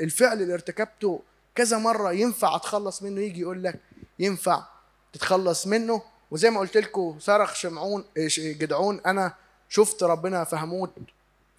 الفعل 0.00 0.42
اللي 0.42 0.54
ارتكبته 0.54 1.22
كذا 1.54 1.78
مرة 1.78 2.12
ينفع 2.12 2.56
أتخلص 2.56 3.02
منه؟ 3.02 3.20
يجي 3.20 3.40
يقول 3.40 3.62
لك 3.62 3.80
ينفع 4.18 4.64
تتخلص 5.12 5.66
منه. 5.66 6.02
وزي 6.30 6.50
ما 6.50 6.60
قلت 6.60 6.76
لكم 6.76 7.16
صرخ 7.20 7.54
شمعون 7.54 8.04
جدعون 8.38 9.00
أنا 9.06 9.34
شفت 9.68 10.02
ربنا 10.02 10.44
فهموت. 10.44 10.92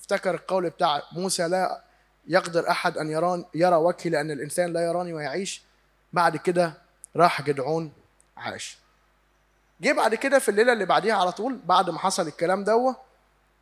افتكر 0.06 0.34
القول 0.36 0.70
بتاع 0.70 1.02
موسى 1.12 1.48
لا 1.48 1.82
يقدر 2.28 2.70
أحد 2.70 2.98
أن 2.98 3.10
يران 3.10 3.46
يرى 3.54 3.76
وجهي 3.76 4.10
لأن 4.10 4.32
الإنسان 4.32 4.74
لا 4.74 4.86
يراني 4.86 5.14
ويعيش. 5.14 5.62
بعد 6.14 6.38
كده 6.38 6.74
راح 7.16 7.42
جدعون 7.42 7.92
عاش. 8.38 8.78
جه 9.82 9.94
بعد 9.94 10.16
كده 10.16 10.40
في 10.40 10.50
الليلة 10.50 10.74
اللي 10.74 10.86
بعديها 10.86 11.16
على 11.16 11.32
طول 11.32 11.60
بعد 11.66 11.90
ما 11.90 12.00
حصل 12.00 12.28
الكلام 12.28 12.64
دوة 12.64 12.96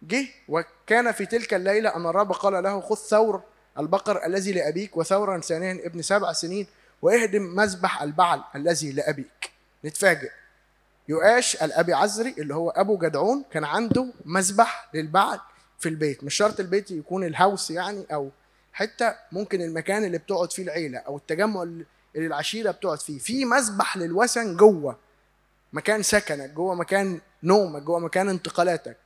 جه 0.02 0.28
وكان 0.48 1.12
في 1.12 1.26
تلك 1.26 1.54
الليلة 1.54 1.96
أن 1.96 2.06
الرب 2.06 2.32
قال 2.32 2.64
له 2.64 2.82
خذ 2.82 2.96
ثور 2.96 3.42
البقر 3.80 4.26
الذي 4.26 4.52
لأبيك 4.52 4.98
وثورا 4.98 5.40
ثانيا 5.40 5.72
ابن 5.86 6.02
سبع 6.02 6.34
سنين 6.34 6.68
واهدم 7.02 7.56
مذبح 7.56 8.02
البعل 8.02 8.44
الذي 8.56 8.92
لأبيك. 8.92 9.52
نتفاجئ. 9.86 10.32
يؤاش 11.08 11.64
الأبي 11.64 11.94
عزري 11.94 12.36
اللي 12.38 12.56
هو 12.56 12.70
أبو 12.70 12.98
جدعون 12.98 13.46
كان 13.52 13.64
عنده 13.64 14.08
مذبح 14.26 14.90
للبعل. 14.94 15.40
في 15.84 15.90
البيت 15.90 16.24
مش 16.24 16.36
شرط 16.36 16.60
البيت 16.60 16.92
يكون 16.92 17.24
الهاوس 17.24 17.72
يعني 17.72 18.06
أو 18.14 18.30
حتى 18.74 19.16
ممكن 19.32 19.62
المكان 19.62 20.04
اللي 20.04 20.18
بتقعد 20.18 20.52
فيه 20.52 20.64
العيلة 20.64 21.00
أو 21.00 21.18
التجمع 21.18 21.64
اللي 21.64 21.86
العشيرة 22.16 22.72
بتقعد 22.72 23.00
فيه. 23.00 23.20
في 23.20 23.46
مذبح 23.46 23.98
للوثن 23.98 24.58
جوه 24.58 24.98
مكان 25.74 26.04
سكنك 26.04 26.50
جوه 26.50 26.76
مكان 26.76 27.22
نومك 27.44 27.82
جوه 27.82 28.00
مكان 28.00 28.30
انتقالاتك. 28.30 28.98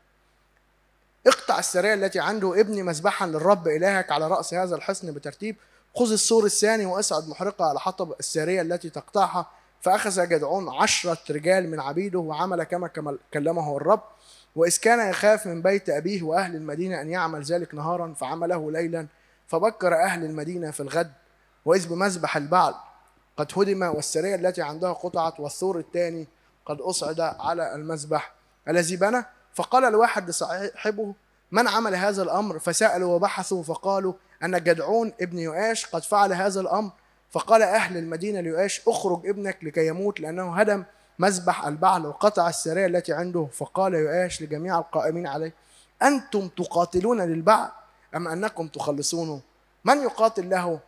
اقطع 1.28 1.60
السرية 1.60 1.94
التي 1.94 2.20
عنده 2.20 2.60
ابني 2.60 2.84
مذبحا 2.84 3.28
للرب 3.28 3.68
إلهك 3.68 4.12
على 4.12 4.28
رأس 4.28 4.54
هذا 4.54 4.76
الحصن 4.76 5.14
بترتيب. 5.14 5.56
خذ 5.96 6.12
السور 6.12 6.46
الثاني 6.46 6.86
واصعد 6.86 7.28
محرقة 7.28 7.66
على 7.66 7.80
حطب 7.80 8.14
السارية 8.20 8.62
التي 8.62 8.90
تقطعها. 8.90 9.52
فأخذ 9.82 10.28
جدعون 10.30 10.70
عشرة 10.70 11.20
رجال 11.30 11.72
من 11.72 11.80
عبيده 11.80 12.20
وعمل 12.20 12.64
كما 12.64 13.18
كلمه 13.34 13.78
الرب. 13.78 14.04
وإذ 14.58 14.78
كان 14.78 15.10
يخاف 15.10 15.48
من 15.48 15.62
بيت 15.62 15.90
أبيه 15.90 16.24
وأهل 16.24 16.56
المدينة 16.56 17.02
أن 17.02 17.10
يعمل 17.10 17.44
ذلك 17.44 17.76
نهارا 17.76 18.14
فعمله 18.14 18.72
ليلا 18.72 19.08
فبكر 19.48 19.94
أهل 19.94 20.26
المدينة 20.26 20.72
في 20.72 20.80
الغد 20.80 21.12
وإذ 21.66 21.90
بمذبح 21.90 22.38
البعل 22.38 22.74
قد 23.38 23.52
هدم 23.58 23.82
والسرية 23.82 24.36
التي 24.36 24.62
عندها 24.62 24.94
قطعت 24.94 25.40
والثور 25.40 25.80
الثاني 25.80 26.28
قد 26.66 26.82
أصعد 26.82 27.20
على 27.20 27.76
المذبح. 27.76 28.34
الذي 28.68 28.96
بنى؟ 28.96 29.26
فقال 29.54 29.86
الواحد 29.86 30.30
لصاحبه 30.30 31.14
من 31.52 31.68
عمل 31.68 31.96
هذا 31.96 32.24
الأمر؟ 32.24 32.60
فسألوا 32.60 33.16
وبحثوا 33.16 33.64
فقالوا 33.64 34.14
أن 34.44 34.64
جدعون 34.64 35.14
ابن 35.22 35.40
يؤاش 35.40 35.86
قد 35.86 36.04
فعل 36.04 36.34
هذا 36.34 36.62
الأمر. 36.62 36.92
فقال 37.32 37.62
أهل 37.62 37.98
المدينة 37.98 38.42
ليؤاش 38.42 38.88
اخرج 38.88 39.28
ابنك 39.28 39.64
لكي 39.64 39.88
يموت 39.88 40.20
لأنه 40.20 40.56
هدم 40.56 40.84
مذبح 41.20 41.66
البعل 41.66 42.06
وقطع 42.06 42.50
السرية 42.50 42.86
التي 42.86 43.14
عنده 43.14 43.48
فقال 43.54 43.94
يؤاش 43.94 44.42
لجميع 44.42 44.80
القائمين 44.80 45.28
عليه 45.28 45.54
أنتم 46.04 46.48
تقاتلون 46.48 47.22
للبعل 47.22 47.70
أم 48.16 48.28
أنكم 48.28 48.68
تخلصونه؟ 48.68 49.42
من 49.86 50.04
يقاتل 50.04 50.50
له؟ 50.50 50.80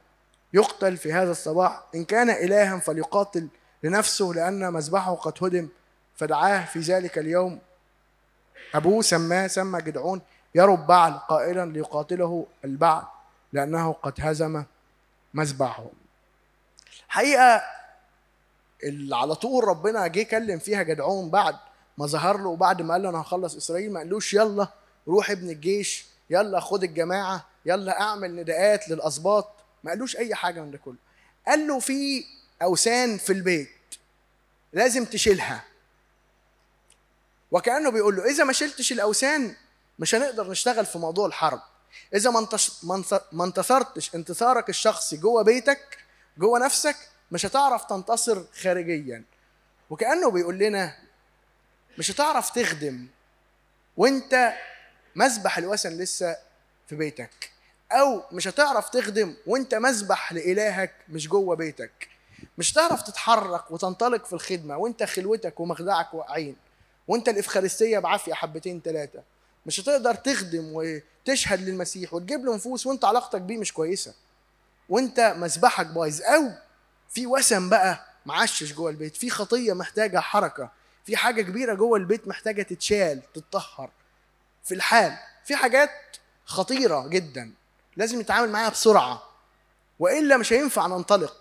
يقتل 0.54 0.98
في 0.98 1.14
هذا 1.14 1.32
الصباح. 1.32 1.84
إن 1.96 2.06
كان 2.06 2.30
إلها 2.30 2.80
فليقاتل 2.80 3.48
لنفسه 3.84 4.26
لأن 4.26 4.74
مذبحه 4.74 5.16
قد 5.16 5.34
هدم. 5.42 5.68
فدعاه 6.16 6.66
في 6.66 6.80
ذلك 6.80 7.18
اليوم. 7.18 7.60
أبوه 8.76 9.02
سماه 9.02 9.48
سمى 9.48 9.82
جدعون 9.82 10.22
يرب 10.56 10.88
بعل 10.88 11.14
قائلا 11.14 11.66
ليقاتله 11.66 12.46
البعل 12.66 13.04
لأنه 13.54 13.94
قد 13.94 14.14
هزم 14.20 14.64
مذبحه 15.34 15.86
حقيقة 17.08 17.62
اللي 18.84 19.16
على 19.16 19.36
طول 19.36 19.64
ربنا 19.64 20.08
جه 20.08 20.24
كلم 20.24 20.60
فيها 20.60 20.84
جدعون 20.84 21.30
بعد 21.30 21.56
ما 21.98 22.06
ظهر 22.06 22.38
له 22.38 22.50
وبعد 22.50 22.82
ما 22.82 22.94
قال 22.94 23.04
له 23.04 23.10
أنا 23.10 23.22
هخلص 23.22 23.56
إسرائيل 23.56 23.94
ما 23.94 24.00
قالوش 24.00 24.34
يلا 24.34 24.68
روح 25.08 25.32
ابن 25.32 25.50
الجيش 25.50 26.06
يلا 26.30 26.60
خد 26.60 26.84
الجماعة 26.84 27.46
يلا 27.66 28.02
أعمل 28.02 28.36
نداءات 28.36 28.90
للأسباط 28.90 29.52
ما 29.84 29.92
قالوش 29.92 30.18
أي 30.18 30.36
حاجة 30.36 30.62
من 30.62 30.72
ده 30.72 30.78
كله. 30.78 30.96
قال 31.48 31.68
له 31.68 31.80
في 31.80 32.26
أوثان 32.62 33.18
في 33.18 33.34
البيت 33.34 33.70
لازم 34.74 35.06
تشيلها. 35.06 35.64
وكأنه 37.52 37.90
بيقول 37.92 38.16
له 38.16 38.26
إذا 38.26 38.44
ما 38.44 38.54
شلتش 38.54 38.92
الأوثان 38.92 39.56
مش 40.00 40.16
هنقدر 40.16 40.50
نشتغل 40.50 40.86
في 40.86 40.98
موضوع 40.98 41.26
الحرب. 41.28 41.62
إذا 42.16 42.30
ما 43.32 43.44
انتصرتش 43.46 44.16
انتصارك 44.16 44.70
الشخصي 44.70 45.18
جوه 45.18 45.42
بيتك 45.44 45.98
جوه 46.38 46.60
نفسك 46.60 46.96
مش 47.32 47.46
هتعرف 47.46 47.86
تنتصر 47.86 48.44
خارجيا. 48.62 49.24
وكأنه 49.90 50.32
بيقول 50.32 50.58
لنا 50.58 50.96
مش 51.98 52.12
هتعرف 52.12 52.50
تخدم 52.50 53.08
وانت 53.98 54.54
مسبح 55.16 55.58
الوثن 55.58 55.90
لسه 55.98 56.38
في 56.88 56.96
بيتك. 56.96 57.52
أو 57.92 58.24
مش 58.32 58.48
هتعرف 58.48 58.90
تخدم 58.90 59.36
وانت 59.48 59.76
مسبح 59.76 60.34
لإلهك 60.34 60.94
مش 61.10 61.28
جوه 61.28 61.56
بيتك. 61.56 62.08
مش 62.58 62.74
هتعرف 62.74 63.02
تتحرك 63.02 63.72
وتنطلق 63.72 64.26
في 64.26 64.34
الخدمة 64.34 64.78
وانت 64.78 65.04
خلوتك 65.04 65.60
ومخدعك 65.60 66.14
واقعين 66.14 66.56
وانت 67.08 67.30
الإفخارستية 67.30 68.00
بعافية 68.00 68.34
حبتين 68.34 68.82
ثلاثة 68.86 69.24
مش 69.66 69.80
هتقدر 69.80 70.16
تخدم 70.16 70.72
وتشهد 70.74 71.62
للمسيح 71.70 72.14
وتجيب 72.14 72.46
له 72.46 72.56
نفوس 72.56 72.88
وانت 72.88 73.06
علاقتك 73.06 73.42
بيه 73.42 73.58
مش 73.58 73.74
كويسة. 73.74 74.14
وانت 74.90 75.20
مسبحك 75.38 75.86
بايظ. 75.86 76.22
أو 76.22 76.52
في 77.10 77.28
وسم 77.28 77.70
بقى 77.70 78.06
معشش 78.26 78.74
جوه 78.74 78.90
البيت 78.90 79.16
في 79.18 79.30
خطية 79.30 79.74
محتاجة 79.74 80.20
حركة 80.20 80.72
في 81.06 81.18
حاجة 81.18 81.42
كبيرة 81.42 81.74
جوه 81.74 81.98
البيت 81.98 82.28
محتاجة 82.28 82.62
تتشال 82.62 83.22
تتطهر. 83.34 83.90
في 84.64 84.74
الحال 84.74 85.18
في 85.46 85.56
حاجات 85.56 85.92
خطيرة 86.46 87.08
جدا 87.08 87.52
لازم 87.98 88.20
نتعامل 88.22 88.50
معاها 88.50 88.70
بسرعة 88.70 89.24
وإلا 90.00 90.38
مش 90.38 90.54
هينفع 90.54 90.88
ننطلق. 90.88 91.36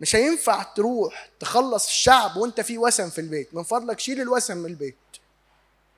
مش 0.00 0.16
هينفع 0.16 0.62
تروح 0.62 1.28
تخلص 1.40 1.86
الشعب 1.86 2.36
وأنت 2.36 2.60
في 2.60 2.78
وسم 2.78 3.10
في 3.10 3.20
البيت. 3.20 3.54
من 3.54 3.62
فضلك 3.62 4.00
شيل 4.00 4.20
الوسم 4.20 4.56
من 4.56 4.66
البيت. 4.66 4.96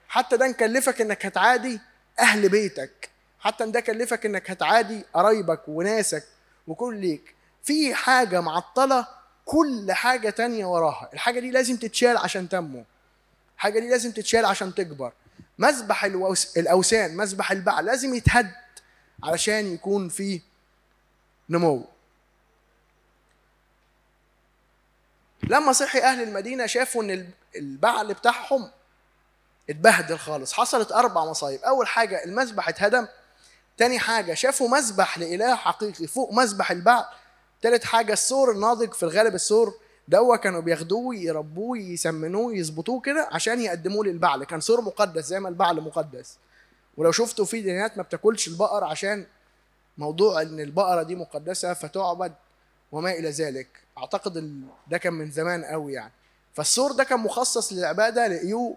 حتى 0.09 0.37
ده 0.37 0.47
نكلفك 0.47 1.01
إنك 1.01 1.27
هتعادي 1.27 1.81
أهل 2.19 2.49
بيتك. 2.49 3.11
حتى 3.41 3.67
ده 3.67 3.81
كلفك 3.81 4.27
إنك 4.27 4.51
هتعادي 4.51 5.05
قرايبك 5.15 5.61
وناسك 5.69 6.25
وكل 6.67 6.97
ليك. 6.97 7.35
في 7.65 7.95
حاجة 7.95 8.41
معطلة 8.41 9.07
كل 9.45 9.93
حاجة 9.93 10.31
تانية 10.31 10.67
وراها. 10.67 11.11
الحاجة 11.13 11.41
دي 11.41 11.51
لازم 11.51 11.77
تتشال 11.77 12.17
عشان 12.17 12.49
تنمو. 12.49 12.85
الحاجة 13.57 13.81
دي 13.81 13.89
لازم 13.89 14.13
تتشال 14.13 14.45
عشان 14.45 14.75
تكبر. 14.75 15.13
مذبح 15.59 16.05
الأوثان 16.57 17.17
مذبح 17.17 17.51
البعل 17.51 17.85
لازم 17.85 18.15
يتهد 18.15 18.51
علشان 19.23 19.75
يكون 19.75 20.09
في 20.09 20.41
نمو. 21.49 21.87
لما 25.43 25.73
صحي 25.73 25.99
أهل 25.99 26.23
المدينة 26.23 26.67
شافوا 26.67 27.03
إن 27.03 27.31
البعل 27.57 28.15
بتاعهم 28.15 28.71
اتبهدل 29.71 30.19
خالص. 30.19 30.53
حصلت 30.53 30.93
أربع 30.93 31.25
مصايب. 31.25 31.61
أول 31.61 31.87
حاجة 31.87 32.25
المذبح 32.25 32.69
اتهدم. 32.69 33.07
تاني 33.77 33.99
حاجة 33.99 34.35
شافوا 34.35 34.69
مذبح 34.69 35.19
لإله 35.19 35.55
حقيقي 35.55 36.07
فوق 36.07 36.33
مذبح 36.33 36.71
البعل 36.71 37.05
تالت 37.65 37.85
حاجة 37.85 38.13
السور 38.13 38.51
الناضج 38.53 38.93
في 38.93 39.03
الغالب 39.03 39.35
السور 39.35 39.75
دوا 40.09 40.37
كانوا 40.37 40.61
بياخدوه 40.61 41.15
يربوه 41.17 41.79
يسمنوه 41.79 42.55
يظبطوه 42.57 43.01
كده 43.01 43.29
عشان 43.33 43.61
يقدموه 43.61 44.05
للبعل. 44.05 44.45
كان 44.45 44.61
سور 44.61 44.81
مقدس 44.81 45.25
زي 45.25 45.41
ما 45.41 45.49
البعل 45.49 45.81
مقدس. 45.81 46.39
ولو 46.97 47.13
شفتوا 47.13 47.45
في 47.45 47.61
ديانات 47.63 47.97
ما 47.97 48.03
بتاكلش 48.03 48.49
البقر 48.49 48.85
عشان 48.85 49.27
موضوع 49.99 50.43
إن 50.43 50.61
البقرة 50.61 51.03
دي 51.03 51.15
مقدسة 51.15 51.75
فتعبد 51.75 52.33
وما 52.93 53.11
إلى 53.13 53.31
ذلك. 53.31 53.69
أعتقد 53.99 54.63
ده 54.89 54.99
كان 54.99 55.13
من 55.13 55.31
زمان 55.31 55.65
قوي 55.65 55.93
يعني. 55.93 56.13
فالسور 56.55 56.93
ده 56.93 57.05
كان 57.05 57.21
مخصص 57.21 57.73
للعبادة 57.73 58.27
لقيوه 58.27 58.77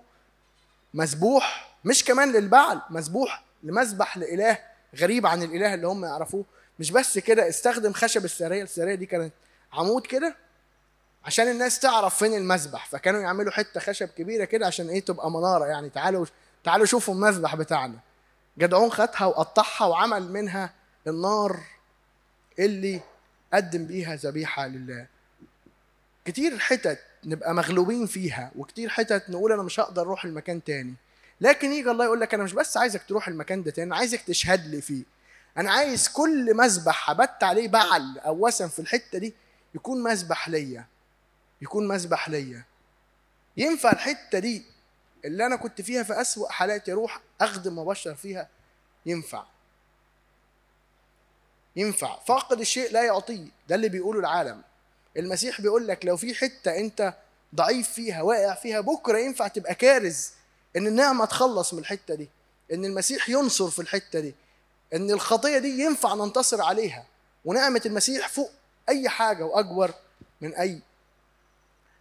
مسبوح 0.94 1.76
مش 1.86 2.04
كمان 2.06 2.32
للبعل 2.32 2.82
مسبوح 2.90 3.44
لمذبح 3.64 4.18
لإله 4.18 4.60
غريب 4.96 5.26
عن 5.28 5.44
الإله 5.44 5.74
اللي 5.74 5.88
هم 5.88 6.06
يعرفوه. 6.06 6.46
مش 6.80 6.92
بس 6.92 7.20
كده 7.20 7.50
استخدم 7.50 7.94
خشب 7.94 8.26
الساريه 8.26 8.64
الساريه 8.64 8.96
دي 8.96 9.06
كانت 9.06 9.34
عمود 9.74 10.08
كده 10.08 10.36
عشان 11.26 11.48
الناس 11.48 11.80
تعرف 11.80 12.18
فين 12.18 12.34
المذبح. 12.34 12.86
فكانوا 12.86 13.22
يعملوا 13.22 13.52
حتة 13.52 13.80
خشب 13.80 14.08
كبيرة 14.08 14.46
كده 14.46 14.68
عشان 14.68 14.90
إيه 14.90 15.00
تبقى 15.06 15.32
منارة 15.32 15.66
يعني. 15.66 15.90
تعالوا 15.90 16.26
تعالوا 16.64 16.86
شوفوا 16.86 17.14
المذبح 17.14 17.56
بتاعنا. 17.56 18.00
جدعون 18.58 18.92
خدها 18.92 19.26
وقطعها 19.26 19.86
وعمل 19.86 20.32
منها 20.32 20.74
النار 21.08 21.60
اللي 22.60 23.02
قدم 23.54 23.86
بيها 23.86 24.16
ذبيحة 24.16 24.68
لله. 24.68 25.08
كتير 26.26 26.60
حتت 26.60 27.00
نبقى 27.26 27.54
مغلوبين 27.54 28.06
فيها 28.06 28.52
وكتير 28.56 28.90
حتت 28.90 29.30
نقول 29.30 29.52
أنا 29.52 29.64
مش 29.64 29.80
هقدر 29.80 30.02
أروح 30.02 30.26
المكان 30.26 30.64
تاني. 30.64 30.94
لكن 31.42 31.74
يجي 31.74 31.92
الله 31.92 32.06
يقول 32.06 32.22
لك 32.22 32.34
أنا 32.34 32.44
مش 32.44 32.54
بس 32.54 32.78
عايزك 32.78 33.02
تروح 33.08 33.28
المكان 33.28 33.64
ده 33.64 33.72
تاني 33.72 33.96
عايزك 33.96 34.22
تشهد 34.22 34.68
لي 34.68 34.82
فيه. 34.82 35.04
أنا 35.58 35.72
عايز 35.72 36.10
كل 36.10 36.54
مذبح 36.56 36.96
حبت 36.96 37.44
عليه 37.44 37.68
بعل 37.68 38.20
أو 38.20 38.48
وثن 38.48 38.68
في 38.68 38.80
الحتة 38.80 39.18
دي 39.18 39.34
يكون 39.76 40.04
مذبح 40.04 40.50
ليا. 40.50 40.86
يكون 41.62 41.88
مذبح 41.88 42.30
ليا. 42.30 42.64
ينفع 43.58 43.92
الحتة 43.92 44.40
دي 44.40 44.64
اللي 45.26 45.46
أنا 45.46 45.56
كنت 45.56 45.82
فيها 45.82 46.04
في 46.04 46.22
أسوأ 46.22 46.50
حالاتي 46.50 46.92
أروح 46.92 47.22
اخدم 47.42 47.78
وبشر 47.78 48.16
فيها؟ 48.16 48.50
ينفع. 49.06 49.44
ينفع. 51.76 52.20
فاقد 52.20 52.60
الشيء 52.60 52.92
لا 52.92 53.04
يعطيه. 53.04 53.48
ده 53.70 53.76
اللي 53.76 53.90
بيقوله 53.90 54.20
العالم. 54.20 54.62
المسيح 55.18 55.62
بيقول 55.62 55.88
لك 55.88 56.06
لو 56.06 56.18
في 56.18 56.36
حتة 56.36 56.78
انت 56.78 57.14
ضعيف 57.56 57.90
فيها 57.90 58.22
واقع 58.22 58.54
فيها 58.54 58.82
بكرة 58.82 59.18
ينفع 59.18 59.48
تبقى 59.48 59.76
كارز 59.76 60.32
إن 60.76 60.88
النعمة 60.88 61.26
تخلص 61.26 61.74
من 61.74 61.80
الحتة 61.80 62.16
دي 62.16 62.30
إن 62.74 62.86
المسيح 62.86 63.30
ينصر 63.30 63.70
في 63.70 63.80
الحتة 63.82 64.20
دي. 64.20 64.36
إن 64.94 65.12
الخطية 65.12 65.58
دي 65.58 65.80
ينفع 65.84 66.14
ننتصر 66.14 66.62
عليها 66.62 67.06
ونعمة 67.46 67.82
المسيح 67.86 68.28
فوق 68.28 68.52
أي 68.90 69.10
حاجة 69.10 69.44
وأكبر 69.44 69.94
من 70.42 70.56
أي 70.56 70.82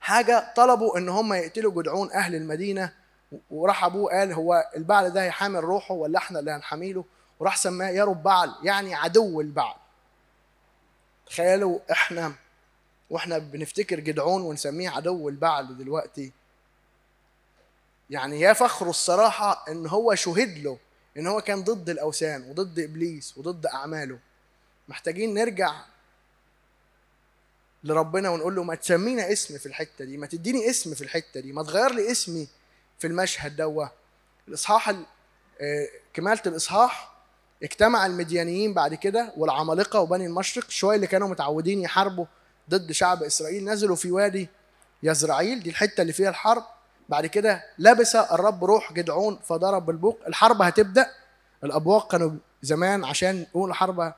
حاجة 0.01 0.53
طلبوا 0.57 0.99
إن 0.99 1.09
هم 1.09 1.32
يقتلوا 1.32 1.82
جدعون 1.82 2.12
أهل 2.12 2.34
المدينة 2.34 2.93
وراح 3.51 3.84
ابوه 3.84 4.11
قال 4.18 4.32
هو 4.32 4.70
البعل 4.76 5.11
ده 5.11 5.22
هيحامل 5.22 5.64
روحه 5.64 5.95
ولا 5.95 6.18
إحنا 6.18 6.39
اللي 6.39 6.51
هنحامله؟ 6.51 7.05
وراح 7.41 7.57
سماه 7.57 7.89
يرب 7.89 8.22
بعل 8.22 8.55
يعني 8.62 8.95
عدو 8.95 9.41
البعل. 9.41 9.74
تخيلوا 11.26 11.78
إحنا 11.93 12.32
وإحنا 13.11 13.39
بنفتكر 13.39 14.01
جدعون 14.01 14.43
ونسميه 14.43 14.91
عدو 14.91 15.28
البعل 15.28 15.76
دلوقتي. 15.78 16.32
يعني 18.11 18.41
يا 18.41 18.53
فخره 18.53 18.91
الصراحة 18.91 19.64
إن 19.68 19.87
هو 19.87 20.14
شهد 20.14 20.59
له 20.59 20.78
ان 21.16 21.26
هو 21.26 21.40
كان 21.40 21.64
ضد 21.64 21.90
الأوثان 21.90 22.50
وضد 22.50 22.78
إبليس 22.78 23.38
وضد 23.38 23.66
أعماله. 23.66 24.18
محتاجين 24.88 25.34
نرجع 25.34 25.82
لربنا 27.84 28.30
ونقول 28.30 28.56
له 28.56 28.62
ما 28.62 28.74
تسمينا 28.74 29.32
اسم 29.32 29.58
في 29.58 29.66
الحتة 29.66 30.04
دي 30.04 30.16
ما 30.16 30.26
تديني 30.26 30.70
اسم 30.70 30.94
في 30.94 31.02
الحتة 31.02 31.40
دي 31.40 31.52
ما 31.52 31.62
تغير 31.62 31.92
لي 31.92 32.10
اسمي 32.10 32.48
في 32.98 33.06
المشهد 33.06 33.56
دوا 33.56 33.86
الإصحاح 34.48 34.88
آه، 35.60 35.88
كمالة 36.14 36.42
الإصحاح 36.46 37.12
اجتمع 37.62 38.06
المديانيين 38.06 38.74
بعد 38.74 38.94
كده 38.94 39.32
والعمالقة 39.36 40.00
وبني 40.00 40.26
المشرق 40.26 40.70
شوية 40.70 40.96
اللي 40.96 41.06
كانوا 41.06 41.28
متعودين 41.28 41.80
يحاربوا 41.80 42.26
ضد 42.70 42.92
شعب 42.92 43.22
إسرائيل 43.22 43.64
نزلوا 43.64 43.96
في 43.96 44.10
وادي 44.10 44.48
يزرعيل 45.02 45.62
دي 45.62 45.70
الحتة 45.70 46.00
اللي 46.00 46.12
فيها 46.12 46.30
الحرب. 46.30 46.64
بعد 47.09 47.26
كده 47.26 47.64
لبس 47.78 48.16
الرب 48.16 48.64
روح 48.64 48.92
جدعون 48.92 49.38
فضرب 49.44 49.86
بالبوق. 49.86 50.18
الحرب 50.28 50.62
هتبدأ. 50.62 51.11
الأبواق 51.64 52.11
كانوا 52.11 52.30
زمان 52.62 53.04
عشان 53.04 53.42
يقولوا 53.42 53.68
الحرب 53.68 54.12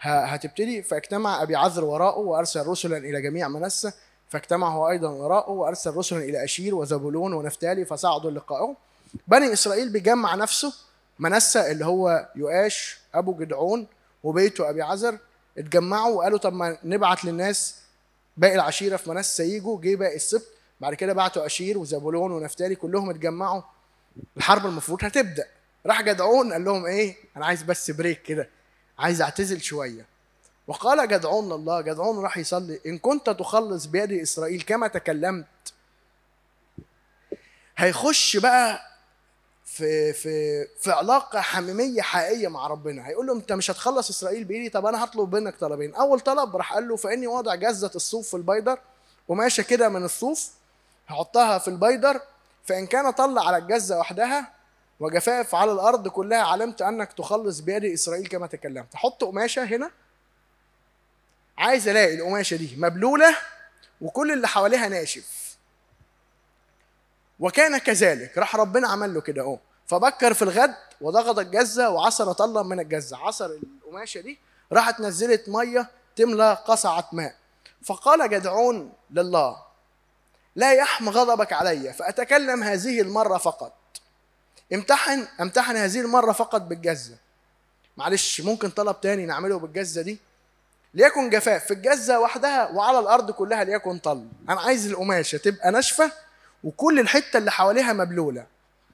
هتبتدي. 0.00 0.82
فاجتمع 0.82 1.42
أبي 1.42 1.56
عذر 1.56 1.84
وراءه 1.84 2.18
وأرسل 2.18 2.66
رسلا 2.66 2.96
إلى 2.96 3.22
جميع 3.22 3.48
منسى 3.48 3.92
فاجتمع 4.28 4.68
هو 4.68 4.90
أيضا 4.90 5.08
وراءه 5.08 5.50
وأرسل 5.50 5.90
رسلا 5.90 6.18
إلى 6.18 6.44
أشير 6.44 6.74
وزبولون 6.74 7.32
ونفتالي 7.32 7.84
فصعدوا 7.84 8.30
لقائه 8.30 8.76
بني 9.28 9.52
إسرائيل 9.52 9.88
بيجمع 9.88 10.34
نفسه. 10.34 10.74
منسى 11.18 11.70
اللي 11.70 11.86
هو 11.86 12.28
يؤاش 12.36 12.98
أبو 13.14 13.34
جدعون 13.34 13.86
وبيته 14.24 14.70
أبي 14.70 14.82
عذر. 14.82 15.18
اتجمعوا 15.58 16.16
وقالوا 16.16 16.38
طب 16.38 16.52
ما 16.52 16.78
نبعت 16.84 17.24
للناس 17.24 17.74
باقي 18.36 18.54
العشيرة 18.54 18.96
في 18.96 19.10
منسى 19.10 19.56
يجوا 19.56 19.80
جه 19.80 19.96
باقي 19.96 20.16
السبط. 20.16 20.46
بعد 20.80 20.94
كده 20.94 21.12
بعتوا 21.12 21.46
أشير 21.46 21.78
وزبولون 21.78 22.32
ونفتالي 22.32 22.74
كلهم 22.74 23.10
اتجمعوا. 23.10 23.62
الحرب 24.36 24.66
المفروض 24.66 25.04
هتبدأ. 25.04 25.46
راح 25.86 26.02
جدعون 26.02 26.52
قال 26.52 26.64
لهم 26.64 26.86
إيه؟ 26.86 27.16
أنا 27.36 27.46
عايز 27.46 27.62
بس 27.62 27.90
break 27.90 28.22
كده. 28.22 28.48
عايز 28.98 29.22
أعتزل 29.22 29.60
شوية. 29.60 30.06
وقال 30.66 31.08
جدعون 31.08 31.52
لله 31.52 31.80
جدعون 31.80 32.22
راح 32.22 32.38
يصلي. 32.38 32.80
إن 32.86 32.98
كنت 32.98 33.30
تخلص 33.30 33.86
بيد 33.86 34.12
إسرائيل 34.12 34.62
كما 34.62 34.88
تكلمت. 34.88 35.46
هيخش 37.76 38.36
بقى 38.36 38.80
في 39.64 40.12
في 40.12 40.64
في 40.80 40.90
علاقة 40.90 41.40
حميمية 41.40 42.02
حقيقية 42.02 42.48
مع 42.48 42.66
ربنا. 42.66 43.08
هيقول 43.08 43.26
له 43.26 43.32
أنت 43.34 43.52
مش 43.52 43.70
هتخلص 43.70 44.08
إسرائيل 44.10 44.44
بإيدي؟ 44.44 44.68
طب 44.68 44.86
أنا 44.86 45.04
هطلب 45.04 45.34
منك 45.36 45.56
طلبين. 45.56 45.94
أول 45.94 46.20
طلب 46.20 46.56
راح 46.56 46.74
قال 46.74 46.88
له 46.88 46.96
فإني 46.96 47.26
واضع 47.26 47.54
جزة 47.54 47.90
الصوف 47.94 48.28
في 48.28 48.34
البيدر. 48.36 48.78
قماشه 49.28 49.62
كده 49.62 49.88
من 49.88 50.04
الصوف. 50.04 50.50
هحطها 51.08 51.58
في 51.58 51.68
البيدر 51.68 52.20
فإن 52.64 52.86
كان 52.86 53.10
طلع 53.10 53.46
على 53.46 53.56
الجزة 53.56 53.98
وحدها 53.98 54.52
وجفاف 55.00 55.54
على 55.54 55.72
الأرض 55.72 56.08
كلها 56.08 56.42
علمت 56.42 56.82
أنك 56.82 57.12
تخلص 57.12 57.60
بيد 57.60 57.84
إسرائيل 57.84 58.26
كما 58.26 58.46
تكلمت. 58.46 58.96
حط 58.96 59.24
قماشة 59.24 59.64
هنا. 59.64 59.90
عايز 61.58 61.88
ألاقي 61.88 62.14
القماشة 62.14 62.56
دي 62.56 62.76
مبلولة 62.76 63.36
وكل 64.00 64.32
اللي 64.32 64.48
حواليها 64.48 64.88
ناشف. 64.88 65.56
وكان 67.40 67.78
كذلك 67.78 68.38
راح 68.38 68.56
ربنا 68.56 68.88
عمل 68.88 69.14
له 69.14 69.20
كده 69.20 69.42
أهو. 69.42 69.58
فبكر 69.86 70.34
في 70.34 70.42
الغد 70.42 70.74
وضغط 71.00 71.38
الجزة 71.38 71.90
وعصر 71.90 72.32
طلا 72.32 72.62
من 72.62 72.80
الجزة. 72.80 73.16
عصر 73.16 73.46
القماشة 73.46 74.20
دي 74.20 74.38
راحت 74.72 75.00
نزلت 75.00 75.48
مية 75.48 75.90
تملى 76.16 76.58
قصعة 76.66 77.08
ماء. 77.12 77.34
فقال 77.82 78.30
جدعون 78.30 78.92
لله 79.10 79.73
لا 80.56 80.72
يحم 80.72 81.08
غضبك 81.08 81.52
علي 81.52 81.92
فأتكلم 81.92 82.62
هذه 82.62 83.00
المرة 83.00 83.38
فقط. 83.38 83.72
امتحن 84.72 85.26
امتحن 85.40 85.76
هذه 85.76 86.00
المرة 86.00 86.32
فقط 86.32 86.60
بالجزة. 86.60 87.16
معلش 87.96 88.40
ممكن 88.40 88.70
طلب 88.70 89.00
تاني 89.00 89.26
نعمله 89.26 89.58
بالجزة 89.58 90.02
دي؟ 90.02 90.18
ليكن 90.94 91.30
جفاف 91.30 91.64
في 91.64 91.74
الجزة 91.74 92.20
وحدها 92.20 92.70
وعلى 92.70 92.98
الأرض 92.98 93.30
كلها 93.30 93.64
ليكن 93.64 93.98
طل. 93.98 94.28
أنا 94.48 94.60
عايز 94.60 94.86
القماشة 94.86 95.38
تبقى 95.38 95.70
ناشفة 95.70 96.12
وكل 96.64 97.00
الحتة 97.00 97.36
اللي 97.36 97.50
حواليها 97.50 97.92
مبلولة. 97.92 98.46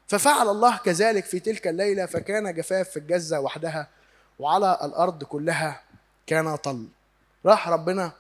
ففعل 0.09 0.49
الله 0.49 0.77
كذلك 0.77 1.25
في 1.25 1.41
تلك 1.41 1.67
الليلة 1.69 2.07
فكان 2.07 2.55
جفاف 2.55 2.89
في 2.89 2.97
الجزة 2.99 3.41
وحدها 3.41 3.89
وعلى 4.39 4.79
الأرض 4.83 5.25
كلها 5.25 5.81
كان 6.27 6.57
طل. 6.57 6.89
راح 7.47 7.69
ربنا 7.69 8.13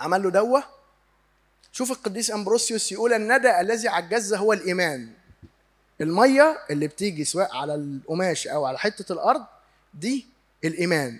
عمل 0.00 0.22
له 0.22 0.30
دوه 0.30 0.73
شوف 1.74 1.90
القديس 1.90 2.30
أمبروسيوس 2.30 2.92
يقول 2.92 3.12
الندى 3.12 3.60
الذي 3.60 3.88
على 3.88 4.04
الجزه 4.04 4.38
هو 4.38 4.52
الإيمان. 4.52 5.08
المية 6.00 6.58
اللي 6.70 6.86
بتيجي 6.86 7.24
سواء 7.24 7.56
على 7.56 7.74
القماش 7.74 8.48
أو 8.48 8.64
على 8.64 8.78
حتة 8.78 9.12
الأرض 9.12 9.44
دي 9.94 10.26
الإيمان. 10.64 11.18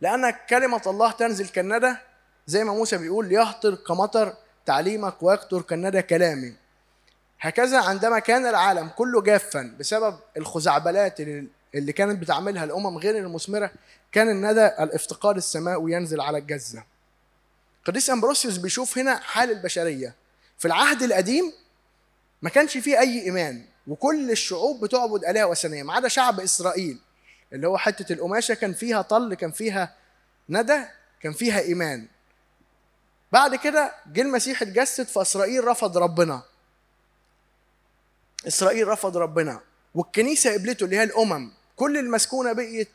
لأن 0.00 0.30
كلمة 0.30 0.82
الله 0.86 1.10
تنزل 1.10 1.48
كالندى 1.48 1.94
زي 2.46 2.64
ما 2.64 2.72
موسى 2.72 2.98
بيقول 2.98 3.32
يهطر 3.32 3.74
كمطر 3.74 4.34
تعليمك 4.66 5.22
ويقطر 5.22 5.62
كالندى 5.62 6.02
كلامي. 6.02 6.54
هكذا 7.40 7.78
عندما 7.78 8.18
كان 8.18 8.46
العالم 8.46 8.88
كله 8.88 9.22
جافا 9.22 9.74
بسبب 9.78 10.18
الخزعبلات 10.36 11.20
اللي 11.74 11.92
كانت 11.92 12.22
بتعملها 12.22 12.64
الأمم 12.64 12.98
غير 12.98 13.18
المثمرة 13.18 13.70
كان 14.12 14.28
الندى 14.28 14.66
الافتقار 14.66 15.36
السماوي 15.36 15.92
ينزل 15.92 16.20
على 16.20 16.38
الجزة. 16.38 16.93
قديس 17.84 18.10
أمبروسيوس 18.10 18.56
بيشوف 18.56 18.98
هنا 18.98 19.16
حال 19.16 19.50
البشرية. 19.50 20.14
في 20.58 20.64
العهد 20.64 21.02
القديم 21.02 21.52
ما 22.42 22.50
كانش 22.50 22.78
فيه 22.78 23.00
أي 23.00 23.22
إيمان 23.22 23.64
وكل 23.86 24.30
الشعوب 24.30 24.84
بتعبد 24.84 25.24
آلهة 25.24 25.46
وثنية 25.46 25.82
ما 25.82 25.92
عدا 25.92 26.08
شعب 26.08 26.40
إسرائيل 26.40 26.98
اللي 27.52 27.68
هو 27.68 27.78
حتة 27.78 28.12
القماشة 28.12 28.54
كان 28.54 28.72
فيها 28.74 29.02
طل 29.02 29.34
كان 29.34 29.50
فيها 29.50 29.94
ندى 30.48 30.84
كان 31.20 31.32
فيها 31.32 31.60
إيمان. 31.60 32.06
بعد 33.32 33.54
كده 33.54 33.94
جه 34.12 34.20
المسيح 34.20 34.62
اتجسد 34.62 35.06
فاسرائيل 35.06 35.64
رفض 35.64 35.98
ربنا. 35.98 36.42
إسرائيل 38.46 38.88
رفض 38.88 39.16
ربنا 39.16 39.60
والكنيسة 39.94 40.52
قبلته 40.52 40.84
اللي 40.84 40.96
هي 40.96 41.02
الأمم 41.02 41.52
كل 41.76 41.98
المسكونة 41.98 42.52
بقيت 42.52 42.88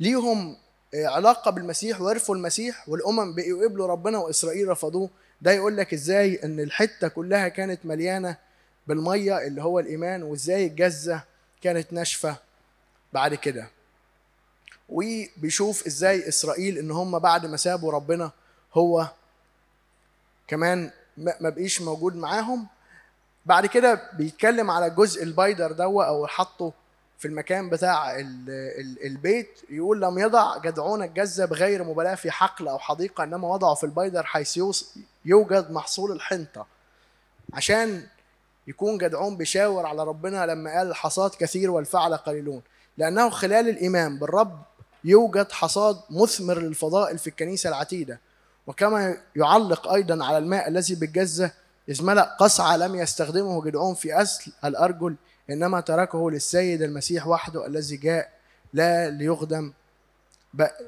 ليهم 0.00 0.56
علاقة 0.96 1.50
بالمسيح 1.50 2.00
وعرفوا 2.00 2.34
المسيح 2.34 2.88
والأمم 2.88 3.34
بقوا 3.34 3.62
يقبلوا 3.62 3.86
ربنا 3.86 4.18
وإسرائيل 4.18 4.68
رفضوه. 4.68 5.10
ده 5.42 5.52
يقول 5.52 5.76
لك 5.76 5.92
إزاي 5.94 6.40
إن 6.44 6.60
الحتة 6.60 7.08
كلها 7.08 7.48
كانت 7.48 7.86
مليانة 7.86 8.36
بالمية 8.86 9.46
اللي 9.46 9.62
هو 9.62 9.78
الإيمان 9.78 10.22
وإزاي 10.22 10.66
الجزة 10.66 11.22
كانت 11.62 11.92
ناشفة 11.92 12.36
بعد 13.12 13.34
كده. 13.34 13.68
وبيشوف 14.88 15.86
إزاي 15.86 16.28
إسرائيل 16.28 16.78
إن 16.78 16.90
هم 16.90 17.18
بعد 17.18 17.46
ما 17.46 17.56
سابوا 17.56 17.92
ربنا 17.92 18.30
هو 18.74 19.08
كمان 20.48 20.90
ما 21.16 21.48
بقيش 21.50 21.80
موجود 21.82 22.16
معاهم. 22.16 22.66
بعد 23.46 23.66
كده 23.66 24.10
بيتكلم 24.12 24.70
على 24.70 24.90
جزة 24.90 25.22
البيدر 25.22 25.72
دوا 25.72 26.04
أو 26.04 26.26
حطه 26.26 26.72
في 27.18 27.28
المكان 27.28 27.70
بتاع 27.70 28.16
البيت 29.04 29.60
يقول 29.70 30.00
لم 30.00 30.18
يضع 30.18 30.58
جدعون 30.58 31.02
الجزة 31.02 31.44
بغير 31.44 31.84
مبالاة 31.84 32.14
في 32.14 32.30
حقل 32.30 32.68
أو 32.68 32.78
حديقة 32.78 33.24
إنما 33.24 33.48
وضعه 33.48 33.74
في 33.74 33.84
البيدر 33.84 34.22
حيث 34.22 34.60
يوجد 35.24 35.70
محصول 35.70 36.12
الحنطة. 36.12 36.66
عشان 37.52 38.06
يكون 38.66 38.98
جدعون 38.98 39.36
بيشاور 39.36 39.86
على 39.86 40.04
ربنا 40.04 40.46
لما 40.46 40.78
قال 40.78 40.88
الحصاد 40.88 41.30
كثير 41.30 41.70
والفعلة 41.70 42.16
قليلون. 42.16 42.62
لأنه 42.98 43.30
خلال 43.30 43.68
الإيمان 43.68 44.18
بالرب 44.18 44.62
يوجد 45.04 45.52
حصاد 45.52 46.00
مثمر 46.10 46.58
للفضائل 46.58 47.18
في 47.18 47.26
الكنيسة 47.26 47.68
العتيدة. 47.68 48.20
وكما 48.66 49.16
يعلق 49.36 49.88
أيضا 49.88 50.24
على 50.24 50.38
الماء 50.38 50.68
الذي 50.68 50.94
بالجزة 50.94 51.50
إذ 51.88 52.04
ملأ 52.04 52.36
قصعة 52.40 52.76
لم 52.76 52.94
يستخدمه 52.94 53.64
جدعون 53.64 53.94
في 53.94 54.22
أسل 54.22 54.52
الأرجل 54.64 55.16
إنما 55.50 55.80
تركه 55.80 56.30
للسيد 56.30 56.82
المسيح 56.82 57.26
وحده 57.26 57.66
الذي 57.66 57.96
جاء 57.96 58.38
لا 58.72 59.10
ليخدم 59.10 59.72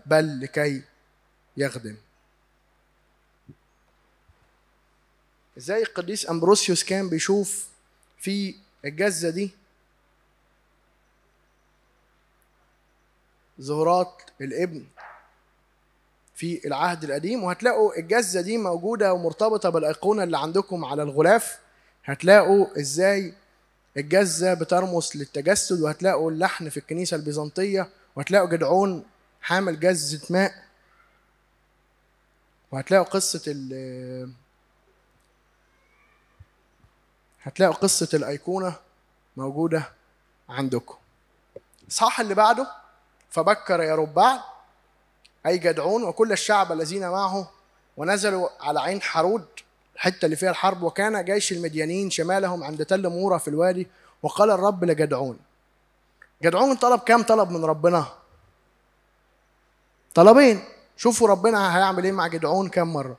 بل 0.06 0.40
لكي 0.40 0.82
يخدم. 1.56 1.96
إزاي 5.58 5.82
القديس 5.82 6.30
أمبروسيوس 6.30 6.84
كان 6.84 7.08
بيشوف 7.08 7.68
في 8.18 8.54
الجزة 8.84 9.30
دي؟ 9.30 9.50
ظهورات 13.60 14.22
الابن 14.40 14.86
في 16.34 16.66
العهد 16.66 17.04
القديم 17.04 17.44
وهتلاقوا 17.44 17.98
الجزة 17.98 18.40
دي 18.40 18.58
موجودة 18.58 19.12
ومرتبطة 19.12 19.68
بالأيقونة 19.68 20.22
اللي 20.22 20.38
عندكم 20.38 20.84
على 20.84 21.02
الغلاف. 21.02 21.58
هتلاقوا 22.04 22.78
إزاي 22.80 23.34
الجزة 23.98 24.54
بترمز 24.54 25.10
للتجسد 25.14 25.80
وهتلاقوا 25.80 26.30
اللحن 26.30 26.68
في 26.68 26.76
الكنيسة 26.76 27.16
البيزنطية 27.16 27.88
وهتلاقوا 28.16 28.48
جدعون 28.48 29.04
حامل 29.42 29.80
جزة 29.80 30.20
ماء 30.30 30.64
وهتلاقوا 32.72 33.06
قصة 33.06 33.42
ال 33.46 34.32
هتلاقوا 37.42 37.74
قصة 37.74 38.08
الأيقونة 38.14 38.74
موجودة 39.36 39.92
عندكم. 40.48 40.94
الصح 41.88 42.20
اللي 42.20 42.34
بعده؟ 42.34 42.66
فبكر 43.30 43.82
يا 43.82 43.94
رباع 43.94 44.44
أي 45.46 45.58
جدعون 45.58 46.02
وكل 46.02 46.32
الشعب 46.32 46.72
الذين 46.72 47.08
معه 47.08 47.50
ونزلوا 47.96 48.48
على 48.60 48.80
عين 48.80 49.02
حرود 49.02 49.46
الحتة 49.98 50.24
اللي 50.24 50.36
فيها 50.36 50.50
الحرب. 50.50 50.82
وكان 50.82 51.24
جيش 51.24 51.52
المديانين 51.52 52.10
شمالهم 52.10 52.64
عند 52.64 52.84
تل 52.84 53.08
مورة 53.08 53.38
في 53.38 53.48
الوادي 53.48 53.86
وقال 54.22 54.50
الرب 54.50 54.84
لجدعون 54.84 55.38
جدعون 56.42 56.76
طلب 56.76 57.00
كام 57.00 57.22
طلب 57.22 57.50
من 57.50 57.64
ربنا؟ 57.64 58.06
طلبين. 60.14 60.60
شوفوا 60.96 61.28
ربنا 61.28 61.78
هيعمل 61.78 62.04
إيه 62.04 62.12
مع 62.12 62.26
جدعون 62.26 62.68
كام 62.68 62.92
مرة. 62.92 63.16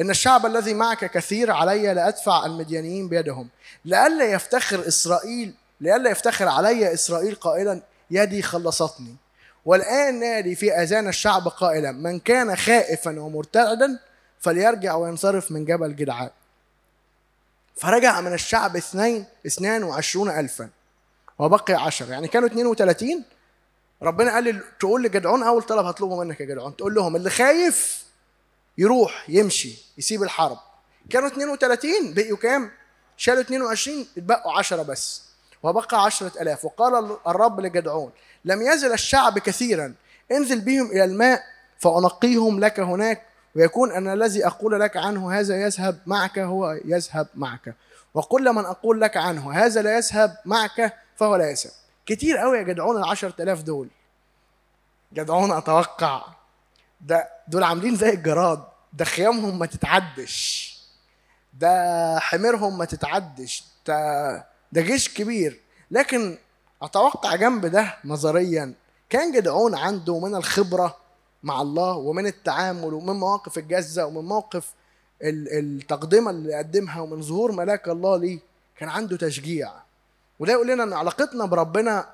إن 0.00 0.10
الشعب 0.10 0.46
الذي 0.46 0.74
معك 0.74 1.10
كثير 1.10 1.50
علي 1.50 1.94
لأدفع 1.94 2.46
المديانيين 2.46 3.08
بيدهم 3.08 3.48
لئلا 3.84 4.24
يفتخر 4.24 4.88
إسرائيل 4.88 5.54
لئلا 5.80 6.10
يفتخر 6.10 6.48
علي 6.48 6.94
إسرائيل 6.94 7.34
قائلا 7.34 7.80
يدي 8.10 8.42
خلصتني 8.42 9.16
والآن 9.64 10.20
نادي 10.20 10.54
في 10.54 10.72
آذان 10.72 11.08
الشعب 11.08 11.48
قائلا 11.48 11.92
من 11.92 12.18
كان 12.18 12.56
خائفا 12.56 13.20
ومرتعدا 13.20 13.98
فليرجع 14.42 14.94
وينصرف 14.94 15.50
من 15.50 15.64
جبل 15.64 15.96
جدعان. 15.96 16.30
فرجع 17.76 18.20
من 18.20 18.32
الشعب 18.32 18.76
اثنين 18.76 19.24
اثنان 19.46 19.82
وعشرون 19.82 20.30
ألفا. 20.30 20.68
وبقي 21.38 21.74
عشر. 21.74 22.10
يعني 22.10 22.28
كانوا 22.28 22.48
32 22.48 23.24
ربنا 24.02 24.34
قال 24.34 24.44
لي 24.44 24.60
تقول 24.80 25.02
لجدعون 25.02 25.42
أول 25.42 25.62
طلب 25.62 25.86
هطلبه 25.86 26.24
منك 26.24 26.40
يا 26.40 26.46
جدعون. 26.46 26.76
تقول 26.76 26.94
لهم 26.94 27.16
اللي 27.16 27.30
خايف 27.30 28.04
يروح 28.78 29.24
يمشي 29.28 29.78
يسيب 29.98 30.22
الحرب. 30.22 30.58
كانوا 31.10 31.28
32 31.28 32.14
بقيوا 32.14 32.36
كام؟ 32.36 32.70
شالوا 33.16 33.40
22 33.40 34.06
اتبقوا 34.16 34.52
10 34.52 34.82
بس. 34.82 35.22
وبقى 35.62 36.04
عشرة 36.04 36.42
ألاف. 36.42 36.64
وقال 36.64 37.16
الرب 37.26 37.60
لجدعون 37.60 38.12
لم 38.44 38.62
يزل 38.62 38.92
الشعب 38.92 39.38
كثيرا. 39.38 39.94
انزل 40.32 40.60
بهم 40.60 40.90
إلى 40.90 41.04
الماء 41.04 41.42
فأنقيهم 41.78 42.60
لك 42.60 42.80
هناك. 42.80 43.31
ويكون 43.56 43.92
أن 43.92 44.08
الذي 44.08 44.46
أقول 44.46 44.80
لك 44.80 44.96
عنه 44.96 45.32
هذا 45.32 45.62
يذهب 45.62 45.98
معك 46.06 46.38
هو 46.38 46.78
يذهب 46.84 47.26
معك. 47.34 47.74
وكل 48.14 48.52
من 48.52 48.64
أقول 48.64 49.00
لك 49.00 49.16
عنه 49.16 49.52
هذا 49.52 49.82
لا 49.82 49.96
يذهب 49.96 50.36
معك 50.44 50.94
فهو 51.16 51.36
لا 51.36 51.50
يذهب. 51.50 51.72
كتير 52.06 52.36
قوي 52.36 52.58
يا 52.58 52.62
جدعون 52.62 52.96
ال 52.96 53.04
10000 53.04 53.62
دول. 53.62 53.88
جدعون 55.12 55.52
أتوقع. 55.52 56.24
ده 57.00 57.28
دول 57.48 57.62
عاملين 57.62 57.96
زي 57.96 58.10
الجراد. 58.10 58.64
ده 58.92 59.04
خيامهم 59.04 59.58
ما 59.58 59.66
تتعدش. 59.66 60.72
ده 61.54 62.18
حميرهم 62.18 62.78
ما 62.78 62.84
تتعدش. 62.84 63.64
ده 63.86 64.34
ده 64.72 64.80
جيش 64.80 65.14
كبير. 65.14 65.60
لكن 65.90 66.38
أتوقع 66.82 67.36
جنب 67.36 67.66
ده 67.66 67.94
نظريا 68.04 68.74
كان 69.10 69.32
جدعون 69.32 69.74
عنده 69.74 70.18
من 70.18 70.34
الخبرة 70.34 70.96
مع 71.42 71.62
الله 71.62 71.92
ومن 71.92 72.26
التعامل 72.26 72.94
ومن 72.94 73.14
مواقف 73.14 73.58
الجزة 73.58 74.06
ومن 74.06 74.24
موقف 74.28 74.72
التقدمة 75.22 76.30
اللي 76.30 76.54
قدمها 76.54 77.00
ومن 77.00 77.22
ظهور 77.22 77.52
ملاك 77.52 77.88
الله 77.88 78.16
ليه 78.16 78.38
كان 78.76 78.88
عنده 78.88 79.16
تشجيع. 79.16 79.72
وده 80.38 80.52
يقول 80.52 80.68
لنا 80.68 80.84
إن 80.84 80.92
علاقتنا 80.92 81.44
بربنا 81.44 82.10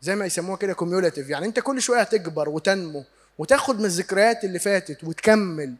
زي 0.00 0.14
ما 0.16 0.26
يسموها 0.26 0.56
كده 0.56 0.72
كوميولاتيف 0.72 1.28
يعني 1.28 1.46
أنت 1.46 1.60
كل 1.60 1.82
شوية 1.82 2.00
هتكبر 2.00 2.48
وتنمو 2.48 3.04
وتاخد 3.38 3.78
من 3.78 3.84
الذكريات 3.84 4.44
اللي 4.44 4.58
فاتت 4.58 5.04
وتكمل. 5.04 5.74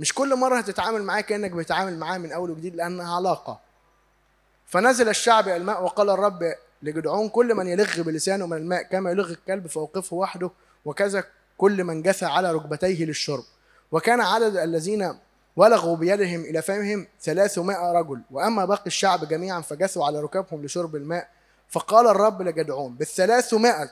مش 0.00 0.14
كل 0.14 0.36
مرة 0.36 0.58
هتتعامل 0.58 1.02
معاه 1.02 1.20
كأنك 1.20 1.50
بتتعامل 1.50 1.98
معاه 1.98 2.18
من 2.18 2.32
أول 2.32 2.50
وجديد 2.50 2.76
لأنها 2.76 3.16
علاقة. 3.16 3.60
فنزل 4.66 5.08
الشعب 5.08 5.48
إلماء 5.48 5.82
وقال 5.82 6.10
الرب 6.10 6.54
لجدعون 6.82 7.28
كل 7.28 7.54
من 7.54 7.66
يلغ 7.66 8.02
بلسانه 8.02 8.46
من 8.46 8.56
الماء 8.56 8.82
كما 8.82 9.10
يلغ 9.10 9.30
الكلب 9.30 9.66
فوقفه 9.66 10.16
وحده 10.16 10.50
وكذا 10.86 11.24
كل 11.58 11.84
من 11.84 12.02
جثى 12.02 12.26
على 12.26 12.52
ركبتيه 12.52 13.04
للشرب. 13.04 13.44
وكان 13.92 14.20
عدد 14.20 14.56
الذين 14.56 15.14
ولغوا 15.56 15.96
بيدهم 15.96 16.40
إلى 16.40 16.62
فمهم 16.62 17.06
ثلاثمائة 17.20 17.92
رجل. 17.92 18.20
وأما 18.30 18.64
باقي 18.64 18.86
الشعب 18.86 19.28
جميعا 19.28 19.60
فجثوا 19.60 20.06
على 20.06 20.20
ركابهم 20.20 20.64
لشرب 20.64 20.96
الماء. 20.96 21.28
فقال 21.68 22.06
الرب 22.06 22.42
لجدعون 22.42 22.94
بالثلاثمائة 22.94 23.90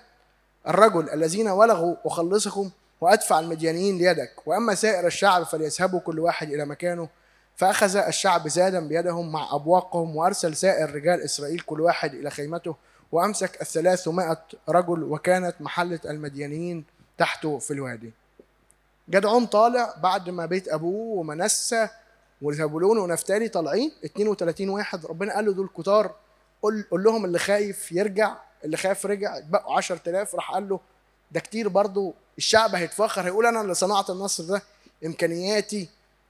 الرجل 0.69 1.11
الذين 1.11 1.49
ولغوا 1.49 1.97
أخلصكم 2.05 2.71
وأدفع 3.01 3.39
المديانيين 3.39 3.99
ليدك. 3.99 4.33
وأما 4.47 4.75
سائر 4.75 5.07
الشعب 5.07 5.43
فليذهبوا 5.43 6.01
كل 6.01 6.19
واحد 6.19 6.51
إلى 6.51 6.65
مكانه. 6.65 7.09
فأخذ 7.57 7.97
الشعب 7.97 8.49
زادا 8.49 8.89
بيدهم 8.89 9.33
مع 9.33 9.55
أبواقهم 9.55 10.17
وأرسل 10.17 10.57
سائر 10.57 10.95
رجال 10.95 11.23
إسرائيل 11.23 11.61
كل 11.61 11.81
واحد 11.81 12.15
إلى 12.15 12.31
خيمته. 12.31 12.77
وأمسك 13.15 13.61
الثلاثمائة 13.63 14.43
رجل 14.69 15.03
وكانت 15.03 15.55
محلة 15.61 16.01
المديانيين 16.05 16.85
تحته 17.19 17.59
في 17.59 17.71
الوادي. 17.71 18.13
جدعون 19.09 19.47
طالع 19.47 19.95
بعد 20.03 20.31
ما 20.31 20.47
بيت 20.47 20.69
أبوه 20.69 21.19
ومنسى 21.19 21.89
وزبولون 22.43 22.99
ونفتالي 22.99 23.49
طالعين 23.49 23.93
32 24.05 24.69
واحد. 24.69 25.07
ربنا 25.07 25.35
قال 25.35 25.45
له 25.47 25.53
دول 25.53 25.69
كتار. 25.79 26.15
قول, 26.63 26.85
قول 26.91 27.05
لهم 27.05 27.25
اللي 27.25 27.39
خايف 27.39 27.93
يرجع 27.93 28.37
اللي 28.65 28.77
خايف 28.77 29.07
رجع 29.07 29.39
بقوا 29.49 29.77
10000 29.77 30.35
راح 30.35 30.51
قال 30.53 30.69
له 30.69 30.81
ده 31.33 31.41
كتير 31.41 31.69
برضو 31.69 32.15
الشعب 32.39 32.75
هيتفخر 32.75 33.23
هيقول 33.23 33.47
أنا 33.47 33.61
اللي 33.61 33.75
صنعت 33.75 34.11
النصر 34.11 34.45
ده. 34.45 34.63
إمكانياتي 35.07 35.89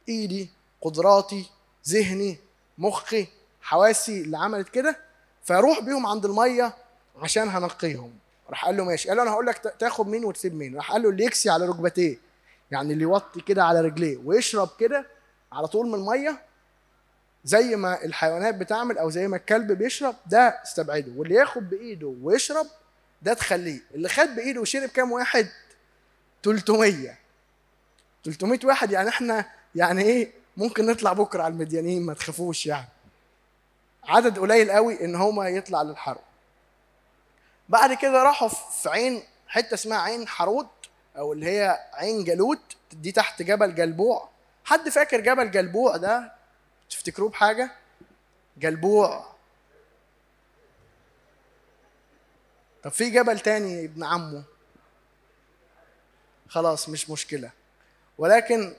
إيدي 0.08 0.50
قدراتي 0.82 1.46
ذهني 1.88 2.38
مخي 2.78 3.26
حواسي 3.62 4.20
اللي 4.20 4.38
عملت 4.38 4.68
كده 4.68 4.96
فروح 5.44 5.80
بيهم 5.80 6.06
عند 6.06 6.24
المية 6.24 6.74
عشان 7.22 7.48
هنقيهم. 7.48 8.12
راح 8.50 8.64
قال 8.64 8.76
له 8.76 8.84
ماشي. 8.84 9.08
قال 9.08 9.16
له 9.16 9.22
أنا 9.22 9.30
هقول 9.30 9.46
لك 9.46 9.74
تاخد 9.78 10.06
مين 10.08 10.24
وتسيب 10.24 10.54
مين. 10.54 10.76
راح 10.76 10.92
قال 10.92 11.02
له 11.02 11.08
اللي 11.08 11.24
يكسي 11.24 11.50
على 11.50 11.66
ركبتيه. 11.66 12.18
يعني 12.70 12.92
اللي 12.92 13.02
يوطي 13.02 13.40
كده 13.40 13.64
على 13.64 13.80
رجليه 13.80 14.16
ويشرب 14.24 14.68
كده 14.80 15.06
على 15.52 15.66
طول 15.66 15.86
من 15.86 15.94
المية 15.94 16.42
زي 17.44 17.76
ما 17.76 18.04
الحيوانات 18.04 18.54
بتعمل 18.54 18.98
أو 18.98 19.10
زي 19.10 19.28
ما 19.28 19.36
الكلب 19.36 19.72
بيشرب 19.72 20.14
ده 20.26 20.48
استبعده. 20.64 21.12
واللي 21.16 21.34
ياخد 21.34 21.70
بإيده 21.70 22.14
ويشرب 22.22 22.66
ده 23.22 23.34
تخليه. 23.34 23.80
اللي 23.94 24.08
خد 24.08 24.28
بإيده 24.36 24.60
وشرب 24.60 24.88
كام 24.88 25.12
واحد؟ 25.12 25.48
300 26.44 27.14
300 28.24 28.58
واحد 28.64 28.90
يعني 28.90 29.08
إحنا 29.08 29.44
يعني 29.74 30.02
إيه؟ 30.02 30.32
ممكن 30.56 30.86
نطلع 30.86 31.12
بكرة 31.12 31.42
على 31.42 31.52
المديانين 31.52 32.02
ما 32.02 32.14
تخافوش 32.14 32.66
يعني. 32.66 32.88
عدد 34.08 34.38
قليل 34.38 34.70
قوي 34.70 35.04
إن 35.04 35.14
هما 35.14 35.48
يطلع 35.48 35.82
للحرب. 35.82 36.20
بعد 37.68 37.92
كده 37.92 38.22
راحوا 38.22 38.48
في 38.48 38.88
عين 38.88 39.22
حتة 39.48 39.74
اسمها 39.74 39.98
عين 39.98 40.28
حرود 40.28 40.68
أو 41.16 41.32
اللي 41.32 41.46
هي 41.46 41.88
عين 41.92 42.24
جالوت 42.24 42.76
دي 42.92 43.12
تحت 43.12 43.42
جبل 43.42 43.74
جلبوع. 43.74 44.28
حد 44.64 44.88
فاكر 44.88 45.20
جبل 45.20 45.50
جلبوع 45.50 45.96
ده؟ 45.96 46.32
تفتكروه 46.90 47.28
بحاجة؟ 47.28 47.70
جلبوع. 48.56 49.26
طب 52.82 52.90
في 52.90 53.10
جبل 53.10 53.40
تاني 53.40 53.84
ابن 53.84 54.04
عمه. 54.04 54.44
خلاص 56.48 56.88
مش 56.88 57.10
مشكلة. 57.10 57.50
ولكن 58.18 58.74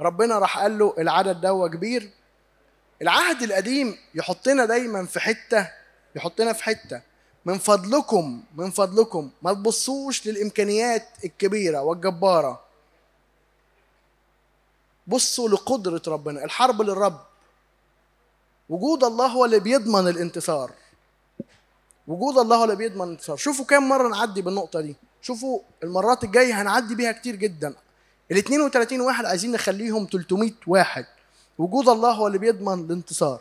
ربنا 0.00 0.38
راح 0.38 0.58
قال 0.58 0.78
له 0.78 0.94
العدد 0.98 1.40
ده 1.40 1.68
كبير. 1.68 2.10
العهد 3.02 3.42
القديم 3.42 3.98
يحطنا 4.14 4.64
دايما 4.64 5.06
في 5.06 5.20
حتة 5.20 5.70
يحطنا 6.16 6.52
في 6.52 6.64
حتة. 6.64 7.00
من 7.44 7.58
فضلكم 7.58 8.42
من 8.56 8.70
فضلكم. 8.70 9.30
ما 9.42 9.52
تبصوش 9.52 10.26
للإمكانيات 10.26 11.08
الكبيرة 11.24 11.82
والجبارة. 11.82 12.60
بصوا 15.06 15.48
لقدرة 15.48 16.02
ربنا 16.06 16.44
الحرب 16.44 16.82
للرب. 16.82 17.20
وجود 18.68 19.04
الله 19.04 19.26
هو 19.26 19.44
اللي 19.44 19.60
بيضمن 19.60 20.08
الانتصار. 20.08 20.70
وجود 22.08 22.38
الله 22.38 22.56
هو 22.56 22.64
اللي 22.64 22.76
بيضمن 22.76 23.02
الانتصار. 23.02 23.36
شوفوا 23.36 23.64
كام 23.64 23.88
مرة 23.88 24.08
نعدي 24.08 24.42
بالنقطة 24.42 24.80
دي. 24.80 24.96
شوفوا 25.22 25.60
المرات 25.82 26.24
الجاية 26.24 26.62
هنعدي 26.62 26.94
بيها 26.94 27.12
كتير 27.12 27.36
جدا. 27.36 27.74
ال 28.30 28.36
32 28.36 29.00
واحد 29.00 29.24
عايزين 29.24 29.52
نخليهم 29.52 30.08
300 30.12 30.52
واحد. 30.66 31.06
وجود 31.58 31.88
الله 31.88 32.10
هو 32.12 32.26
اللي 32.26 32.38
بيضمن 32.38 32.84
الانتصار. 32.84 33.40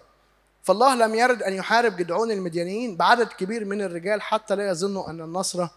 فالله 0.63 0.95
لم 0.95 1.15
يرد 1.15 1.43
أن 1.43 1.53
يحارب 1.53 1.97
جدعون 1.97 2.31
المديانيين 2.31 2.95
بعدد 2.95 3.27
كبير 3.27 3.65
من 3.65 3.81
الرجال 3.81 4.21
حتى 4.21 4.55
لا 4.55 4.69
يظنوا 4.69 5.09
أن 5.09 5.21
النصر 5.21 5.67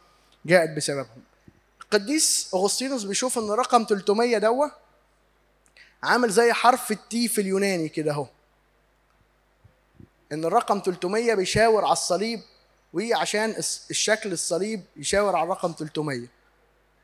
جاءت 0.47 0.71
بسببهم. 0.77 1.23
القديس 1.83 2.51
أغسطينوس 2.55 3.05
بيشوف 3.05 3.39
إن 3.39 3.51
رقم 3.51 3.87
300 3.89 4.39
دوة 4.39 4.73
عامل 6.03 6.31
زي 6.31 6.53
حرف 6.53 6.91
التي 6.93 7.29
في 7.29 7.41
اليوناني 7.41 7.89
كده 7.89 8.13
أهو. 8.13 8.27
إن 10.33 10.45
الرقم 10.45 10.83
300 10.85 11.35
بيشاور 11.35 11.85
على 11.85 11.93
الصليب 11.93 12.41
وعشان 12.95 13.55
الشكل 13.91 14.33
الصليب 14.33 14.83
يشاور 14.97 15.37
على 15.37 15.45
الرقم 15.45 15.75
300 15.79 16.27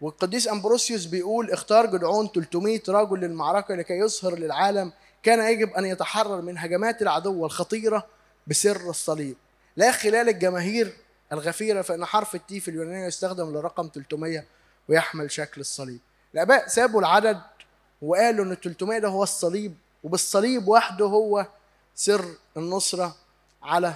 والقديس 0.01 0.49
أمبروسيوس 0.49 1.05
بيقول 1.05 1.51
اختار 1.51 1.87
جدعون 1.87 2.28
300 2.35 2.81
رجل 2.89 3.20
للمعركة 3.20 3.74
لكي 3.74 3.95
يظهر 3.99 4.35
للعالم 4.39 4.93
كان 5.22 5.52
يجب 5.52 5.72
أن 5.72 5.84
يتحرر 5.84 6.40
من 6.40 6.58
هجمات 6.58 7.02
العدو 7.02 7.46
الخطيره 7.46 8.06
بسر 8.46 8.90
الصليب. 8.90 9.36
لا 9.76 9.92
خلال 9.92 10.28
الجماهير 10.28 10.92
الغفيرة 11.32 11.82
فإن 11.82 12.04
حرف 12.04 12.34
التي 12.34 12.60
في 12.60 12.70
اليونانية 12.70 13.06
يستخدم 13.06 13.50
للرقم 13.50 13.90
300 13.94 14.44
ويحمل 14.88 15.30
شكل 15.30 15.60
الصليب. 15.60 16.00
الأباء 16.34 16.68
سابوا 16.68 17.00
العدد 17.00 17.40
وقالوا 18.02 18.44
ال 18.44 18.60
300 18.60 18.98
ده 18.98 19.08
هو 19.08 19.22
الصليب 19.22 19.74
وبالصليب 20.04 20.68
وحده 20.68 21.04
هو 21.06 21.46
سر 21.94 22.24
النصرة 22.56 23.16
على 23.62 23.94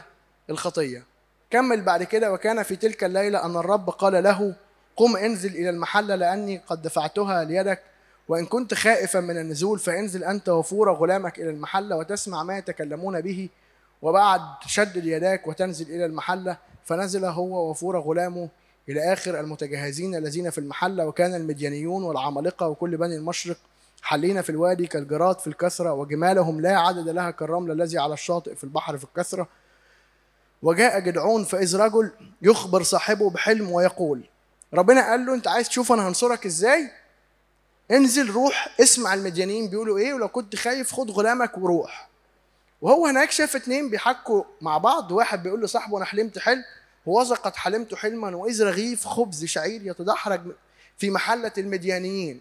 الخطية. 0.50 1.04
كمل 1.50 1.80
بعد 1.80 2.02
كده 2.02 2.32
وكان 2.32 2.62
في 2.62 2.76
تلك 2.76 3.04
الليلة 3.04 3.44
أن 3.44 3.56
الرب 3.56 3.90
قال 3.90 4.22
له 4.22 4.54
قم 4.96 5.16
انزل 5.16 5.54
إلى 5.54 5.70
المحلة 5.70 6.14
لأني 6.14 6.58
قد 6.66 6.82
دفعتها 6.82 7.44
ليدك 7.44 7.82
وإن 8.28 8.46
كنت 8.46 8.74
خائفا 8.74 9.20
من 9.20 9.38
النزول 9.38 9.78
فانزل 9.78 10.24
أنت 10.24 10.48
وفور 10.48 10.92
غلامك 10.92 11.38
إلى 11.38 11.50
المحلة 11.50 11.96
وتسمع 11.96 12.42
ما 12.42 12.58
يتكلمون 12.58 13.20
به 13.20 13.48
وبعد 14.02 14.40
شد 14.66 14.96
يداك 15.06 15.46
وتنزل 15.46 15.86
إلى 15.86 16.04
المحلة. 16.04 16.56
فنزل 16.84 17.24
هو 17.24 17.70
وفور 17.70 18.00
غلامه 18.00 18.48
إلى 18.88 19.12
آخر 19.12 19.40
المتجهزين 19.40 20.14
الذين 20.14 20.50
في 20.50 20.58
المحلة 20.58 21.06
وكان 21.06 21.34
المديانيون 21.34 22.02
والعمالقة 22.04 22.68
وكل 22.68 22.96
بني 22.96 23.16
المشرق 23.16 23.56
حلين 24.02 24.42
في 24.42 24.50
الوادي 24.50 24.86
كالجراد 24.86 25.38
في 25.38 25.46
الكثرة 25.46 25.92
وجمالهم 25.92 26.60
لا 26.60 26.78
عدد 26.78 27.08
لها 27.08 27.30
كالرمل 27.30 27.70
الذي 27.70 27.98
على 27.98 28.14
الشاطئ 28.14 28.54
في 28.54 28.64
البحر 28.64 28.98
في 28.98 29.04
الكثرة 29.04 29.48
وجاء 30.62 31.00
جدعون 31.00 31.44
فإذ 31.44 31.76
رجل 31.76 32.10
يخبر 32.42 32.82
صاحبه 32.82 33.30
بحلم 33.30 33.70
ويقول 33.70 34.24
ربنا 34.74 35.10
قال 35.10 35.26
له 35.26 35.34
أنت 35.34 35.48
عايز 35.48 35.68
تشوف 35.68 35.92
أنا 35.92 36.08
هنصرك 36.08 36.46
إزاي؟ 36.46 36.90
انزل 37.91 38.30
روح 38.30 38.74
اسمع 38.80 39.14
المديانين 39.14 39.68
بيقولوا 39.68 39.99
إيه 39.99 40.14
ولو 40.14 40.28
كنت 40.28 40.57
خايف 40.57 40.93
خد 40.93 41.11
غلامك 41.11 41.59
وروح. 41.59 42.09
وهو 42.82 43.07
هناك 43.07 43.30
شاف 43.30 43.57
اتنين 43.57 43.91
بيحكوا 43.91 44.45
مع 44.61 44.78
بعض 44.78 45.12
واحد 45.12 45.43
بيقول 45.43 45.62
لصاحبه 45.62 45.97
أنا 45.97 46.05
حلمت 46.05 46.39
حلم 46.39 46.64
ووثقت 47.07 47.45
قد 47.45 47.57
حلمت 47.57 47.95
حلما 47.95 48.37
وإذ 48.37 48.62
رغيف 48.62 49.07
خبز 49.07 49.45
شعير 49.45 49.80
يتدحرج 49.87 50.41
في 50.99 51.11
محلة 51.11 51.53
المديانيين. 51.59 52.41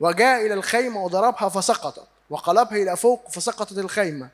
وجاء 0.00 0.46
إلى 0.46 0.54
الخيمة 0.54 1.04
وضربها 1.04 1.48
فسقطت 1.48 2.06
وقلبها 2.30 2.76
إلى 2.76 2.96
فوق 2.96 3.30
فسقطت 3.30 3.78
الخيمة. 3.78 4.28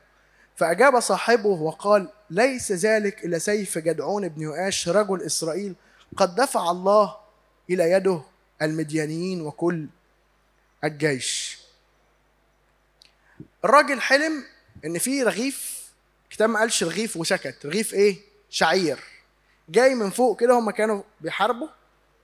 فأجاب 0.55 0.99
صاحبه 0.99 1.49
وقال 1.49 2.07
ليس 2.29 2.71
ذلك 2.71 3.25
إلا 3.25 3.37
سيف 3.37 3.77
جدعون 3.77 4.27
بن 4.27 4.41
يؤاش 4.41 4.89
رجل 4.89 5.21
إسرائيل 5.21 5.75
قد 6.17 6.35
دفع 6.35 6.71
الله 6.71 7.15
إلى 7.69 7.91
يده 7.91 8.21
المديانيين 8.61 9.41
وكل 9.41 9.87
الجيش. 10.87 11.57
الراجل 13.65 14.01
حلم 14.01 14.43
إن 14.85 14.97
في 14.97 15.23
رغيف 15.23 15.85
كتاب 16.29 16.49
ما 16.49 16.59
قالش 16.59 16.83
رغيف 16.83 17.17
وسكت. 17.17 17.65
رغيف 17.65 17.93
إيه؟ 17.93 18.17
شعير. 18.49 18.99
جاي 19.69 19.95
من 19.95 20.09
فوق 20.09 20.39
كده 20.39 20.53
هم 20.53 20.71
كانوا 20.71 21.03
بيحاربوا 21.21 21.67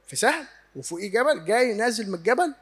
في 0.07 0.16
سهل 0.16 0.45
وفوقيه 0.76 1.12
جبل 1.12 1.45
جاي 1.45 1.74
نازل 1.74 2.07
من 2.09 2.16
الجبل 2.16 2.53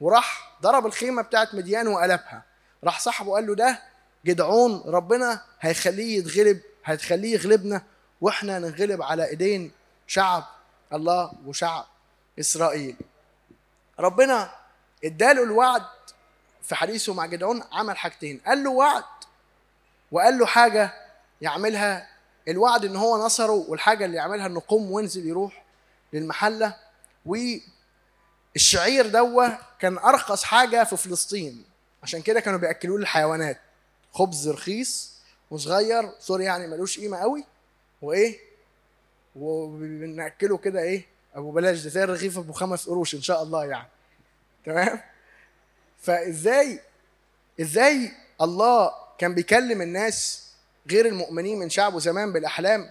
وراح 0.00 0.58
ضرب 0.62 0.86
الخيمة 0.86 1.22
بتاعت 1.22 1.54
مديان 1.54 1.88
وقلبها. 1.88 2.44
راح 2.84 3.00
صاحبه 3.00 3.32
قال 3.32 3.46
له 3.46 3.54
ده 3.54 3.82
جدعون 4.24 4.82
ربنا 4.86 5.44
هيخليه 5.60 6.18
يتغلب 6.18 6.60
هتخليه 6.84 7.32
يغلبنا 7.34 7.82
وإحنا 8.20 8.58
نغلب 8.58 9.02
على 9.02 9.28
إيدين 9.28 9.72
شعب 10.06 10.44
الله 10.92 11.32
وشعب 11.46 11.86
إسرائيل. 12.40 12.96
ربنا 14.00 14.54
اداله 15.04 15.42
الوعد 15.42 15.82
في 16.62 16.74
حديثه 16.74 17.14
مع 17.14 17.26
جدعون 17.26 17.62
عمل 17.72 17.96
حاجتين. 17.96 18.40
قال 18.46 18.64
له 18.64 18.70
وعد 18.70 19.04
وقال 20.12 20.38
له 20.38 20.46
حاجة 20.46 20.92
يعملها 21.40 22.08
الوعد 22.48 22.84
إن 22.84 22.96
هو 22.96 23.26
نصره 23.26 23.64
والحاجة 23.68 24.04
اللي 24.04 24.16
يعملها 24.16 24.46
إنه 24.46 24.60
قم 24.60 24.90
وانزل 24.90 25.26
يروح 25.26 25.64
للمحلة. 26.12 26.76
والشعير 27.26 29.06
دوة 29.06 29.58
كان 29.78 29.98
أرخص 29.98 30.42
حاجة 30.42 30.84
في 30.84 30.96
فلسطين. 30.96 31.64
عشان 32.02 32.22
كده 32.22 32.40
كانوا 32.40 32.58
بيأكلوه 32.58 32.98
للحيوانات. 32.98 33.60
خبز 34.12 34.48
رخيص 34.48 35.14
وصغير 35.50 36.10
سوري 36.20 36.44
يعني 36.44 36.66
ملوش 36.66 36.98
قيمة 36.98 37.16
قوي. 37.18 37.44
وإيه؟ 38.02 38.38
وبنأكله 39.36 40.56
كده 40.56 40.80
إيه؟ 40.80 41.06
أبو 41.34 41.50
بلاش 41.50 41.80
ده 41.80 41.90
زي 41.90 42.04
الرغيف 42.04 42.38
أبو 42.38 42.52
خمس 42.52 42.88
قروش 42.88 43.14
إن 43.14 43.22
شاء 43.22 43.42
الله 43.42 43.64
يعني. 43.64 43.88
تمام؟ 44.66 45.00
فإزاي 45.98 46.80
إزاي 47.60 48.10
الله 48.40 48.90
كان 49.18 49.34
بيكلم 49.34 49.82
الناس 49.82 50.44
غير 50.90 51.06
المؤمنين 51.06 51.58
من 51.58 51.70
شعبه 51.70 51.98
زمان 51.98 52.32
بالأحلام؟ 52.32 52.90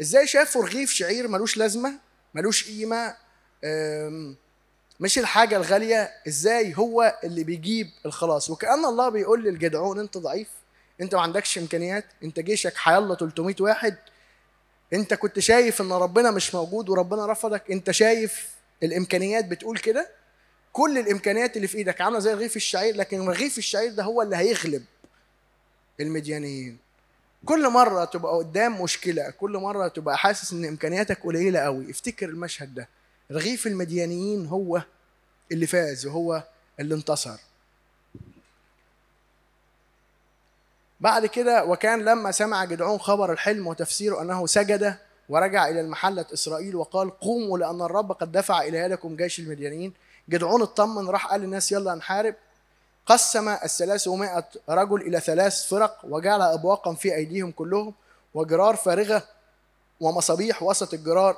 إزاي 0.00 0.26
شافوا 0.26 0.64
رغيف 0.64 0.90
شعير 0.92 1.28
ملوش 1.28 1.56
لازمة 1.56 1.92
ملوش 2.34 2.64
قيمة 2.70 3.16
مش 5.00 5.18
الحاجة 5.18 5.56
الغالية؟ 5.56 6.10
إزاي 6.28 6.74
هو 6.78 7.18
اللي 7.24 7.44
بيجيب 7.44 7.90
الخلاص؟ 8.06 8.50
وكأن 8.50 8.84
الله 8.84 9.08
بيقول 9.08 9.44
للجدعون 9.44 9.98
أنت 9.98 10.18
ضعيف 10.18 10.48
أنت 11.00 11.14
ما 11.14 11.20
عندكش 11.20 11.58
إمكانيات 11.58 12.04
أنت 12.24 12.40
جيشك 12.40 12.76
حيالله 12.76 13.14
300 13.16 13.54
واحد 13.60 13.96
أنت 14.92 15.14
كنت 15.14 15.38
شايف 15.38 15.80
إن 15.80 15.92
ربنا 15.92 16.30
مش 16.30 16.54
موجود 16.54 16.88
وربنا 16.88 17.26
رفضك 17.26 17.70
أنت 17.70 17.90
شايف 17.90 18.48
الإمكانيات 18.82 19.44
بتقول 19.44 19.78
كده؟ 19.78 20.08
كل 20.74 20.98
الإمكانيات 20.98 21.56
اللي 21.56 21.68
في 21.68 21.78
إيدك 21.78 22.00
عاملة 22.00 22.18
زي 22.18 22.34
رغيف 22.34 22.56
الشعير 22.56 22.96
لكن 22.96 23.28
رغيف 23.28 23.58
الشعير 23.58 23.92
ده 23.92 24.02
هو 24.02 24.22
اللي 24.22 24.36
هيغلب 24.36 24.84
المديانيين 26.00 26.78
كل 27.44 27.68
مرة 27.70 28.04
تبقى 28.04 28.36
قدام 28.36 28.82
مشكلة 28.82 29.30
كل 29.30 29.50
مرة 29.58 29.88
تبقى 29.88 30.18
حاسس 30.18 30.52
إن 30.52 30.64
إمكانياتك 30.64 31.18
قليلة 31.24 31.60
قوي 31.60 31.90
افتكر 31.90 32.28
المشهد 32.28 32.74
ده. 32.74 32.88
رغيف 33.32 33.66
المديانيين 33.66 34.46
هو 34.46 34.82
اللي 35.52 35.66
فاز 35.66 36.06
وهو 36.06 36.42
اللي 36.80 36.94
انتصر. 36.94 37.36
بعد 41.00 41.26
كده 41.26 41.64
وكان 41.64 42.04
لما 42.04 42.30
سمع 42.30 42.64
جدعون 42.64 42.98
خبر 42.98 43.32
الحلم 43.32 43.66
وتفسيره 43.66 44.22
أنه 44.22 44.46
سجد 44.46 44.96
ورجع 45.28 45.68
إلى 45.68 45.80
المحلة 45.80 46.26
إسرائيل 46.32 46.76
وقال 46.76 47.18
قوموا 47.18 47.58
لأن 47.58 47.80
الرب 47.82 48.12
قد 48.12 48.32
دفع 48.32 48.62
إلى 48.62 48.78
يدكم 48.78 49.16
جيش 49.16 49.38
المديانيين 49.40 49.92
جدعون 50.28 50.62
اطمن 50.62 51.08
راح 51.08 51.26
قال 51.26 51.40
للناس 51.40 51.72
يلا 51.72 51.94
نحارب. 51.94 52.34
قسم 53.06 53.48
الثلاثمائة 53.48 54.44
رجل 54.68 55.02
إلى 55.02 55.20
ثلاث 55.20 55.66
فرق 55.68 55.98
وجعل 56.04 56.42
أبواقا 56.42 56.94
في 56.94 57.14
أيديهم 57.14 57.50
كلهم 57.50 57.94
وجرار 58.34 58.76
فارغة 58.76 59.22
ومصابيح 60.00 60.62
وسط 60.62 60.94
الجرار 60.94 61.36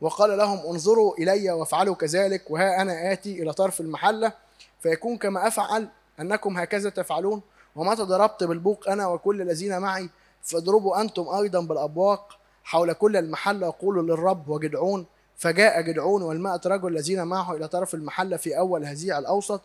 وقال 0.00 0.38
لهم 0.38 0.58
انظروا 0.58 1.14
إلي 1.18 1.50
وافعلوا 1.50 1.94
كذلك 1.94 2.50
وها 2.50 2.82
أنا 2.82 3.12
آتي 3.12 3.42
إلى 3.42 3.52
طرف 3.52 3.80
المحلة 3.80 4.32
فيكون 4.80 5.16
كما 5.16 5.46
أفعل 5.48 5.88
أنكم 6.20 6.58
هكذا 6.58 6.90
تفعلون 6.90 7.42
ومتى 7.76 8.02
ضربت 8.02 8.44
بالبوق 8.44 8.88
أنا 8.88 9.06
وكل 9.06 9.42
الذين 9.42 9.78
معي 9.78 10.10
فاضربوا 10.42 11.00
أنتم 11.00 11.28
أيضا 11.28 11.60
بالأبواق 11.60 12.38
حول 12.64 12.92
كل 12.92 13.16
المحلة 13.16 13.68
وقولوا 13.68 14.02
للرب 14.02 14.48
وجدعون 14.48 15.06
فجاء 15.38 15.80
جدعون 15.80 16.22
والمائة 16.22 16.60
رجل 16.66 16.88
الذين 16.88 17.24
معه 17.24 17.56
إلى 17.56 17.68
طرف 17.68 17.94
المحلة 17.94 18.36
في 18.36 18.58
أول 18.58 18.84
هزيع 18.84 19.18
الأوسط 19.18 19.60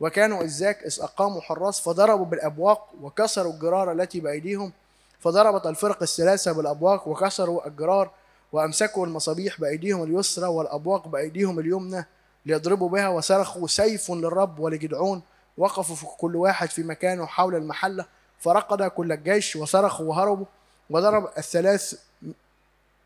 وكانوا 0.00 0.42
إذ 0.42 0.48
ذاك 0.48 0.82
إذ 0.82 0.98
أقاموا 1.00 1.40
حراس 1.40 1.80
فضربوا 1.80 2.24
بالأبواق 2.24 2.88
وكسروا 3.02 3.52
الجرار 3.52 3.92
التي 3.92 4.20
بأيديهم 4.20 4.72
فضربت 5.20 5.66
الفرق 5.66 6.02
الثلاثة 6.02 6.52
بالأبواق 6.52 7.08
وكسروا 7.08 7.66
الجرار 7.66 8.10
وأمسكوا 8.52 9.06
المصابيح 9.06 9.60
بأيديهم 9.60 10.02
اليسرى 10.02 10.46
والأبواق 10.46 11.08
بأيديهم 11.08 11.58
اليمنى 11.58 12.06
ليضربوا 12.46 12.88
بها 12.88 13.08
وصرخوا 13.08 13.68
سيف 13.68 14.10
للرب 14.10 14.58
ولجدعون 14.58 15.22
وقفوا 15.58 15.96
في 15.96 16.06
كل 16.18 16.36
واحد 16.36 16.70
في 16.70 16.82
مكانه 16.82 17.26
حول 17.26 17.54
المحلة 17.54 18.06
فرقد 18.40 18.82
كل 18.82 19.12
الجيش 19.12 19.56
وصرخوا 19.56 20.06
وهربوا 20.06 20.46
وضرب 20.90 21.28
الثلاث 21.38 21.94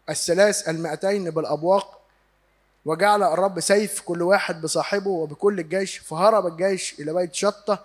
الثلاث 0.09 0.69
المائتين 0.69 1.31
بالأبواق 1.31 2.02
وجعل 2.85 3.23
الرب 3.23 3.61
سيف 3.61 4.01
كل 4.01 4.23
واحد 4.23 4.61
بصاحبه 4.63 5.11
وبكل 5.11 5.61
الجيش 5.61 5.99
فهرب 5.99 6.47
الجيش 6.47 7.01
إلى 7.01 7.13
بيت 7.15 7.35
شطة 7.35 7.85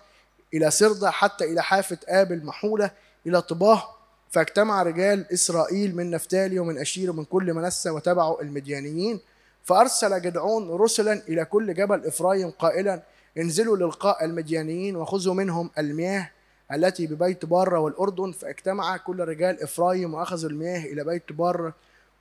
إلى 0.54 0.72
صردة 0.72 1.12
حتى 1.12 1.45
إلى 1.45 1.64
حافة 1.64 1.98
آبل 2.08 2.45
محولة 2.45 2.91
إلى 3.28 3.41
طباة 3.41 3.84
فاجتمع 4.30 4.84
رجال 4.84 5.34
إسرائيل 5.34 5.95
من 5.95 6.12
نفتالي 6.12 6.60
ومن 6.60 6.78
أشير 6.78 7.10
ومن 7.12 7.24
كل 7.26 7.54
منسى 7.54 7.89
وتبعوا 7.89 8.41
المديانيين 8.41 9.20
فأرسل 9.64 10.22
جدعون 10.22 10.70
رسلا 10.72 11.14
إلى 11.14 11.45
كل 11.45 11.74
جبل 11.74 12.06
إفرايم 12.06 12.50
قائلا 12.50 13.02
انزلوا 13.38 13.78
للقاء 13.78 14.26
المديانيين 14.26 14.95
وخذوا 14.95 15.34
منهم 15.34 15.70
المياه 15.78 16.30
التي 16.74 17.08
ببيت 17.08 17.45
بارة 17.45 17.80
والأردن 17.80 18.32
فاجتمع 18.32 18.98
كل 18.98 19.20
رجال 19.20 19.64
إفرايم 19.64 20.14
وأخذوا 20.14 20.50
المياه 20.50 20.86
إلى 20.86 21.04
بيت 21.04 21.32
بارة 21.32 21.74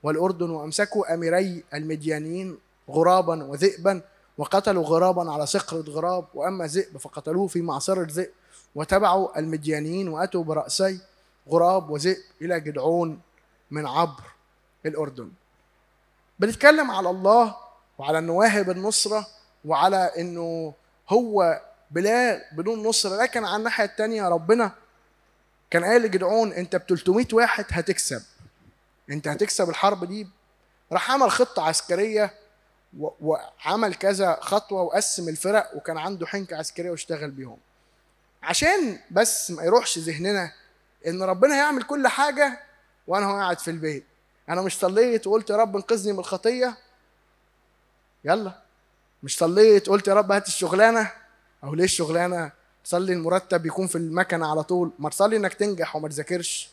والأردن 0.03 0.49
وأمسكوا 0.49 1.13
أميري 1.13 1.63
المديانيين 1.73 2.57
غرابا 2.89 3.43
وذئبا 3.43 4.01
وقتلوا 4.37 4.83
غرابا 4.83 5.31
على 5.31 5.45
صقرة 5.45 5.81
غراب 5.89 6.25
وأما 6.33 6.67
ذئب 6.67 6.97
فقتلوه 6.97 7.47
في 7.47 7.61
معصرة 7.61 8.07
ذئب 8.11 8.31
وتبعوا 8.75 9.39
المديانيين 9.39 10.09
وأتوا 10.09 10.43
برأسي 10.43 10.99
غراب 11.49 11.89
وذئب 11.89 12.17
إلى 12.41 12.59
جدعون 12.59 13.19
من 13.71 13.85
عبر 13.87 14.23
الأردن. 14.85 15.31
بنتكلم 16.39 16.91
على 16.91 17.09
الله 17.09 17.55
وعلى 17.97 18.17
إنه 18.17 18.33
واهب 18.33 18.69
النصرة 18.69 19.27
وعلى 19.65 20.11
إنه 20.17 20.73
هو 21.09 21.61
بلا 21.91 22.41
بدون 22.51 22.83
نصرة. 22.83 23.15
لكن 23.21 23.45
على 23.45 23.55
الناحية 23.55 23.83
التانية 23.85 24.27
ربنا 24.29 24.71
كان 25.69 25.83
قال 25.85 26.01
لجدعون 26.01 26.53
أنت 26.53 26.75
ب 26.75 26.81
300 26.89 27.25
واحد 27.33 27.65
هتكسب. 27.69 28.21
أنت 29.09 29.27
هتكسب 29.27 29.69
الحرب 29.69 30.05
دي. 30.05 30.27
راح 30.91 31.11
عمل 31.11 31.31
خطة 31.31 31.63
عسكرية 31.63 32.33
وعمل 32.99 33.95
كذا 33.95 34.37
خطوة 34.41 34.81
وقسم 34.81 35.29
الفرق 35.29 35.71
وكان 35.75 35.97
عنده 35.97 36.27
حنكة 36.27 36.57
عسكرية 36.57 36.91
واشتغل 36.91 37.31
بيهم. 37.31 37.57
عشان 38.43 38.99
بس 39.11 39.51
ما 39.51 39.63
يروحش 39.63 39.97
ذهننا 39.97 40.53
إن 41.07 41.23
ربنا 41.23 41.55
يعمل 41.55 41.83
كل 41.83 42.07
حاجة 42.07 42.59
وأنا 43.07 43.25
هو 43.25 43.37
قاعد 43.37 43.59
في 43.59 43.71
البيت. 43.71 44.05
أنا 44.49 44.61
مش 44.61 44.79
صليت 44.79 45.27
وقلت 45.27 45.49
يا 45.49 45.55
رب 45.55 45.75
انقذني 45.75 46.13
من 46.13 46.19
الخطية. 46.19 46.77
يلا. 48.25 48.61
مش 49.23 49.37
صليت 49.37 49.89
قلت 49.89 50.07
يا 50.07 50.13
رب 50.13 50.31
هات 50.31 50.47
الشغلانة. 50.47 51.11
أو 51.63 51.73
ليه 51.73 51.83
الشغلانة؟ 51.83 52.51
تصلي 52.83 53.13
المرتب 53.13 53.65
يكون 53.65 53.87
في 53.87 53.95
المكنة 53.95 54.51
على 54.51 54.63
طول. 54.63 54.91
ما 54.99 55.09
تصلي 55.09 55.37
إنك 55.37 55.53
تنجح 55.53 55.95
وما 55.95 56.09
تذاكرش. 56.09 56.69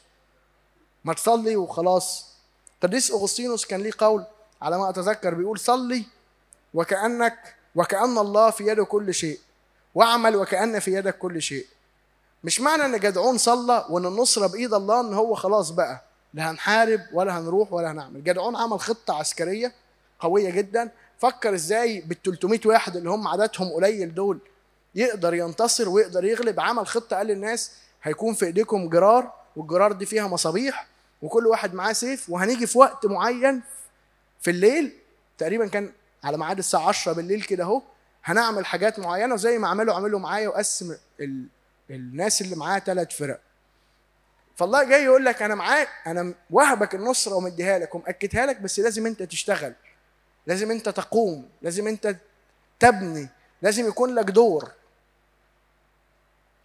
ما 1.04 1.14
تصلي 1.14 1.56
وخلاص. 1.56 2.34
قديس 2.82 3.10
أغسطينوس 3.10 3.64
كان 3.66 3.80
ليه 3.80 3.92
قول 3.98 4.24
على 4.64 4.78
ما 4.78 4.88
أتذكر 4.90 5.34
بيقول 5.34 5.58
صلي 5.58 6.04
وكأنك 6.74 7.54
وكأن 7.74 8.18
الله 8.18 8.50
في 8.50 8.66
يده 8.66 8.84
كل 8.84 9.14
شيء 9.14 9.38
واعمل 9.94 10.36
وكأن 10.36 10.78
في 10.78 10.92
يدك 10.94 11.18
كل 11.18 11.42
شيء. 11.42 11.66
مش 12.44 12.60
معنى 12.60 12.84
إن 12.84 13.00
جدعون 13.00 13.38
صلى 13.38 13.86
وإن 13.90 14.06
النصرة 14.06 14.46
بإيد 14.46 14.74
الله 14.74 15.00
إن 15.00 15.14
هو 15.14 15.34
خلاص 15.34 15.70
بقى. 15.70 16.02
لا 16.34 16.50
هنحارب 16.50 17.00
ولا 17.12 17.38
هنروح 17.38 17.72
ولا 17.72 17.90
هنعمل. 17.90 18.24
جدعون 18.24 18.56
عمل 18.56 18.80
خطة 18.80 19.14
عسكرية 19.18 19.72
قوية 20.20 20.50
جدا. 20.50 20.90
فكر 21.18 21.54
إزاي 21.54 22.00
بال 22.00 22.22
300 22.22 22.60
واحد 22.66 22.96
اللي 22.96 23.10
هم 23.10 23.28
عددهم 23.28 23.72
قليل 23.72 24.14
دول. 24.14 24.38
يقدر 24.94 25.34
ينتصر 25.34 25.88
ويقدر 25.88 26.24
يغلب. 26.24 26.60
عمل 26.60 26.86
خطة 26.86 27.16
قال 27.16 27.26
للناس 27.26 27.72
هيكون 28.02 28.34
في 28.34 28.46
إيديكم 28.46 28.88
جرار 28.88 29.32
والجرار 29.56 29.92
دي 29.92 30.06
فيها 30.06 30.26
مصابيح 30.26 30.86
وكل 31.22 31.46
واحد 31.46 31.74
معاه 31.74 31.92
سيف 31.92 32.30
وهنيجي 32.30 32.66
في 32.66 32.78
وقت 32.78 33.06
معين 33.06 33.62
في 34.45 34.51
الليل 34.51 34.92
تقريبا 35.38 35.66
كان 35.68 35.92
على 36.24 36.38
ميعاد 36.38 36.59
الساعة 36.59 36.88
10 36.88 37.12
بالليل 37.12 37.42
كده 37.42 37.64
أهو 37.64 37.82
هنعمل 38.24 38.66
حاجات 38.66 38.99
معينة 38.99 39.34
وزي 39.34 39.59
ما 39.59 39.68
عملوا 39.68 39.95
عملوا 39.95 40.20
معايا 40.20 40.49
وقسم 40.49 40.97
ال... 41.20 41.47
الناس 41.90 42.42
اللي 42.42 42.57
معاه 42.57 42.78
ثلاث 42.78 43.16
فرق. 43.16 43.40
فالله 44.57 44.84
جاي 44.84 45.05
يقول 45.05 45.24
لك 45.24 45.42
أنا 45.42 45.55
معاك 45.55 45.88
أنا 46.07 46.34
وهبك 46.51 46.95
النصرة 46.95 47.34
ومديها 47.34 47.78
لك 47.78 47.95
ومأكدها 47.95 48.47
لك 48.47 48.61
بس 48.61 48.78
لازم 48.80 49.07
أنت 49.07 49.22
تشتغل 49.22 49.74
لازم 50.47 50.70
أنت 50.70 50.88
تقوم 50.88 51.49
لازم 51.62 51.88
أنت 51.88 52.16
تبني 52.80 53.28
لازم 53.62 53.88
يكون 53.88 54.14
لك 54.14 54.24
دور. 54.24 54.70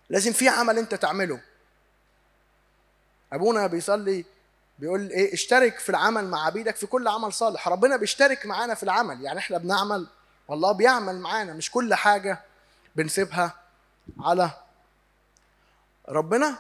لازم 0.09 0.31
في 0.31 0.49
عمل 0.49 0.77
أنت 0.77 0.95
تعمله. 0.95 1.39
أبونا 3.33 3.67
بيصلي 3.67 4.25
بيقول 4.79 5.09
إيه 5.09 5.33
اشترك 5.33 5.79
في 5.79 5.89
العمل 5.89 6.27
مع 6.27 6.45
عبيدك 6.45 6.75
في 6.75 6.87
كل 6.87 7.07
عمل 7.07 7.33
صالح. 7.33 7.67
ربنا 7.67 7.97
بيشترك 7.97 8.45
معانا 8.45 8.75
في 8.75 8.83
العمل. 8.83 9.21
يعني 9.21 9.39
إحنا 9.39 9.57
بنعمل 9.57 10.07
والله 10.47 10.71
بيعمل 10.71 11.19
معانا. 11.19 11.53
مش 11.53 11.71
كل 11.71 11.93
حاجة 11.93 12.41
بنسيبها 12.95 13.53
على 14.19 14.51
ربنا. 16.09 16.57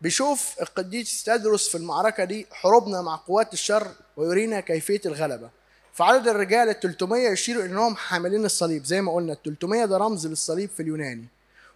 بيشوف 0.00 0.54
القديس 0.60 1.24
تدرس 1.24 1.68
في 1.68 1.74
المعركة 1.74 2.24
دي 2.24 2.46
حروبنا 2.52 3.02
مع 3.02 3.16
قوات 3.16 3.52
الشر 3.52 3.88
ويرينا 4.16 4.60
كيفية 4.60 5.00
الغلبة. 5.06 5.50
فعدد 5.94 6.28
الرجال 6.28 6.68
ال 6.68 6.80
300 6.80 7.28
يشيروا 7.28 7.64
انهم 7.64 7.96
حاملين 7.96 8.44
الصليب. 8.44 8.84
زي 8.84 9.00
ما 9.00 9.14
قلنا 9.14 9.32
ال 9.32 9.42
300 9.42 9.84
ده 9.84 9.96
رمز 9.96 10.26
للصليب 10.26 10.70
في 10.70 10.80
اليوناني. 10.82 11.26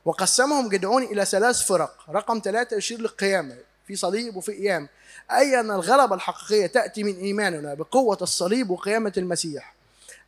وقسمهم 0.05 0.69
جدعون 0.69 1.03
إلى 1.03 1.25
ثلاث 1.25 1.67
فرق. 1.67 1.97
رقم 2.11 2.41
ثلاثة 2.45 2.77
يشير 2.77 3.01
للقيامة. 3.01 3.57
في 3.89 3.97
صليب 3.97 4.37
وفي 4.37 4.53
قيام. 4.53 4.89
اي 5.31 5.61
ان 5.61 5.71
الغلبة 5.71 6.15
الحقيقية 6.15 6.67
تأتي 6.67 7.05
من 7.05 7.17
إيماننا 7.17 7.75
بقوة 7.75 8.19
الصليب 8.23 8.71
وقيامة 8.71 9.13
المسيح؟ 9.17 9.75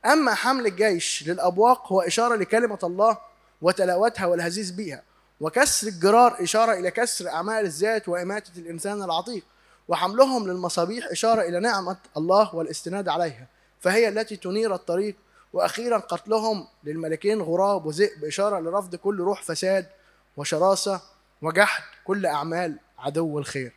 أما 0.07 0.35
حمل 0.35 0.67
الجيش 0.67 1.29
للأبواق 1.29 1.93
هو 1.93 2.01
إشارة 2.01 2.37
لكلمة 2.37 2.79
الله 2.83 3.19
وتلاوتها 3.63 4.27
والهزيز 4.27 4.71
بها 4.71 5.03
وكسر 5.41 5.89
الجرار 5.89 6.43
إشارة 6.43 6.73
إلى 6.73 6.91
كسر 6.91 7.29
أعمال 7.29 7.65
الذات 7.65 8.09
وإماتة 8.09 8.51
الإنسان 8.57 9.03
العتيق 9.03 9.45
وحملهم 9.89 10.49
للمصابيح 10.49 11.07
إشارة 11.11 11.43
إلى 11.43 11.61
نعمة 11.61 11.97
الله 12.17 12.55
والاستناد 12.55 13.09
عليها 13.09 13.47
فهي 13.81 14.09
التي 14.09 14.37
تنير 14.37 14.75
الطريق 14.75 15.17
وأخيرا 15.53 15.99
قتلهم 15.99 16.67
للملكين 16.85 17.43
غراب 17.43 17.87
وذئب 17.87 18.25
إشارة 18.25 18.61
لرفض 18.61 18.95
كل 18.97 19.21
روح 19.21 19.43
فساد 19.43 19.87
وشراسة 20.37 21.01
وجحد 21.43 21.83
كل 22.05 22.27
أعمال. 22.27 22.79
عدو 23.01 23.39
الخير. 23.39 23.73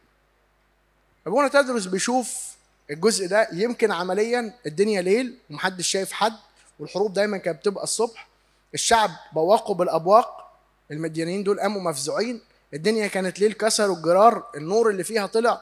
أبونا 1.28 1.48
تدرس 1.48 1.86
بيشوف 1.86 2.54
الجزء 2.92 3.28
ده 3.28 3.48
يمكن 3.54 3.92
عمليا 3.92 4.54
الدنيا 4.66 5.02
ليل 5.02 5.38
ومحدش 5.50 5.88
شايف 5.88 6.12
حد 6.12 6.34
والحروب 6.80 7.14
دايما 7.14 7.38
كانت 7.38 7.60
بتبقى 7.60 7.84
الصبح. 7.84 8.28
الشعب 8.74 9.10
بواقوا 9.34 9.76
بالأبواق 9.76 10.52
المديانيين 10.92 11.44
دول 11.44 11.60
قاموا 11.60 11.82
مفزوعين. 11.82 12.42
الدنيا 12.74 13.08
كانت 13.08 13.40
ليل 13.40 13.54
كسروا 13.54 13.96
الجرار 13.96 14.44
النور 14.56 14.90
اللي 14.90 15.04
فيها 15.04 15.26
طلع. 15.28 15.62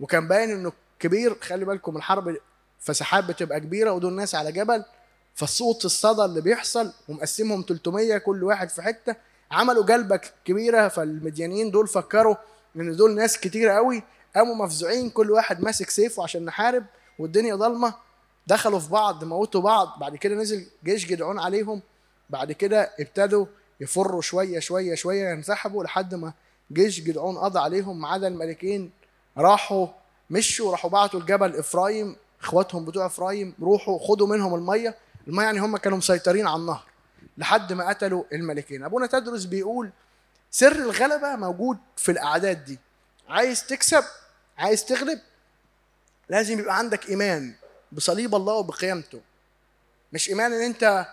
وكان 0.00 0.28
باين 0.28 0.50
إنه 0.50 0.72
كبير 0.98 1.36
خلي 1.40 1.64
بالكم 1.64 1.96
الحرب 1.96 2.36
فسحاب 2.80 3.26
بتبقى 3.26 3.60
كبيرة 3.60 3.92
ودول 3.92 4.12
ناس 4.12 4.34
على 4.34 4.52
جبل. 4.52 4.84
فالصوت 5.34 5.84
الصدى 5.84 6.24
اللي 6.24 6.40
بيحصل 6.40 6.92
ومقسمهم 7.08 7.64
300 7.68 8.18
كل 8.18 8.44
واحد 8.44 8.68
في 8.68 8.82
حتة. 8.82 9.16
عملوا 9.50 9.84
جلبة 9.84 10.20
كبيرة 10.44 10.88
فالمديانيين 10.88 11.70
دول 11.70 11.88
فكروا 11.88 12.34
ان 12.76 12.96
دول 12.96 13.14
ناس 13.14 13.38
كتيره 13.40 13.72
قوي 13.72 14.02
قاموا 14.36 14.54
مفزوعين 14.54 15.10
كل 15.10 15.30
واحد 15.30 15.60
ماسك 15.60 15.90
سيفه 15.90 16.22
عشان 16.22 16.44
نحارب 16.44 16.84
والدنيا 17.18 17.54
ضلمه 17.54 17.94
دخلوا 18.46 18.78
في 18.78 18.90
بعض 18.90 19.24
موتوا 19.24 19.60
بعض 19.60 19.98
بعد 20.00 20.16
كده 20.16 20.34
نزل 20.34 20.66
جيش 20.84 21.06
جدعون 21.06 21.38
عليهم 21.38 21.82
بعد 22.30 22.52
كده 22.52 22.90
ابتدوا 23.00 23.46
يفروا 23.80 24.20
شوية 24.22 24.58
شوية 24.58 24.94
شوية 24.94 25.30
ينسحبوا 25.30 25.84
لحد 25.84 26.14
ما 26.14 26.32
جيش 26.72 27.00
جدعون 27.00 27.38
قضى 27.38 27.58
عليهم 27.58 28.00
ما 28.00 28.08
عدا 28.08 28.28
الملكين 28.28 28.90
راحوا 29.38 29.86
مشوا 30.30 30.70
راحوا 30.70 30.90
بعتوا 30.90 31.20
لجبل 31.20 31.56
إفرايم 31.56 32.16
إخواتهم 32.42 32.84
بتوع 32.84 33.06
إفرايم 33.06 33.54
روحوا 33.62 33.98
خدوا 33.98 34.26
منهم 34.26 34.54
المية 34.54 34.94
المية 35.28 35.44
يعني 35.44 35.60
هم 35.60 35.76
كانوا 35.76 35.98
مسيطرين 35.98 36.46
على 36.46 36.60
النهر 36.60 36.82
لحد 37.38 37.72
ما 37.72 37.88
قتلوا 37.88 38.24
الملكين. 38.32 38.84
أبونا 38.84 39.06
تدرس 39.06 39.44
بيقول 39.44 39.90
سر 40.50 40.72
الغلبة 40.72 41.36
موجود 41.36 41.78
في 41.96 42.12
الأعداد 42.12 42.64
دي. 42.64 42.78
عايز 43.28 43.66
تكسب 43.66 44.04
عايز 44.58 44.84
تغلب 44.84 45.20
لازم 46.28 46.58
يبقى 46.58 46.78
عندك 46.78 47.08
إيمان 47.08 47.54
بصليب 47.92 48.34
الله 48.34 48.54
وبقيامته. 48.54 49.20
مش 50.12 50.28
إيمان 50.28 50.52
إن 50.52 50.60
أنت 50.62 51.06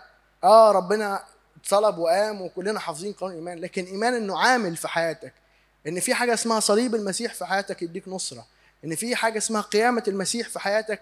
آه 0.44 0.72
ربنا 0.72 1.24
اتصلب 1.62 1.98
وقام 1.98 2.42
وكلنا 2.42 2.80
حافظين 2.80 3.14
قانون 3.14 3.34
الايمان 3.34 3.60
لكن 3.60 3.86
إيمان 3.86 4.14
إنه 4.14 4.40
عامل 4.40 4.78
في 4.78 4.88
حياتك. 4.88 5.34
إن 5.88 6.00
في 6.00 6.14
حاجة 6.14 6.34
اسمها 6.34 6.60
صليب 6.60 6.96
المسيح 6.96 7.34
في 7.34 7.46
حياتك 7.46 7.82
يديك 7.82 8.08
نصرة. 8.08 8.46
إن 8.86 8.96
في 8.96 9.16
حاجة 9.16 9.38
اسمها 9.38 9.62
قيامة 9.62 10.04
المسيح 10.08 10.50
في 10.50 10.60
حياتك 10.60 11.02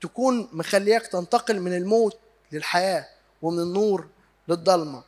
تكون 0.00 0.48
مخلياك 0.52 1.06
تنتقل 1.06 1.60
من 1.60 1.76
الموت 1.76 2.18
للحياة 2.52 3.08
ومن 3.42 3.58
النور 3.58 4.08
للضلمة. 4.48 5.02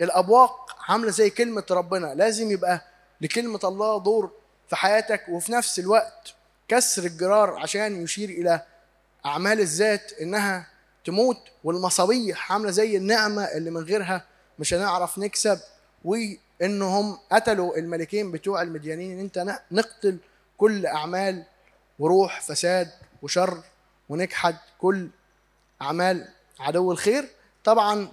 والابواق 0.00 0.76
عاملة 0.88 1.10
زي 1.10 1.30
كلمة 1.30 1.64
ربنا. 1.70 2.14
لازم 2.14 2.50
يبقى 2.50 2.84
لكلمة 3.20 3.60
الله 3.64 4.00
دور 4.00 4.30
في 4.68 4.76
حياتك 4.76 5.28
وفي 5.28 5.52
نفس 5.52 5.78
الوقت 5.78 6.34
كسر 6.68 7.04
الجرار 7.04 7.50
عشان 7.58 8.02
يشير 8.02 8.28
إلى 8.28 8.62
أعمال 9.26 9.60
الذات 9.60 10.12
إنها 10.12 10.66
تموت. 11.04 11.38
والمصابيح 11.64 12.52
عاملة 12.52 12.70
زي 12.70 12.96
النعمة 12.96 13.44
اللي 13.44 13.70
من 13.70 13.80
غيرها 13.80 14.24
مش 14.58 14.74
هنعرف 14.74 15.18
نكسب. 15.18 15.60
وإنهم 16.04 17.18
قتلوا 17.32 17.76
الملكين 17.76 18.32
بتوع 18.32 18.62
المديانين. 18.62 19.12
إن 19.12 19.20
أنت 19.20 19.60
نقتل 19.70 20.18
كل 20.58 20.86
أعمال 20.86 21.44
وروح 21.98 22.40
فساد 22.40 22.90
وشر 23.22 23.62
ونجحد 24.08 24.56
كل 24.78 25.08
أعمال 25.82 26.28
عدو 26.60 26.92
الخير. 26.92 27.28
طبعا 27.64 28.08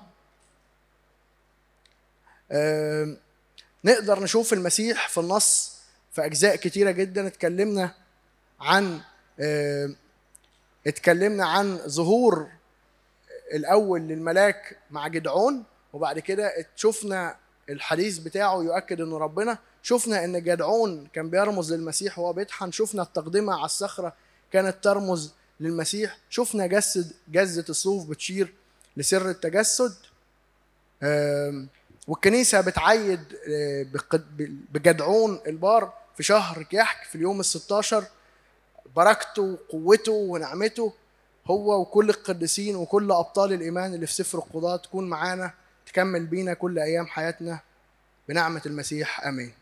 نقدر 3.83 4.23
نشوف 4.23 4.53
المسيح 4.53 5.09
في 5.09 5.19
النص 5.19 5.75
في 6.11 6.25
أجزاء 6.25 6.55
كتيرة 6.55 6.91
جدا. 6.91 7.27
اتكلمنا 7.27 7.91
عن 8.61 9.01
اتكلمنا 10.87 11.45
عن 11.45 11.77
ظهور 11.77 12.47
الأول 13.53 14.01
للملاك 14.01 14.77
مع 14.91 15.07
جدعون 15.07 15.63
وبعد 15.93 16.19
كده 16.19 16.67
شفنا 16.75 17.35
الحديث 17.69 18.17
بتاعه 18.17 18.63
يؤكد 18.63 19.01
إنه 19.01 19.17
ربنا. 19.17 19.57
شفنا 19.83 20.23
إن 20.25 20.43
جدعون 20.43 21.07
كان 21.13 21.29
بيرمز 21.29 21.73
للمسيح 21.73 22.19
وهو 22.19 22.33
بيطحن. 22.33 22.71
شفنا 22.71 23.01
التقدمة 23.01 23.53
على 23.53 23.65
الصخرة 23.65 24.13
كانت 24.51 24.83
ترمز 24.83 25.33
للمسيح. 25.59 26.17
شفنا 26.29 26.67
جسد 26.67 27.11
جزة 27.27 27.65
الصوف 27.69 28.09
بتشير 28.09 28.53
لسر 28.97 29.29
التجسد. 29.29 29.93
آم، 32.07 32.11
والكنيسة 32.13 32.61
بتعيد 32.61 33.19
آه، 33.49 33.85
بجدعون 34.73 35.39
البار 35.47 35.93
في 36.17 36.23
شهر 36.23 36.63
كيحك 36.63 37.03
في 37.07 37.15
اليوم 37.15 37.39
الستاشر. 37.39 38.03
بركته 38.95 39.57
وقوته 39.71 40.11
ونعمته 40.11 40.93
هو 41.47 41.81
وكل 41.81 42.09
القديسين 42.09 42.75
وكل 42.75 43.11
أبطال 43.11 43.53
الإيمان 43.53 43.93
اللي 43.93 44.07
في 44.07 44.13
سفر 44.13 44.37
القضاة 44.37 44.75
تكون 44.77 45.09
معانا 45.09 45.53
تكمل 45.85 46.25
بينا 46.25 46.53
كل 46.53 46.79
أيام 46.79 47.07
حياتنا. 47.07 47.59
بنعمة 48.29 48.61
المسيح 48.65 49.25
آمين. 49.25 49.53